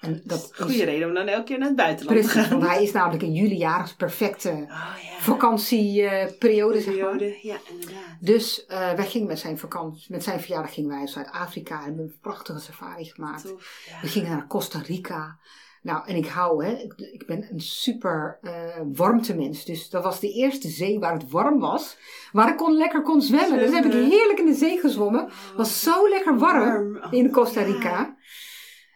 En 0.00 0.20
dat 0.24 0.38
is 0.52 0.58
Goede 0.64 0.84
reden 0.84 1.08
om 1.08 1.14
dan 1.14 1.26
elke 1.26 1.44
keer 1.44 1.58
naar 1.58 1.68
het 1.68 1.76
buitenland 1.76 2.20
te 2.20 2.26
precies, 2.28 2.48
gaan. 2.48 2.58
want 2.58 2.72
hij 2.72 2.82
is 2.82 2.92
namelijk 2.92 3.22
in 3.22 3.32
juli 3.32 3.56
jarig, 3.56 3.96
perfecte 3.96 4.48
Oh 4.50 4.66
ja. 4.68 5.18
vakantieperiode, 5.20 6.80
zeg 6.80 6.98
maar. 6.98 7.22
Ja, 7.22 7.56
inderdaad. 7.70 8.16
Dus 8.20 8.66
eh, 8.66 8.92
wij 8.92 9.06
gingen 9.06 9.26
met 9.26 9.38
zijn 9.38 9.58
vakantie, 9.58 10.06
met 10.12 10.24
zijn 10.24 10.40
verjaardag 10.40 10.74
gingen 10.74 10.88
wij 10.90 10.98
naar 10.98 11.08
Zuid-Afrika 11.08 11.78
en 11.78 11.84
hebben 11.84 12.04
een 12.04 12.14
prachtige 12.20 12.60
safari 12.60 13.04
gemaakt. 13.04 13.44
Tof, 13.46 13.86
ja. 13.88 14.00
We 14.00 14.08
gingen 14.08 14.30
naar 14.30 14.46
Costa 14.46 14.78
Rica. 14.78 15.38
Nou, 15.82 16.06
en 16.06 16.16
ik 16.16 16.26
hou, 16.26 16.64
hè, 16.64 16.72
ik, 16.72 16.94
ik 16.96 17.26
ben 17.26 17.46
een 17.50 17.60
super 17.60 18.38
eh 18.42 18.80
warmtemens. 18.92 19.64
Dus 19.64 19.90
dat 19.90 20.02
was 20.02 20.20
de 20.20 20.32
eerste 20.32 20.68
zee 20.68 20.98
waar 20.98 21.12
het 21.12 21.30
warm 21.30 21.58
was. 21.58 21.96
Waar 22.32 22.48
ik 22.48 22.56
kon, 22.56 22.76
lekker 22.76 23.02
kon 23.02 23.22
zwemmen. 23.22 23.58
Dus 23.58 23.72
heb 23.72 23.84
ik 23.84 23.92
heerlijk 23.92 24.38
in 24.38 24.46
de 24.46 24.54
zee 24.54 24.78
gezwommen. 24.78 25.24
Het 25.24 25.56
was 25.56 25.82
zo 25.82 26.08
lekker 26.08 26.38
warm 26.38 26.96
Oh, 26.96 27.12
in 27.12 27.30
Costa 27.30 27.60
ja. 27.60 27.66
Rica. 27.66 28.16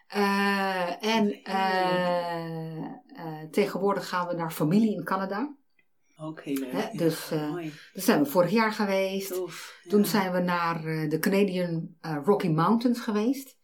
Eh, 0.07 1.05
en 1.15 1.43
eh, 1.43 3.45
tegenwoordig 3.51 4.09
gaan 4.09 4.27
we 4.27 4.33
naar 4.33 4.51
familie 4.51 4.95
in 4.95 5.03
Canada. 5.03 5.55
Ook 6.17 6.41
heel 6.41 6.55
leuk. 6.55 6.97
Dus. 6.97 7.29
Daar 7.29 7.63
zijn 7.93 8.23
we 8.23 8.29
vorig 8.29 8.51
jaar 8.51 8.71
geweest. 8.71 9.33
Tof. 9.33 9.79
ja. 9.83 9.89
Toen 9.89 10.05
zijn 10.05 10.31
we 10.31 10.39
naar 10.39 10.81
de 11.09 11.17
Canadian 11.19 11.95
Rocky 12.23 12.47
Mountains 12.47 12.99
geweest. 12.99 13.57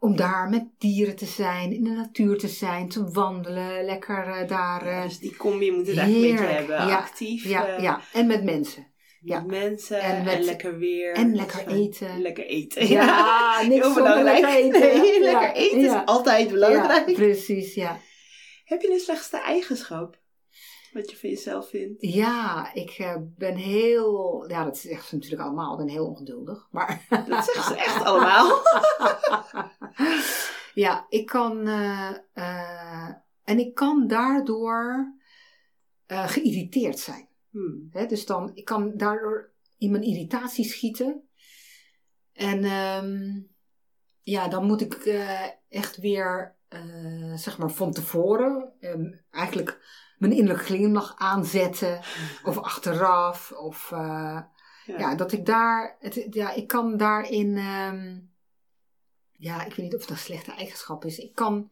Om 0.00 0.16
daar 0.16 0.48
met 0.48 0.64
dieren 0.78 1.16
te 1.16 1.26
zijn, 1.26 1.72
in 1.72 1.84
de 1.84 1.90
natuur 1.90 2.38
te 2.38 2.48
zijn, 2.48 2.88
te 2.88 3.10
wandelen, 3.10 3.84
lekker 3.84 4.26
eh, 4.26 4.48
daar. 4.48 4.84
Ja, 4.84 4.96
eh, 4.96 5.02
dus 5.02 5.18
die 5.18 5.36
combi 5.36 5.72
moet 5.72 5.86
het 5.86 5.96
beetje 5.96 6.12
heerlijk. 6.12 6.50
hebben. 6.50 6.76
Ja, 6.76 6.96
Actief. 6.96 7.44
ja, 7.44 7.66
eh, 7.66 7.82
ja, 7.82 8.00
en 8.12 8.26
met 8.26 8.44
mensen. 8.44 8.86
met 9.20 9.30
ja. 9.30 9.40
mensen 9.40 10.00
En 10.00 10.44
lekker 10.44 10.78
weer. 10.78 11.14
en 11.14 11.34
lekker 11.34 11.66
eten. 11.66 12.22
Lekker 12.22 12.46
eten. 12.46 12.88
Ja, 12.88 13.62
niks 13.62 13.84
heel 13.84 13.94
belangrijk. 13.94 14.40
lekker 14.40 14.80
eten. 14.80 15.00
Nee, 15.00 15.20
lekker 15.20 15.52
eten 15.52 15.80
is 15.80 16.04
altijd 16.04 16.48
belangrijk. 16.48 17.08
Ja, 17.08 17.14
precies, 17.14 17.74
ja. 17.74 18.00
Heb 18.64 18.82
je 18.82 18.92
een 18.92 19.00
slechtste 19.00 19.40
eigenschap? 19.40 20.17
Wat 20.98 21.10
je 21.10 21.16
van 21.16 21.28
jezelf 21.28 21.68
vindt? 21.68 22.02
Ja, 22.02 22.74
ik 22.74 22.90
eh, 22.90 23.16
ben 23.36 23.54
heel. 23.54 24.44
Ja, 24.48 24.64
dat 24.64 24.78
zegt 24.78 25.06
ze 25.06 25.14
natuurlijk 25.14 25.42
allemaal. 25.42 25.72
Ik 25.72 25.78
ben 25.78 25.94
heel 25.94 26.06
ongeduldig. 26.06 26.68
Maar. 26.70 27.06
Dat 27.28 27.44
zeggen 27.44 27.62
ze 27.62 27.76
echt 27.76 28.04
allemaal. 28.04 28.62
ja, 30.84 31.06
ik 31.08 31.26
kan. 31.26 31.66
eh, 31.66 32.10
eh, 32.32 33.08
en 33.44 33.58
ik 33.58 33.74
kan 33.74 34.06
daardoor 34.06 35.14
geïrriteerd 36.06 36.98
zijn. 36.98 37.28
Hmm. 37.50 37.90
Dus 38.08 38.26
dan, 38.26 38.50
ik 38.54 38.64
kan 38.64 38.96
daardoor 38.96 39.52
in 39.78 39.90
mijn 39.90 40.02
irritatie 40.02 40.64
schieten. 40.64 41.28
En 42.32 42.64
ehm, 42.64 43.40
ja, 44.20 44.48
dan 44.48 44.64
moet 44.64 44.80
ik 44.80 44.94
echt 45.68 45.96
weer, 45.96 46.56
zeg 47.34 47.58
maar, 47.58 47.70
van 47.70 47.92
tevoren 47.92 48.72
ehm, 48.80 49.12
eigenlijk 49.30 49.80
mijn 50.18 50.32
innerlijke 50.32 50.64
glimlach 50.64 51.14
aanzetten. 51.16 52.00
Of 52.44 52.58
achteraf. 52.70 53.52
Of 53.52 53.90
eh, 53.92 54.40
Ja. 54.86 54.98
ja, 54.98 55.14
dat 55.14 55.32
ik 55.32 55.46
daar, 55.46 55.96
het, 56.00 56.26
ja, 56.30 56.52
ik 56.54 56.66
kan 56.66 56.96
daarin, 56.96 57.56
ehm, 57.56 58.18
ja, 59.32 59.64
ik 59.64 59.74
weet 59.74 59.84
niet 59.86 59.94
of 59.94 60.00
het 60.00 60.10
een 60.10 60.16
slechte 60.16 60.52
eigenschap 60.52 61.04
is. 61.04 61.18
Ik 61.18 61.34
kan 61.34 61.70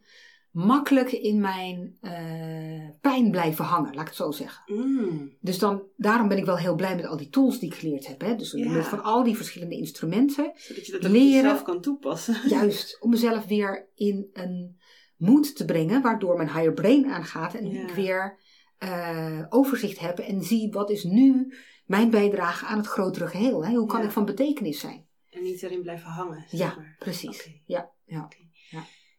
makkelijk 0.51 1.11
in 1.11 1.39
mijn 1.39 1.97
eh, 2.01 2.89
pijn 3.01 3.31
blijven 3.31 3.65
hangen, 3.65 3.93
laat 3.93 4.01
ik 4.01 4.07
het 4.07 4.15
zo 4.15 4.31
zeggen. 4.31 4.63
Mm. 4.75 5.33
Dus 5.41 5.59
dan, 5.59 5.83
daarom 5.95 6.27
ben 6.27 6.37
ik 6.37 6.45
wel 6.45 6.57
heel 6.57 6.75
blij 6.75 6.95
met 6.95 7.05
al 7.05 7.17
die 7.17 7.29
tools 7.29 7.59
die 7.59 7.69
ik 7.71 7.75
geleerd 7.77 8.07
heb. 8.07 8.21
Hè? 8.21 8.35
Dus 8.35 8.51
Ja. 8.51 8.83
van 8.83 9.03
al 9.03 9.23
die 9.23 9.35
verschillende 9.35 9.75
instrumenten. 9.75 10.51
Zodat 10.55 10.85
je 10.85 10.91
dat 10.91 11.03
Leren. 11.11 11.29
jezelf 11.29 11.61
kan 11.63 11.81
toepassen. 11.81 12.35
Juist 12.49 12.97
om 13.01 13.09
mezelf 13.09 13.45
weer 13.45 13.87
in 13.95 14.29
een 14.33 14.79
moed 15.17 15.55
te 15.55 15.65
brengen, 15.65 16.01
waardoor 16.01 16.35
mijn 16.37 16.49
higher 16.53 16.73
brain 16.73 17.05
aangaat 17.11 17.53
en 17.53 17.71
Ja. 17.71 17.81
ik 17.81 17.89
weer 17.89 18.39
eh, 18.77 19.45
overzicht 19.49 19.99
heb 19.99 20.19
en 20.19 20.43
zie 20.43 20.71
wat 20.71 20.89
is 20.89 21.03
nu 21.03 21.53
mijn 21.85 22.09
bijdrage 22.09 22.65
aan 22.65 22.77
het 22.77 22.87
grotere 22.87 23.27
geheel. 23.27 23.65
Hè? 23.65 23.73
Hoe 23.73 23.87
kan 23.87 23.99
Ja. 23.99 24.05
ik 24.05 24.11
van 24.11 24.25
betekenis 24.25 24.79
zijn? 24.79 25.05
En 25.29 25.43
niet 25.43 25.63
erin 25.63 25.81
blijven 25.81 26.09
hangen. 26.09 26.45
Zeg 26.47 26.59
Ja, 26.59 26.75
maar. 26.75 26.95
precies. 26.99 27.39
Oké. 27.39 27.51
Ja, 27.65 27.91
ja. 28.05 28.27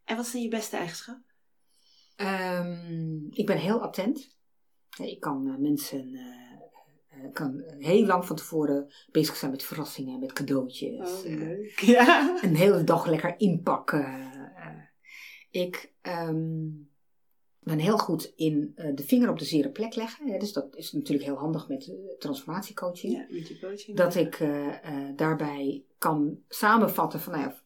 En 0.04 0.16
wat 0.16 0.30
dan 0.32 0.42
je 0.42 0.48
beste 0.48 0.76
eigenschap? 0.76 1.18
Ehm, 2.16 3.26
ik 3.30 3.46
ben 3.46 3.56
heel 3.58 3.82
attent. 3.82 4.36
Ja, 4.96 5.04
Ik 5.04 5.20
kan 5.20 5.46
eh, 5.48 5.56
mensen 5.58 6.14
eh, 6.14 7.32
kan 7.32 7.62
heel 7.78 8.06
lang 8.06 8.26
van 8.26 8.36
tevoren 8.36 8.92
bezig 9.10 9.36
zijn 9.36 9.50
met 9.50 9.62
verrassingen, 9.62 10.18
met 10.20 10.32
cadeautjes. 10.32 11.10
Oh, 11.10 11.24
leuk. 11.24 11.80
Ja. 11.96 12.38
een 12.42 12.56
hele 12.56 12.84
dag 12.84 13.06
lekker 13.06 13.34
inpakken. 13.38 14.30
Ik 15.50 15.92
ehm, 16.00 16.66
ben 17.68 17.78
heel 17.78 17.98
goed 17.98 18.32
in 18.36 18.72
eh, 18.74 18.94
de 18.94 19.02
vinger 19.02 19.30
op 19.30 19.38
de 19.38 19.44
zere 19.44 19.70
plek 19.70 19.94
leggen. 19.94 20.28
Hè, 20.28 20.38
dus 20.38 20.52
dat 20.52 20.76
is 20.76 20.92
natuurlijk 20.92 21.26
heel 21.26 21.38
handig 21.38 21.68
met 21.68 21.88
eh, 21.88 21.94
transformatiecoaching. 22.18 23.12
ja, 23.12 23.26
met 23.30 23.48
je 23.48 23.58
coaching. 23.58 23.96
Dat 23.96 24.14
ik 24.14 24.40
eh, 24.40 25.08
daarbij 25.16 25.84
kan 25.98 26.38
samenvatten 26.48 27.20
van, 27.20 27.32
nou 27.32 27.44
ja, 27.44 27.60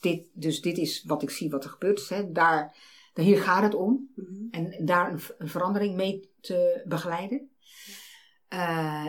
dit, 0.00 0.26
dus 0.32 0.60
dit 0.60 0.78
is 0.78 1.04
wat 1.04 1.22
ik 1.22 1.30
zie 1.30 1.50
wat 1.50 1.64
er 1.64 1.70
gebeurt. 1.70 2.08
Hè, 2.08 2.32
daar, 2.32 2.76
daar, 3.14 3.24
hier 3.24 3.38
gaat 3.38 3.62
het 3.62 3.74
om. 3.74 4.10
Mhm. 4.14 4.46
En 4.50 4.84
daar 4.84 5.12
een, 5.12 5.20
een 5.38 5.48
verandering 5.48 5.94
mee 5.94 6.30
te 6.40 6.82
begeleiden. 6.84 7.50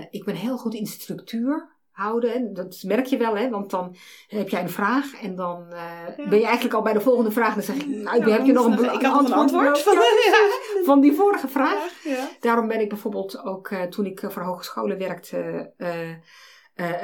Ik 0.10 0.24
ben 0.26 0.36
heel 0.36 0.58
goed 0.58 0.74
in 0.74 0.88
structuur 0.88 1.73
houden. 1.94 2.34
En 2.34 2.54
dat 2.54 2.84
merk 2.86 3.06
je 3.06 3.18
wel, 3.18 3.38
hè? 3.38 3.50
want 3.50 3.70
dan 3.70 3.96
heb 4.28 4.50
jij 4.50 4.62
een 4.62 4.70
vraag 4.70 5.22
en 5.22 5.36
dan 5.36 5.66
eh, 5.72 6.18
Ja. 6.18 6.28
ben 6.30 6.40
je 6.40 6.46
eigenlijk 6.46 6.76
al 6.76 6.82
bij 6.82 6.94
de 6.94 7.02
volgende 7.02 7.32
vraag. 7.32 7.54
Dan 7.54 7.64
zeg 7.64 7.76
ik, 7.76 7.88
nou, 7.88 8.26
Ja, 8.26 8.30
heb 8.38 8.46
je 8.46 8.52
nog 8.52 8.66
een, 8.66 8.94
ik 8.94 9.04
antwoord 9.04 9.80
van, 9.82 9.94
ja. 10.26 10.50
van 10.84 11.02
die 11.02 11.14
vorige 11.14 11.48
vraag. 11.48 12.04
Daarom 12.40 12.68
ben 12.68 12.80
ik 12.80 12.90
bijvoorbeeld 12.90 13.44
ook 13.44 13.70
eh, 13.70 13.82
toen 13.82 14.06
ik 14.06 14.22
eh, 14.22 14.30
voor 14.30 14.42
hogescholen 14.42 14.98
werkte, 14.98 15.72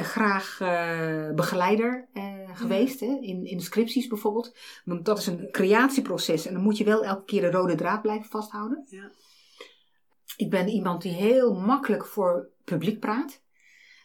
graag 0.02 0.58
begeleider 1.36 2.08
geweest, 2.54 3.00
hè, 3.00 3.18
in, 3.22 3.46
in 3.46 3.62
scripties 3.62 4.08
bijvoorbeeld. 4.08 4.56
Want 4.86 5.06
dat 5.06 5.18
is 5.18 5.28
een 5.28 5.48
creatieproces 5.52 6.46
en 6.46 6.54
dan 6.54 6.64
moet 6.64 6.78
je 6.78 6.84
wel 6.84 7.04
elke 7.04 7.26
keer 7.26 7.42
de 7.42 7.52
rode 7.52 7.76
draad 7.76 8.02
blijven 8.02 8.30
vasthouden. 8.30 8.84
Ja. 8.88 9.12
Ik 10.38 10.50
ben 10.50 10.68
iemand 10.68 11.02
die 11.02 11.12
heel 11.12 11.54
makkelijk 11.54 12.06
voor 12.06 12.50
publiek 12.64 13.00
praat. 13.00 13.42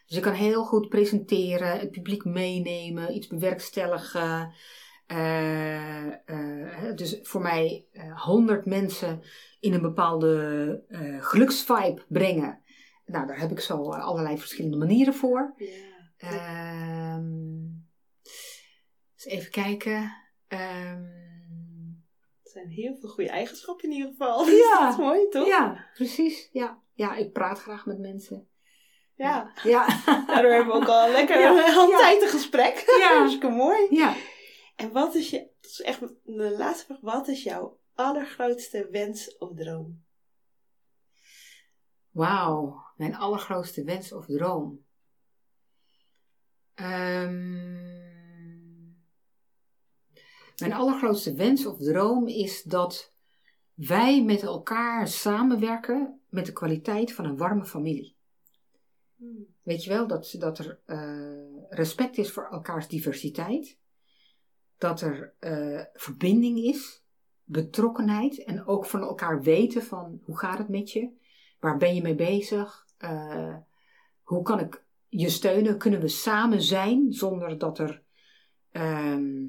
Dus 0.06 0.16
ik 0.16 0.22
kan 0.22 0.32
heel 0.32 0.64
goed 0.64 0.88
presenteren, 0.88 1.78
het 1.78 1.90
publiek 1.90 2.24
meenemen, 2.24 3.14
iets 3.14 3.26
bewerkstelligen. 3.26 4.52
Eh, 5.06 6.06
eh, 6.28 6.96
dus 6.96 7.18
voor 7.22 7.40
mij 7.40 7.86
honderd 8.24 8.66
mensen 8.66 9.22
in 9.60 9.72
een 9.74 9.82
bepaalde 9.82 10.84
eh 10.88 11.24
geluksvibe 11.24 12.04
brengen. 12.08 12.62
Nou, 13.06 13.26
daar 13.26 13.38
heb 13.38 13.50
ik 13.50 13.60
zo 13.60 13.90
allerlei 13.90 14.38
verschillende 14.38 14.76
manieren 14.76 15.14
voor. 15.14 15.54
Ja. 15.56 15.92
Eens 19.14 19.24
even 19.24 19.50
kijken. 19.50 20.16
Ehm, 20.48 21.02
Het 22.42 22.52
zijn 22.52 22.68
heel 22.68 22.96
veel 23.00 23.08
goede 23.08 23.30
eigenschappen 23.30 23.88
in 23.88 23.94
ieder 23.94 24.10
geval. 24.10 24.46
Ja. 24.48 24.80
Dat 24.80 24.92
is 24.92 25.04
mooi, 25.04 25.28
toch? 25.28 25.46
ja, 25.46 25.86
precies. 25.94 26.48
Ja. 26.52 26.82
ja, 26.92 27.16
ik 27.16 27.32
praat 27.32 27.58
graag 27.58 27.86
met 27.86 27.98
mensen. 27.98 28.48
Ja. 29.16 29.53
Ja. 29.62 29.87
Daardoor 30.27 30.53
hebben 30.53 30.74
we 30.74 30.81
ook 30.81 30.88
al 30.88 31.11
lekker 31.11 31.40
Ja. 31.40 31.50
een 31.50 32.22
een 32.22 32.29
gesprek. 32.29 32.85
Ja. 32.98 33.16
Hartstikke 33.16 33.48
mooi. 33.64 33.87
ja. 33.90 34.14
En 34.77 34.92
wat 34.92 35.14
is 35.14 35.31
je, 35.31 35.38
dat 35.61 35.70
is 35.70 35.81
echt 35.81 36.00
de 36.22 36.55
laatste 36.59 36.85
vraag, 36.85 37.00
wat 37.00 37.29
is 37.29 37.42
jouw 37.42 37.79
allergrootste 37.94 38.88
wens 38.90 39.37
of 39.38 39.50
droom? 39.55 40.05
Wauw, 42.11 42.83
mijn 42.96 43.14
allergrootste 43.14 43.85
wens 43.85 44.12
of 44.12 44.27
droom. 44.27 44.85
Ehm, 46.74 47.53
mijn 50.57 50.72
allergrootste 50.72 51.35
wens 51.35 51.66
of 51.66 51.79
droom 51.79 52.29
is 52.29 52.62
dat 52.62 53.12
wij 53.74 54.22
met 54.22 54.42
elkaar 54.42 55.09
samenwerken 55.09 56.20
met 56.29 56.46
de 56.46 56.53
kwaliteit 56.53 57.12
van 57.12 57.24
een 57.24 57.37
warme 57.37 57.64
familie. 57.64 58.16
Weet 59.62 59.84
je 59.84 59.90
wel, 59.90 60.06
dat, 60.06 60.34
dat 60.38 60.58
er 60.58 60.78
eh, 60.84 61.68
respect 61.68 62.18
is 62.18 62.30
voor 62.30 62.48
elkaars 62.50 62.88
diversiteit. 62.88 63.78
Dat 64.78 65.00
er 65.00 65.34
eh, 65.38 65.80
verbinding 65.94 66.58
is, 66.58 67.04
betrokkenheid 67.44 68.44
en 68.44 68.66
ook 68.66 68.87
van 68.87 69.00
elkaar 69.00 69.42
weten 69.42 69.82
van 69.82 70.20
hoe 70.22 70.38
gaat 70.38 70.58
het 70.58 70.68
met 70.68 70.90
je? 70.90 71.10
Waar 71.60 71.76
ben 71.76 71.94
je 71.94 72.02
mee 72.02 72.14
bezig? 72.14 72.87
Eh, 72.96 73.56
hoe 74.22 74.42
kan 74.42 74.60
ik 74.60 74.84
je 75.08 75.28
steunen? 75.28 75.78
Kunnen 75.78 76.00
we 76.00 76.08
samen 76.08 76.62
zijn 76.62 77.12
zonder 77.12 77.58
dat 77.58 77.78
er 77.78 78.02
ehm, 78.70 79.46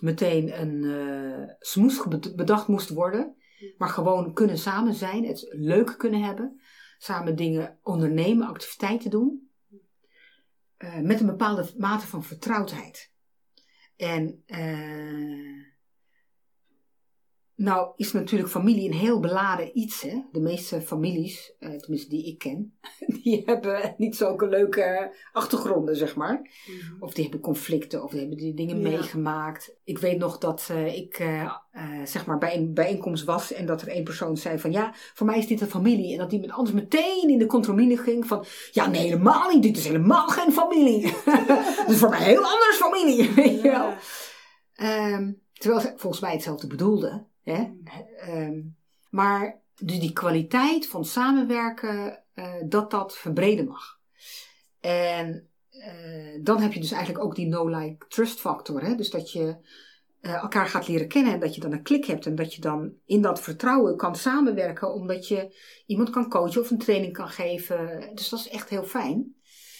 meteen 0.00 0.60
een 0.60 0.84
eh 0.84 1.54
smoes 1.58 2.02
bedacht 2.34 2.68
moest 2.68 2.88
worden? 2.88 3.36
Maar 3.78 3.88
gewoon 3.88 4.32
kunnen 4.32 4.58
samen 4.58 4.94
zijn, 4.94 5.26
het 5.26 5.46
leuk 5.50 5.94
kunnen 5.98 6.22
hebben, 6.22 6.60
samen 7.06 7.36
dingen 7.36 7.78
ondernemen, 7.82 8.46
activiteiten 8.48 9.10
doen. 9.10 9.50
eh, 10.76 10.98
met 10.98 11.20
een 11.20 11.26
bepaalde 11.26 11.72
mate 11.76 12.06
van 12.06 12.24
vertrouwdheid. 12.24 13.12
En 13.96 14.42
eh, 14.46 15.65
nou 17.56 17.92
is 17.96 18.12
natuurlijk 18.12 18.50
familie 18.50 18.88
een 18.88 18.96
heel 18.96 19.20
beladen 19.20 19.78
iets. 19.78 20.02
Hè? 20.02 20.22
De 20.32 20.40
meeste 20.40 20.80
families, 20.80 21.54
eh, 21.58 21.70
tenminste 21.70 22.08
die 22.08 22.26
ik 22.26 22.38
ken, 22.38 22.78
die 23.22 23.42
hebben 23.46 23.94
niet 23.96 24.16
zulke 24.16 24.48
leuke 24.48 25.14
achtergronden, 25.32 25.96
zeg 25.96 26.16
maar. 26.16 26.50
Of 27.00 27.14
die 27.14 27.22
hebben 27.22 27.40
conflicten, 27.40 28.02
of 28.02 28.10
die 28.10 28.20
hebben 28.20 28.38
die 28.38 28.54
dingen 28.54 28.80
Ja. 28.80 28.88
meegemaakt. 28.88 29.76
Ik 29.84 29.98
weet 29.98 30.18
nog 30.18 30.38
dat 30.38 30.68
eh, 30.70 30.96
ik 30.96 31.18
eh, 31.18 31.52
zeg 32.04 32.26
maar 32.26 32.38
bij 32.38 32.56
een 32.56 32.74
bijeenkomst 32.74 33.24
was 33.24 33.52
en 33.52 33.66
dat 33.66 33.82
er 33.82 33.88
één 33.88 34.04
persoon 34.04 34.36
zei 34.36 34.58
van 34.58 34.72
ja, 34.72 34.94
voor 35.14 35.26
mij 35.26 35.38
is 35.38 35.46
dit 35.46 35.60
een 35.60 35.66
familie. 35.70 36.12
En 36.12 36.18
dat 36.18 36.32
iemand 36.32 36.52
anders 36.52 36.74
meteen 36.74 37.28
in 37.28 37.38
de 37.38 37.46
contromine 37.46 37.96
ging 37.96 38.26
van 38.26 38.44
ja, 38.72 38.86
nee, 38.86 39.02
helemaal 39.02 39.50
niet. 39.50 39.62
Dit 39.62 39.76
is 39.76 39.86
helemaal 39.86 40.28
geen 40.28 40.52
familie. 40.52 41.00
Dit 41.86 41.88
is 41.88 41.98
voor 41.98 42.08
mij 42.10 42.22
heel 42.22 42.44
anders 42.44 42.76
familie. 42.76 43.30
Weet 43.34 43.62
je 43.62 43.70
wel. 43.70 43.88
Ja. 43.88 43.98
Ehm, 44.74 45.32
terwijl 45.52 45.80
ze 45.82 45.92
volgens 45.96 46.22
mij 46.22 46.32
hetzelfde 46.32 46.66
bedoelde. 46.66 47.26
Hè? 47.52 47.72
Ehm, 48.16 48.60
maar 49.10 49.60
dus 49.80 49.98
die 50.00 50.12
kwaliteit 50.12 50.86
van 50.86 51.04
samenwerken, 51.04 52.22
eh, 52.34 52.54
dat 52.64 52.90
dat 52.90 53.16
verbreden 53.16 53.66
mag. 53.66 53.98
En 54.80 55.48
eh, 55.70 56.40
dan 56.42 56.60
heb 56.60 56.72
je 56.72 56.80
dus 56.80 56.90
eigenlijk 56.90 57.24
ook 57.24 57.34
die 57.34 57.46
no-like 57.46 58.06
trust 58.08 58.40
factor. 58.40 58.82
Hè? 58.82 58.94
Dus 58.94 59.10
dat 59.10 59.32
je 59.32 59.56
eh, 60.20 60.34
elkaar 60.34 60.66
gaat 60.66 60.88
leren 60.88 61.08
kennen 61.08 61.32
en 61.32 61.40
dat 61.40 61.54
je 61.54 61.60
dan 61.60 61.72
een 61.72 61.82
klik 61.82 62.04
hebt. 62.04 62.26
En 62.26 62.34
dat 62.34 62.54
je 62.54 62.60
dan 62.60 62.92
in 63.04 63.22
dat 63.22 63.40
vertrouwen 63.40 63.96
kan 63.96 64.16
samenwerken 64.16 64.92
omdat 64.92 65.28
je 65.28 65.56
iemand 65.86 66.10
kan 66.10 66.28
coachen 66.28 66.60
of 66.60 66.70
een 66.70 66.78
training 66.78 67.12
kan 67.12 67.28
geven. 67.28 68.10
Dus 68.14 68.28
dat 68.28 68.38
is 68.38 68.48
echt 68.48 68.68
heel 68.68 68.84
fijn. 68.84 69.34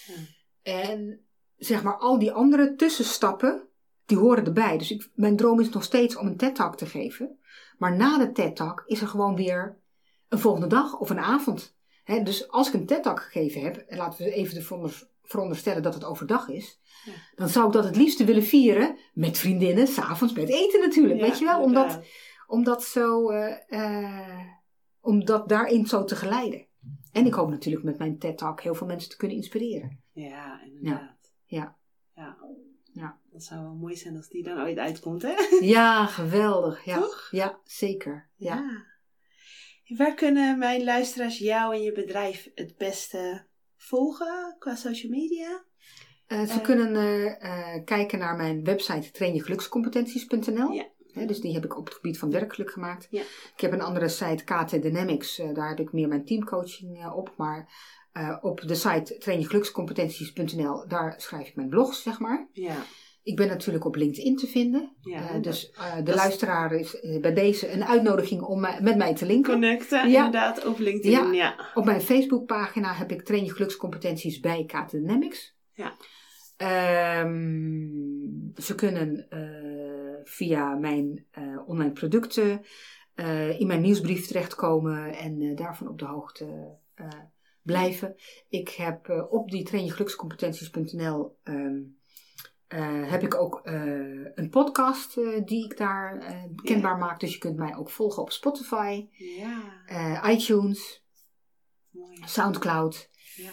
Ja. 0.07 0.15
En 0.63 1.21
zeg 1.57 1.83
maar 1.83 1.97
al 1.97 2.19
die 2.19 2.33
andere 2.33 2.75
tussenstappen, 2.75 3.69
die 4.07 4.19
horen 4.19 4.45
erbij. 4.45 4.79
Dus 4.79 4.91
ik, 4.91 5.11
mijn 5.15 5.37
droom 5.37 5.61
is 5.61 5.69
nog 5.69 5.83
steeds 5.83 6.17
om 6.17 6.27
een 6.27 6.37
TED-talk 6.37 6.77
te 6.77 6.87
geven. 6.87 7.39
Maar 7.77 7.97
na 7.97 8.19
de 8.19 8.33
TED-talk 8.33 8.83
is 8.87 9.01
er 9.01 9.09
gewoon 9.09 9.37
weer 9.37 9.79
een 10.29 10.39
volgende 10.39 10.67
dag 10.67 10.99
of 10.99 11.11
een 11.11 11.19
avond. 11.21 11.77
Dus 12.23 12.49
als 12.51 12.69
ik 12.69 12.75
een 12.75 12.87
TED-talk 12.87 13.21
gegeven 13.23 13.61
heb, 13.61 13.77
en 13.77 13.97
laten 13.99 14.25
we 14.25 14.33
even 14.33 14.63
veronderstellen 15.23 15.83
dat 15.83 15.95
het 15.95 16.05
overdag 16.05 16.49
is, 16.49 16.81
Ja. 17.05 17.13
dan 17.35 17.49
zou 17.49 17.67
ik 17.67 17.73
dat 17.73 17.85
het 17.85 17.97
liefste 17.97 18.25
willen 18.25 18.43
vieren 18.45 18.97
met 19.15 19.39
vriendinnen, 19.39 19.87
s'avonds 19.87 20.35
met 20.35 20.49
eten 20.49 20.81
natuurlijk. 20.81 21.21
Ja, 21.21 21.27
weet 21.27 21.39
je 21.39 21.45
wel, 21.45 21.63
omdat, 21.63 21.85
inderdaad. 21.85 22.07
om 22.47 22.65
dat 22.65 22.85
zo, 22.85 23.31
eh, 23.31 23.57
eh, 23.69 24.41
om 25.01 25.25
dat 25.25 25.49
daarin 25.49 25.87
zo 25.87 26.05
te 26.05 26.17
geleiden. 26.17 26.67
En 27.13 27.27
ik 27.27 27.35
hoop 27.35 27.49
natuurlijk 27.51 27.85
met 27.85 27.99
mijn 27.99 28.19
TED-talk 28.19 28.61
heel 28.61 28.75
veel 28.75 28.87
mensen 28.87 29.11
te 29.11 29.17
kunnen 29.17 29.37
inspireren. 29.37 30.01
Ja, 30.13 30.61
inderdaad. 30.65 31.33
Ja. 31.45 31.59
Ja. 31.59 31.77
Ja. 32.15 32.37
Dat 33.37 33.45
zou 33.45 33.63
wel 33.63 33.75
mooi 33.75 33.97
zijn 33.97 34.17
als 34.17 34.29
die 34.29 34.43
dan 34.43 34.61
ooit 34.61 34.79
uitkomt, 34.79 35.23
hè? 35.23 35.35
Ja, 35.61 36.07
geweldig. 36.07 36.85
Ja, 36.85 37.01
Toch? 37.01 37.29
ja 37.31 37.59
zeker. 37.65 38.29
Ja. 38.37 38.85
Waar 39.97 40.15
kunnen 40.15 40.59
mijn 40.59 40.85
luisteraars 40.85 41.39
jou 41.39 41.75
en 41.75 41.83
je 41.83 41.93
bedrijf 41.93 42.51
het 42.55 42.77
beste 42.77 43.47
volgen 43.77 44.57
qua 44.59 44.75
social 44.75 45.13
media? 45.13 45.65
Eh, 46.27 46.43
ze 46.43 46.53
Eh. 46.53 46.63
kunnen 46.63 46.95
eh, 47.41 47.85
kijken 47.85 48.19
naar 48.19 48.37
mijn 48.37 48.65
website 48.65 49.11
trainjegelukscompetenties.nl. 49.11 50.73
Ja. 50.73 50.87
Dus 51.27 51.41
die 51.41 51.55
heb 51.55 51.65
ik 51.65 51.77
op 51.77 51.85
het 51.85 51.95
gebied 51.95 52.19
van 52.19 52.31
werkgeluk 52.31 52.71
gemaakt. 52.71 53.07
Ja. 53.11 53.23
Ik 53.55 53.61
heb 53.61 53.73
een 53.73 53.81
andere 53.83 54.09
site, 54.09 54.45
KT 54.45 54.71
Dynamics. 54.83 55.37
daar 55.53 55.69
heb 55.69 55.81
ik 55.81 55.93
meer 55.93 56.09
mijn 56.09 56.25
teamcoaching 56.25 57.07
op. 57.13 57.35
Maar 57.37 57.69
op 58.41 58.61
de 58.61 58.75
site 58.75 59.19
trainjegelukscompetenties.nl, 59.19 60.89
daar 60.89 61.15
schrijf 61.21 61.49
ik 61.49 61.57
mijn 61.57 61.69
blogs, 61.69 62.03
zeg 62.03 62.19
maar. 62.19 62.49
Ja. 62.53 62.77
Ik 63.27 63.37
ben 63.37 63.49
natuurlijk 63.49 63.85
op 63.85 63.95
LinkedIn 63.97 64.37
te 64.37 64.47
vinden. 64.47 64.93
Ja, 65.01 65.31
Eh, 65.31 65.43
dus 65.43 65.71
eh, 65.71 65.97
de 65.97 66.03
dat 66.03 66.15
luisteraar 66.15 66.73
is 66.73 67.01
eh, 67.01 67.21
bij 67.21 67.35
deze 67.35 67.73
een 67.73 67.85
uitnodiging 67.85 68.43
om 68.43 68.61
met 68.61 68.97
mij 68.97 69.15
te 69.15 69.27
linken. 69.27 69.53
Connecten, 69.53 70.11
Ja. 70.11 70.17
inderdaad, 70.25 70.67
op 70.67 70.79
LinkedIn. 70.79 71.33
Ja. 71.33 71.71
Op 71.75 71.85
mijn 71.85 72.01
Facebookpagina 72.01 72.93
heb 72.93 73.11
ik 73.11 73.23
Train 73.23 73.45
je 73.45 73.53
gelukscompetenties 73.53 74.41
bij 74.41 74.65
KT 74.65 74.91
Dynamics. 74.91 75.57
Ja. 75.73 75.93
Ehm, 76.57 77.89
ze 78.57 78.75
kunnen 78.75 79.27
via 80.25 80.75
mijn 80.75 81.27
online 81.67 81.93
producten 81.93 82.65
in 83.59 83.67
mijn 83.67 83.81
nieuwsbrief 83.81 84.27
terechtkomen 84.27 85.15
en 85.15 85.55
daarvan 85.55 85.89
op 85.89 85.99
de 85.99 86.05
hoogte 86.07 86.77
blijven. 87.63 88.15
Ik 88.49 88.69
heb 88.69 89.27
op 89.31 89.51
die 89.51 89.65
trainjegelukscompetenties.nl 89.65 91.37
ehm, 91.43 91.79
eh, 92.67 93.11
heb 93.11 93.23
ik 93.23 93.35
ook 93.35 93.61
eh, 93.65 93.75
een 94.35 94.49
podcast 94.51 95.17
eh, 95.17 95.45
die 95.45 95.65
ik 95.65 95.77
daar 95.77 96.35
kenbaar 96.63 96.99
maak. 96.99 97.21
Dus 97.21 97.33
je 97.33 97.39
kunt 97.39 97.57
mij 97.57 97.77
ook 97.77 97.91
volgen 97.91 98.23
op 98.23 98.33
Spotify, 98.33 99.07
Ja. 99.13 100.31
iTunes. 100.31 101.05
Mooi. 101.91 102.23
Soundcloud. 102.25 103.11
Ja. 103.37 103.51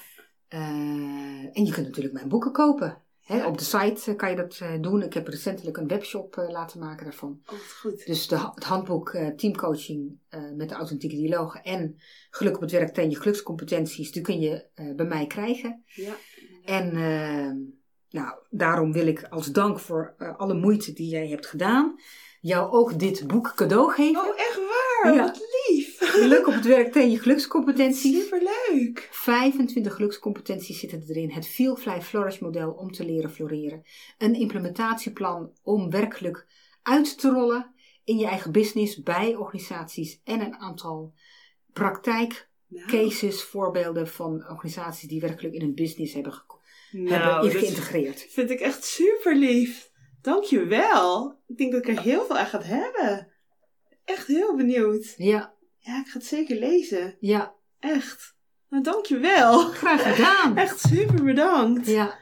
En 1.54 1.65
je 1.65 1.71
kunt 1.71 1.86
natuurlijk 1.88 2.13
mijn 2.13 2.30
boeken 2.30 2.52
kopen. 2.52 3.02
Hè, 3.21 3.36
Ja. 3.38 3.47
Op 3.47 3.58
de 3.58 3.63
site 3.63 4.15
kan 4.15 4.30
je 4.30 4.36
dat 4.36 4.62
doen. 4.82 5.04
Ik 5.04 5.13
heb 5.13 5.28
recentelijk 5.28 5.78
een 5.78 5.88
webshop 5.88 6.36
laten 6.49 6.80
maken 6.80 7.04
daarvan. 7.04 7.41
Oh, 7.45 7.60
goed. 7.60 8.06
Dus 8.06 8.28
de, 8.28 8.38
het 8.56 8.63
handboek 8.63 9.10
Teamcoaching 9.36 10.17
met 10.56 10.69
de 10.69 10.76
authentieke 10.76 11.15
dialogen 11.15 11.63
en 11.63 11.99
Geluk 12.30 12.56
op 12.56 12.62
het 12.62 12.71
werk 12.71 12.93
train 12.93 13.10
je 13.10 13.15
gelukscompetenties, 13.15 14.12
die 14.12 14.21
kun 14.21 14.39
je 14.39 14.65
bij 14.95 15.06
mij 15.06 15.28
krijgen. 15.28 15.84
Ja. 15.86 16.13
En 16.65 16.95
eh, 16.95 17.52
nou, 18.13 18.34
daarom 18.49 18.91
wil 18.91 19.08
ik 19.08 19.23
als 19.30 19.52
dank 19.52 19.80
voor 19.80 20.13
eh, 20.17 20.38
alle 20.38 20.54
moeite 20.54 20.93
die 20.93 21.10
jij 21.10 21.28
hebt 21.28 21.45
gedaan, 21.45 21.99
jou 22.41 22.72
ook 22.72 22.99
dit 22.99 23.28
boek 23.28 23.53
cadeau 23.55 23.91
geven. 23.91 24.22
Oh, 24.22 24.39
echt 24.39 24.55
waar? 24.55 25.14
Ja. 25.14 25.24
Wat 25.24 25.41
lief. 25.68 25.97
Geluk 25.99 26.47
op 26.47 26.53
het 26.53 26.66
werk 26.66 26.91
train 26.91 27.11
je 27.11 27.20
gelukscompetenties. 27.20 28.24
Superleuk. 28.24 29.07
25 29.11 29.95
gelukscompetenties 29.95 30.80
zitten 30.80 31.03
erin. 31.07 31.32
Het 31.32 31.47
Feel 31.47 31.76
Fly 31.76 32.01
Flourish 32.01 32.39
model 32.39 32.72
om 32.72 32.91
te 32.91 33.05
leren 33.05 33.32
floreren. 33.32 33.84
Een 34.18 34.36
implementatieplan 34.36 35.51
om 35.64 35.89
werkgeluk 35.89 36.45
uit 36.82 37.20
te 37.20 37.30
rollen 37.30 37.74
in 38.03 38.18
je 38.18 38.26
eigen 38.26 38.51
business, 38.51 39.03
bij 39.03 39.36
organisaties 39.36 40.22
en 40.24 40.41
een 40.41 40.55
aantal 40.55 41.14
praktijk 41.74 42.49
Nou, 42.68 43.11
voorbeelden 43.32 44.07
van 44.07 44.49
organisaties 44.49 45.09
die 45.09 45.22
werkelijk 45.22 45.53
in 45.53 45.61
een 45.61 45.76
business 45.76 46.14
hebben, 46.14 46.34
hebben 46.98 47.28
nou, 47.28 47.52
dat 47.52 47.62
geïntegreerd. 47.62 48.28
vind 48.30 48.50
ik 48.50 48.60
echt 48.60 48.84
super 48.84 49.36
lief. 49.36 49.91
Dankjewel. 50.22 51.39
Ik 51.48 51.58
denk 51.58 51.72
dat 51.72 51.88
ik 51.88 51.98
er 51.98 52.04
heel 52.04 52.26
veel 52.26 52.38
aan 52.38 52.46
ga 52.46 52.62
hebben. 52.62 53.32
Echt 54.06 54.28
heel 54.28 54.56
benieuwd. 54.56 55.14
Ja, 55.18 55.54
Ja, 55.80 56.00
ik 56.00 56.08
ga 56.08 56.18
het 56.18 56.26
zeker 56.28 56.56
lezen. 56.56 57.18
ja, 57.20 57.54
Echt. 57.80 58.36
Nou, 58.70 58.84
dankjewel. 58.84 59.60
graag 59.60 60.16
gedaan. 60.16 60.58
Echt 60.64 60.80
super 60.80 61.24
bedankt. 61.24 61.88
Ja, 61.88 62.18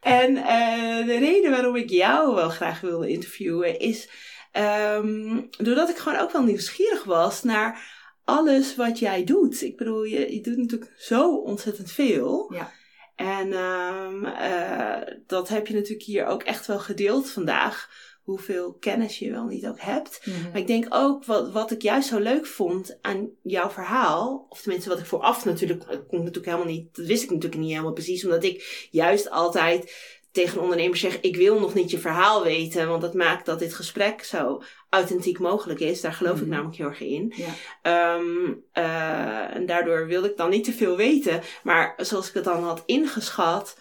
En 0.00 0.36
eh, 0.36 1.06
de 1.06 1.18
reden 1.18 1.50
waarom 1.50 1.76
ik 1.76 1.90
jou 1.90 2.34
wel 2.34 2.48
graag 2.48 2.80
wilde 2.80 3.08
interviewen 3.08 3.78
is 3.78 4.08
ehm, 4.52 5.40
doordat 5.50 5.88
ik 5.88 5.96
gewoon 5.96 6.18
ook 6.18 6.30
wel 6.32 6.42
nieuwsgierig 6.42 7.04
was 7.04 7.42
naar 7.42 7.94
alles 8.24 8.76
wat 8.76 8.98
jij 8.98 9.24
doet. 9.24 9.62
Ik 9.62 9.76
bedoel, 9.76 10.04
je, 10.04 10.34
je 10.34 10.40
doet 10.40 10.56
natuurlijk 10.56 10.92
zo 10.96 11.36
ontzettend 11.36 11.92
veel. 11.92 12.52
Ja. 12.54 12.72
En 13.16 13.52
ehm, 13.52 14.24
eh, 14.24 15.14
dat 15.26 15.48
heb 15.48 15.66
je 15.66 15.74
natuurlijk 15.74 16.02
hier 16.02 16.26
ook 16.26 16.42
echt 16.42 16.66
wel 16.66 16.78
gedeeld 16.78 17.30
vandaag. 17.30 17.90
Hoeveel 18.22 18.72
kennis 18.72 19.18
je 19.18 19.30
wel 19.30 19.44
niet 19.44 19.66
ook 19.66 19.80
hebt. 19.80 20.20
Mhm. 20.24 20.42
Maar 20.42 20.60
ik 20.60 20.66
denk 20.66 20.86
ook, 20.88 21.24
wat, 21.24 21.52
wat 21.52 21.70
ik 21.70 21.82
juist 21.82 22.08
zo 22.08 22.18
leuk 22.18 22.46
vond 22.46 22.98
aan 23.00 23.28
jouw 23.42 23.70
verhaal, 23.70 24.46
of 24.48 24.60
tenminste 24.60 24.88
wat 24.88 24.98
ik 24.98 25.06
vooraf 25.06 25.44
natuurlijk, 25.44 25.86
dat 25.88 26.06
kon 26.06 26.18
natuurlijk 26.18 26.46
helemaal 26.46 26.72
niet, 26.72 26.96
dat 26.96 27.06
wist 27.06 27.22
ik 27.22 27.30
natuurlijk 27.30 27.60
niet 27.60 27.70
helemaal 27.70 27.92
precies, 27.92 28.24
omdat 28.24 28.44
ik 28.44 28.88
juist 28.90 29.30
altijd 29.30 29.92
tegen 30.36 30.60
ondernemers 30.60 31.00
zeg, 31.00 31.20
ik 31.20 31.36
wil 31.36 31.60
nog 31.60 31.74
niet 31.74 31.90
je 31.90 31.98
verhaal 31.98 32.42
weten, 32.42 32.88
want 32.88 33.00
dat 33.02 33.14
maakt 33.14 33.46
dat 33.46 33.58
dit 33.58 33.74
gesprek 33.74 34.24
zo 34.24 34.62
authentiek 34.88 35.38
mogelijk 35.38 35.80
is. 35.80 36.00
Daar 36.00 36.12
geloof 36.12 36.36
ik 36.36 36.40
Mhm. 36.40 36.50
namelijk 36.50 36.76
heel 36.76 36.86
erg 36.86 37.00
in. 37.00 37.32
Ja. 37.36 37.48
Ehm, 37.82 38.52
eh, 38.72 39.54
en 39.54 39.66
daardoor 39.66 40.06
wilde 40.06 40.30
ik 40.30 40.36
dan 40.36 40.50
niet 40.50 40.64
te 40.64 40.72
veel 40.72 40.96
weten, 40.96 41.40
maar 41.62 41.94
zoals 41.96 42.28
ik 42.28 42.34
het 42.34 42.44
dan 42.44 42.62
had 42.62 42.82
ingeschat, 42.86 43.76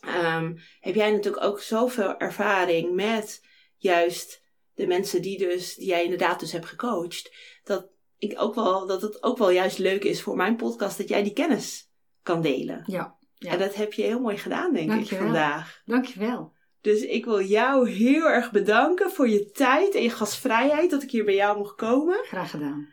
ehm, 0.00 0.54
heb 0.80 0.94
jij 0.94 1.10
natuurlijk 1.10 1.44
ook 1.44 1.60
zoveel 1.60 2.16
ervaring 2.18 2.94
met 2.94 3.40
juist 3.76 4.42
de 4.74 4.86
mensen 4.86 5.22
die, 5.22 5.38
dus, 5.38 5.74
die 5.74 5.86
jij 5.86 6.02
inderdaad 6.04 6.40
dus 6.40 6.52
hebt 6.52 6.66
gecoacht. 6.66 7.34
Dat, 7.64 7.86
ik 8.18 8.34
ook 8.40 8.54
wel, 8.54 8.86
dat 8.86 9.02
het 9.02 9.22
ook 9.22 9.38
wel 9.38 9.50
juist 9.50 9.78
leuk 9.78 10.04
is 10.04 10.22
voor 10.22 10.36
mijn 10.36 10.56
podcast 10.56 10.98
dat 10.98 11.08
jij 11.08 11.22
die 11.22 11.32
kennis 11.32 11.90
kan 12.22 12.40
delen. 12.42 12.82
ja. 12.86 13.16
Ja. 13.38 13.50
En 13.52 13.58
dat 13.58 13.74
heb 13.74 13.92
je 13.92 14.02
heel 14.02 14.20
mooi 14.20 14.36
gedaan, 14.36 14.72
denk 14.72 14.90
ik, 14.90 14.96
Dankjewel. 14.96 15.24
vandaag. 15.24 15.82
Dankjewel. 15.84 16.52
Dus 16.80 17.02
ik 17.02 17.24
wil 17.24 17.42
jou 17.42 17.90
heel 17.90 18.28
erg 18.28 18.50
bedanken 18.50 19.10
voor 19.10 19.28
je 19.28 19.50
tijd 19.50 19.94
en 19.94 20.02
je 20.02 20.10
gastvrijheid 20.10 20.90
dat 20.90 21.02
ik 21.02 21.10
hier 21.10 21.24
bij 21.24 21.34
jou 21.34 21.58
mocht 21.58 21.74
komen. 21.74 22.18
Graag 22.24 22.50
gedaan. 22.50 22.88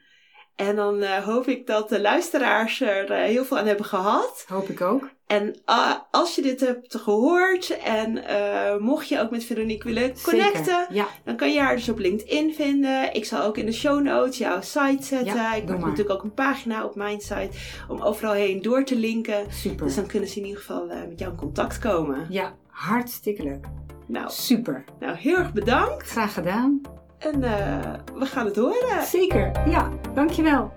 En 0.55 0.75
dan 0.75 1.01
eh, 1.01 1.23
hoop 1.23 1.47
ik 1.47 1.67
dat 1.67 1.89
de 1.89 2.01
luisteraars 2.01 2.81
er 2.81 3.11
eh, 3.11 3.23
heel 3.23 3.45
veel 3.45 3.57
aan 3.57 3.67
hebben 3.67 3.85
gehad. 3.85 4.45
Hoop 4.47 4.69
ik 4.69 4.81
ook. 4.81 5.09
En 5.27 5.55
ah, 5.65 5.93
als 6.11 6.35
je 6.35 6.41
dit 6.41 6.59
hebt 6.59 6.95
gehoord 6.95 7.77
en 7.83 8.27
eh, 8.27 8.77
mocht 8.77 9.07
je 9.07 9.19
ook 9.19 9.29
met 9.31 9.43
Veronique 9.43 9.93
willen 9.93 10.13
connecten. 10.23 10.87
Ja, 10.89 11.07
dan 11.23 11.35
kan 11.35 11.53
je 11.53 11.59
haar 11.59 11.75
dus 11.75 11.89
op 11.89 11.99
LinkedIn 11.99 12.53
vinden. 12.53 13.13
Ik 13.13 13.25
zal 13.25 13.43
ook 13.43 13.57
in 13.57 13.65
de 13.65 13.71
show 13.71 14.01
notes 14.01 14.37
jouw 14.37 14.61
site 14.61 15.03
zetten. 15.03 15.35
Ja, 15.35 15.53
ik 15.53 15.65
maak 15.67 15.79
maar. 15.79 15.89
natuurlijk 15.89 16.15
ook 16.15 16.23
een 16.23 16.33
pagina 16.33 16.85
op 16.85 16.95
mijn 16.95 17.21
site 17.21 17.49
om 17.87 18.01
overal 18.01 18.33
heen 18.33 18.61
door 18.61 18.83
te 18.83 18.95
linken. 18.95 19.51
super. 19.51 19.85
Dus 19.85 19.95
dan 19.95 20.07
kunnen 20.07 20.29
ze 20.29 20.39
in 20.39 20.45
ieder 20.45 20.59
geval 20.59 20.85
met 20.85 21.19
jou 21.19 21.31
in 21.31 21.37
contact 21.37 21.79
komen. 21.79 22.25
Ja, 22.29 22.53
hartstikke 22.67 23.43
leuk. 23.43 23.65
Nou, 24.07 24.29
Super. 24.29 24.83
nou, 24.99 25.17
heel 25.17 25.37
erg 25.37 25.53
bedankt. 25.53 26.09
Graag 26.09 26.33
gedaan. 26.33 26.81
En 27.33 27.43
eh, 27.43 27.93
we 28.19 28.25
gaan 28.25 28.45
het 28.45 28.55
horen. 28.55 29.05
Zeker. 29.05 29.69
Ja, 29.69 29.89
dankjewel. 30.13 30.73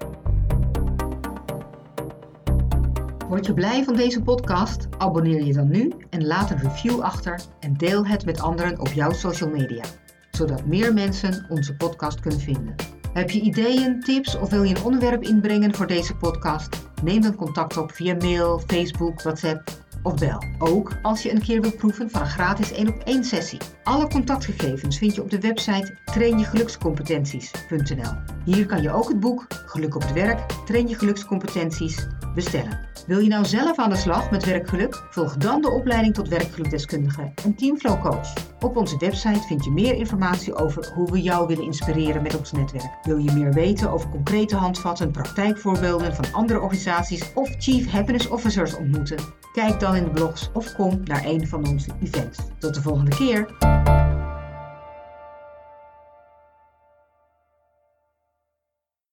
Word 3.28 3.46
je 3.46 3.54
blij 3.54 3.84
van 3.84 3.96
deze 3.96 4.22
podcast? 4.22 4.86
Abonneer 4.98 5.44
je 5.44 5.52
dan 5.52 5.68
nu 5.68 5.92
en 6.10 6.26
laat 6.26 6.50
een 6.50 6.58
review 6.58 7.00
achter 7.00 7.40
en 7.60 7.74
deel 7.74 8.06
het 8.06 8.24
met 8.24 8.40
anderen 8.40 8.80
op 8.80 8.88
jouw 8.88 9.12
social 9.12 9.50
media, 9.50 9.84
zodat 10.30 10.66
meer 10.66 10.94
mensen 10.94 11.46
onze 11.48 11.76
podcast 11.76 12.20
kunnen 12.20 12.40
vinden. 12.40 12.74
Heb 13.12 13.30
je 13.30 13.40
ideeën, 13.40 14.00
tips 14.00 14.38
of 14.38 14.50
wil 14.50 14.62
je 14.62 14.76
een 14.76 14.84
onderwerp 14.84 15.22
inbrengen 15.22 15.74
voor 15.74 15.86
deze 15.86 16.14
podcast? 16.14 16.90
Neem 17.02 17.20
dan 17.20 17.34
contact 17.34 17.76
op 17.76 17.92
via 17.92 18.14
mail, 18.14 18.58
Facebook, 18.66 19.22
WhatsApp 19.22 19.70
of 20.02 20.14
bel. 20.14 20.42
Ook 20.58 20.92
als 21.02 21.22
je 21.22 21.32
een 21.32 21.42
keer 21.42 21.60
wilt 21.60 21.76
proeven 21.76 22.10
van 22.10 22.20
een 22.20 22.26
gratis 22.26 22.72
1 22.72 22.88
op 22.88 23.02
1 23.04 23.24
sessie. 23.24 23.58
Alle 23.82 24.08
contactgegevens 24.08 24.98
vind 24.98 25.14
je 25.14 25.22
op 25.22 25.30
de 25.30 25.40
website 25.40 25.96
trainjegelukscompetenties.nl. 26.04 28.12
Hier 28.44 28.66
kan 28.66 28.82
je 28.82 28.92
ook 28.92 29.08
het 29.08 29.20
boek 29.20 29.46
Geluk 29.66 29.94
op 29.94 30.02
het 30.02 30.12
werk, 30.12 30.40
Train 30.64 30.88
je 30.88 30.94
gelukscompetenties 30.94 32.06
bestellen. 32.34 32.86
Wil 33.06 33.18
je 33.18 33.28
nou 33.28 33.44
zelf 33.44 33.78
aan 33.78 33.90
de 33.90 33.96
slag 33.96 34.30
met 34.30 34.44
werkgeluk? 34.44 35.02
Volg 35.10 35.36
dan 35.36 35.62
de 35.62 35.70
opleiding 35.70 36.14
tot 36.14 36.28
werkgelukdeskundige 36.28 37.32
en 37.44 37.54
Teamflow 37.54 38.02
Coach. 38.02 38.32
Op 38.60 38.76
onze 38.76 38.96
website 38.96 39.46
vind 39.46 39.64
je 39.64 39.70
meer 39.70 39.94
informatie 39.94 40.54
over 40.54 40.92
hoe 40.94 41.10
we 41.10 41.22
jou 41.22 41.46
willen 41.46 41.64
inspireren 41.64 42.22
met 42.22 42.38
ons 42.38 42.52
netwerk. 42.52 42.98
Wil 43.02 43.16
je 43.16 43.32
meer 43.32 43.52
weten 43.52 43.90
over 43.90 44.08
concrete 44.08 44.56
handvatten, 44.56 45.10
praktijkvoorbeelden 45.10 46.14
van 46.14 46.32
andere 46.32 46.60
organisaties 46.60 47.32
of 47.34 47.54
Chief 47.58 47.90
Happiness 47.90 48.28
Officers 48.28 48.76
ontmoeten? 48.76 49.18
Kijk 49.52 49.80
in 49.94 50.04
de 50.04 50.10
blogs 50.10 50.50
of 50.52 50.74
kom 50.74 51.00
naar 51.04 51.24
een 51.24 51.48
van 51.48 51.66
onze 51.66 51.90
events. 52.02 52.38
Tot 52.58 52.74
de 52.74 52.82
volgende 52.82 53.10
keer! 53.10 53.48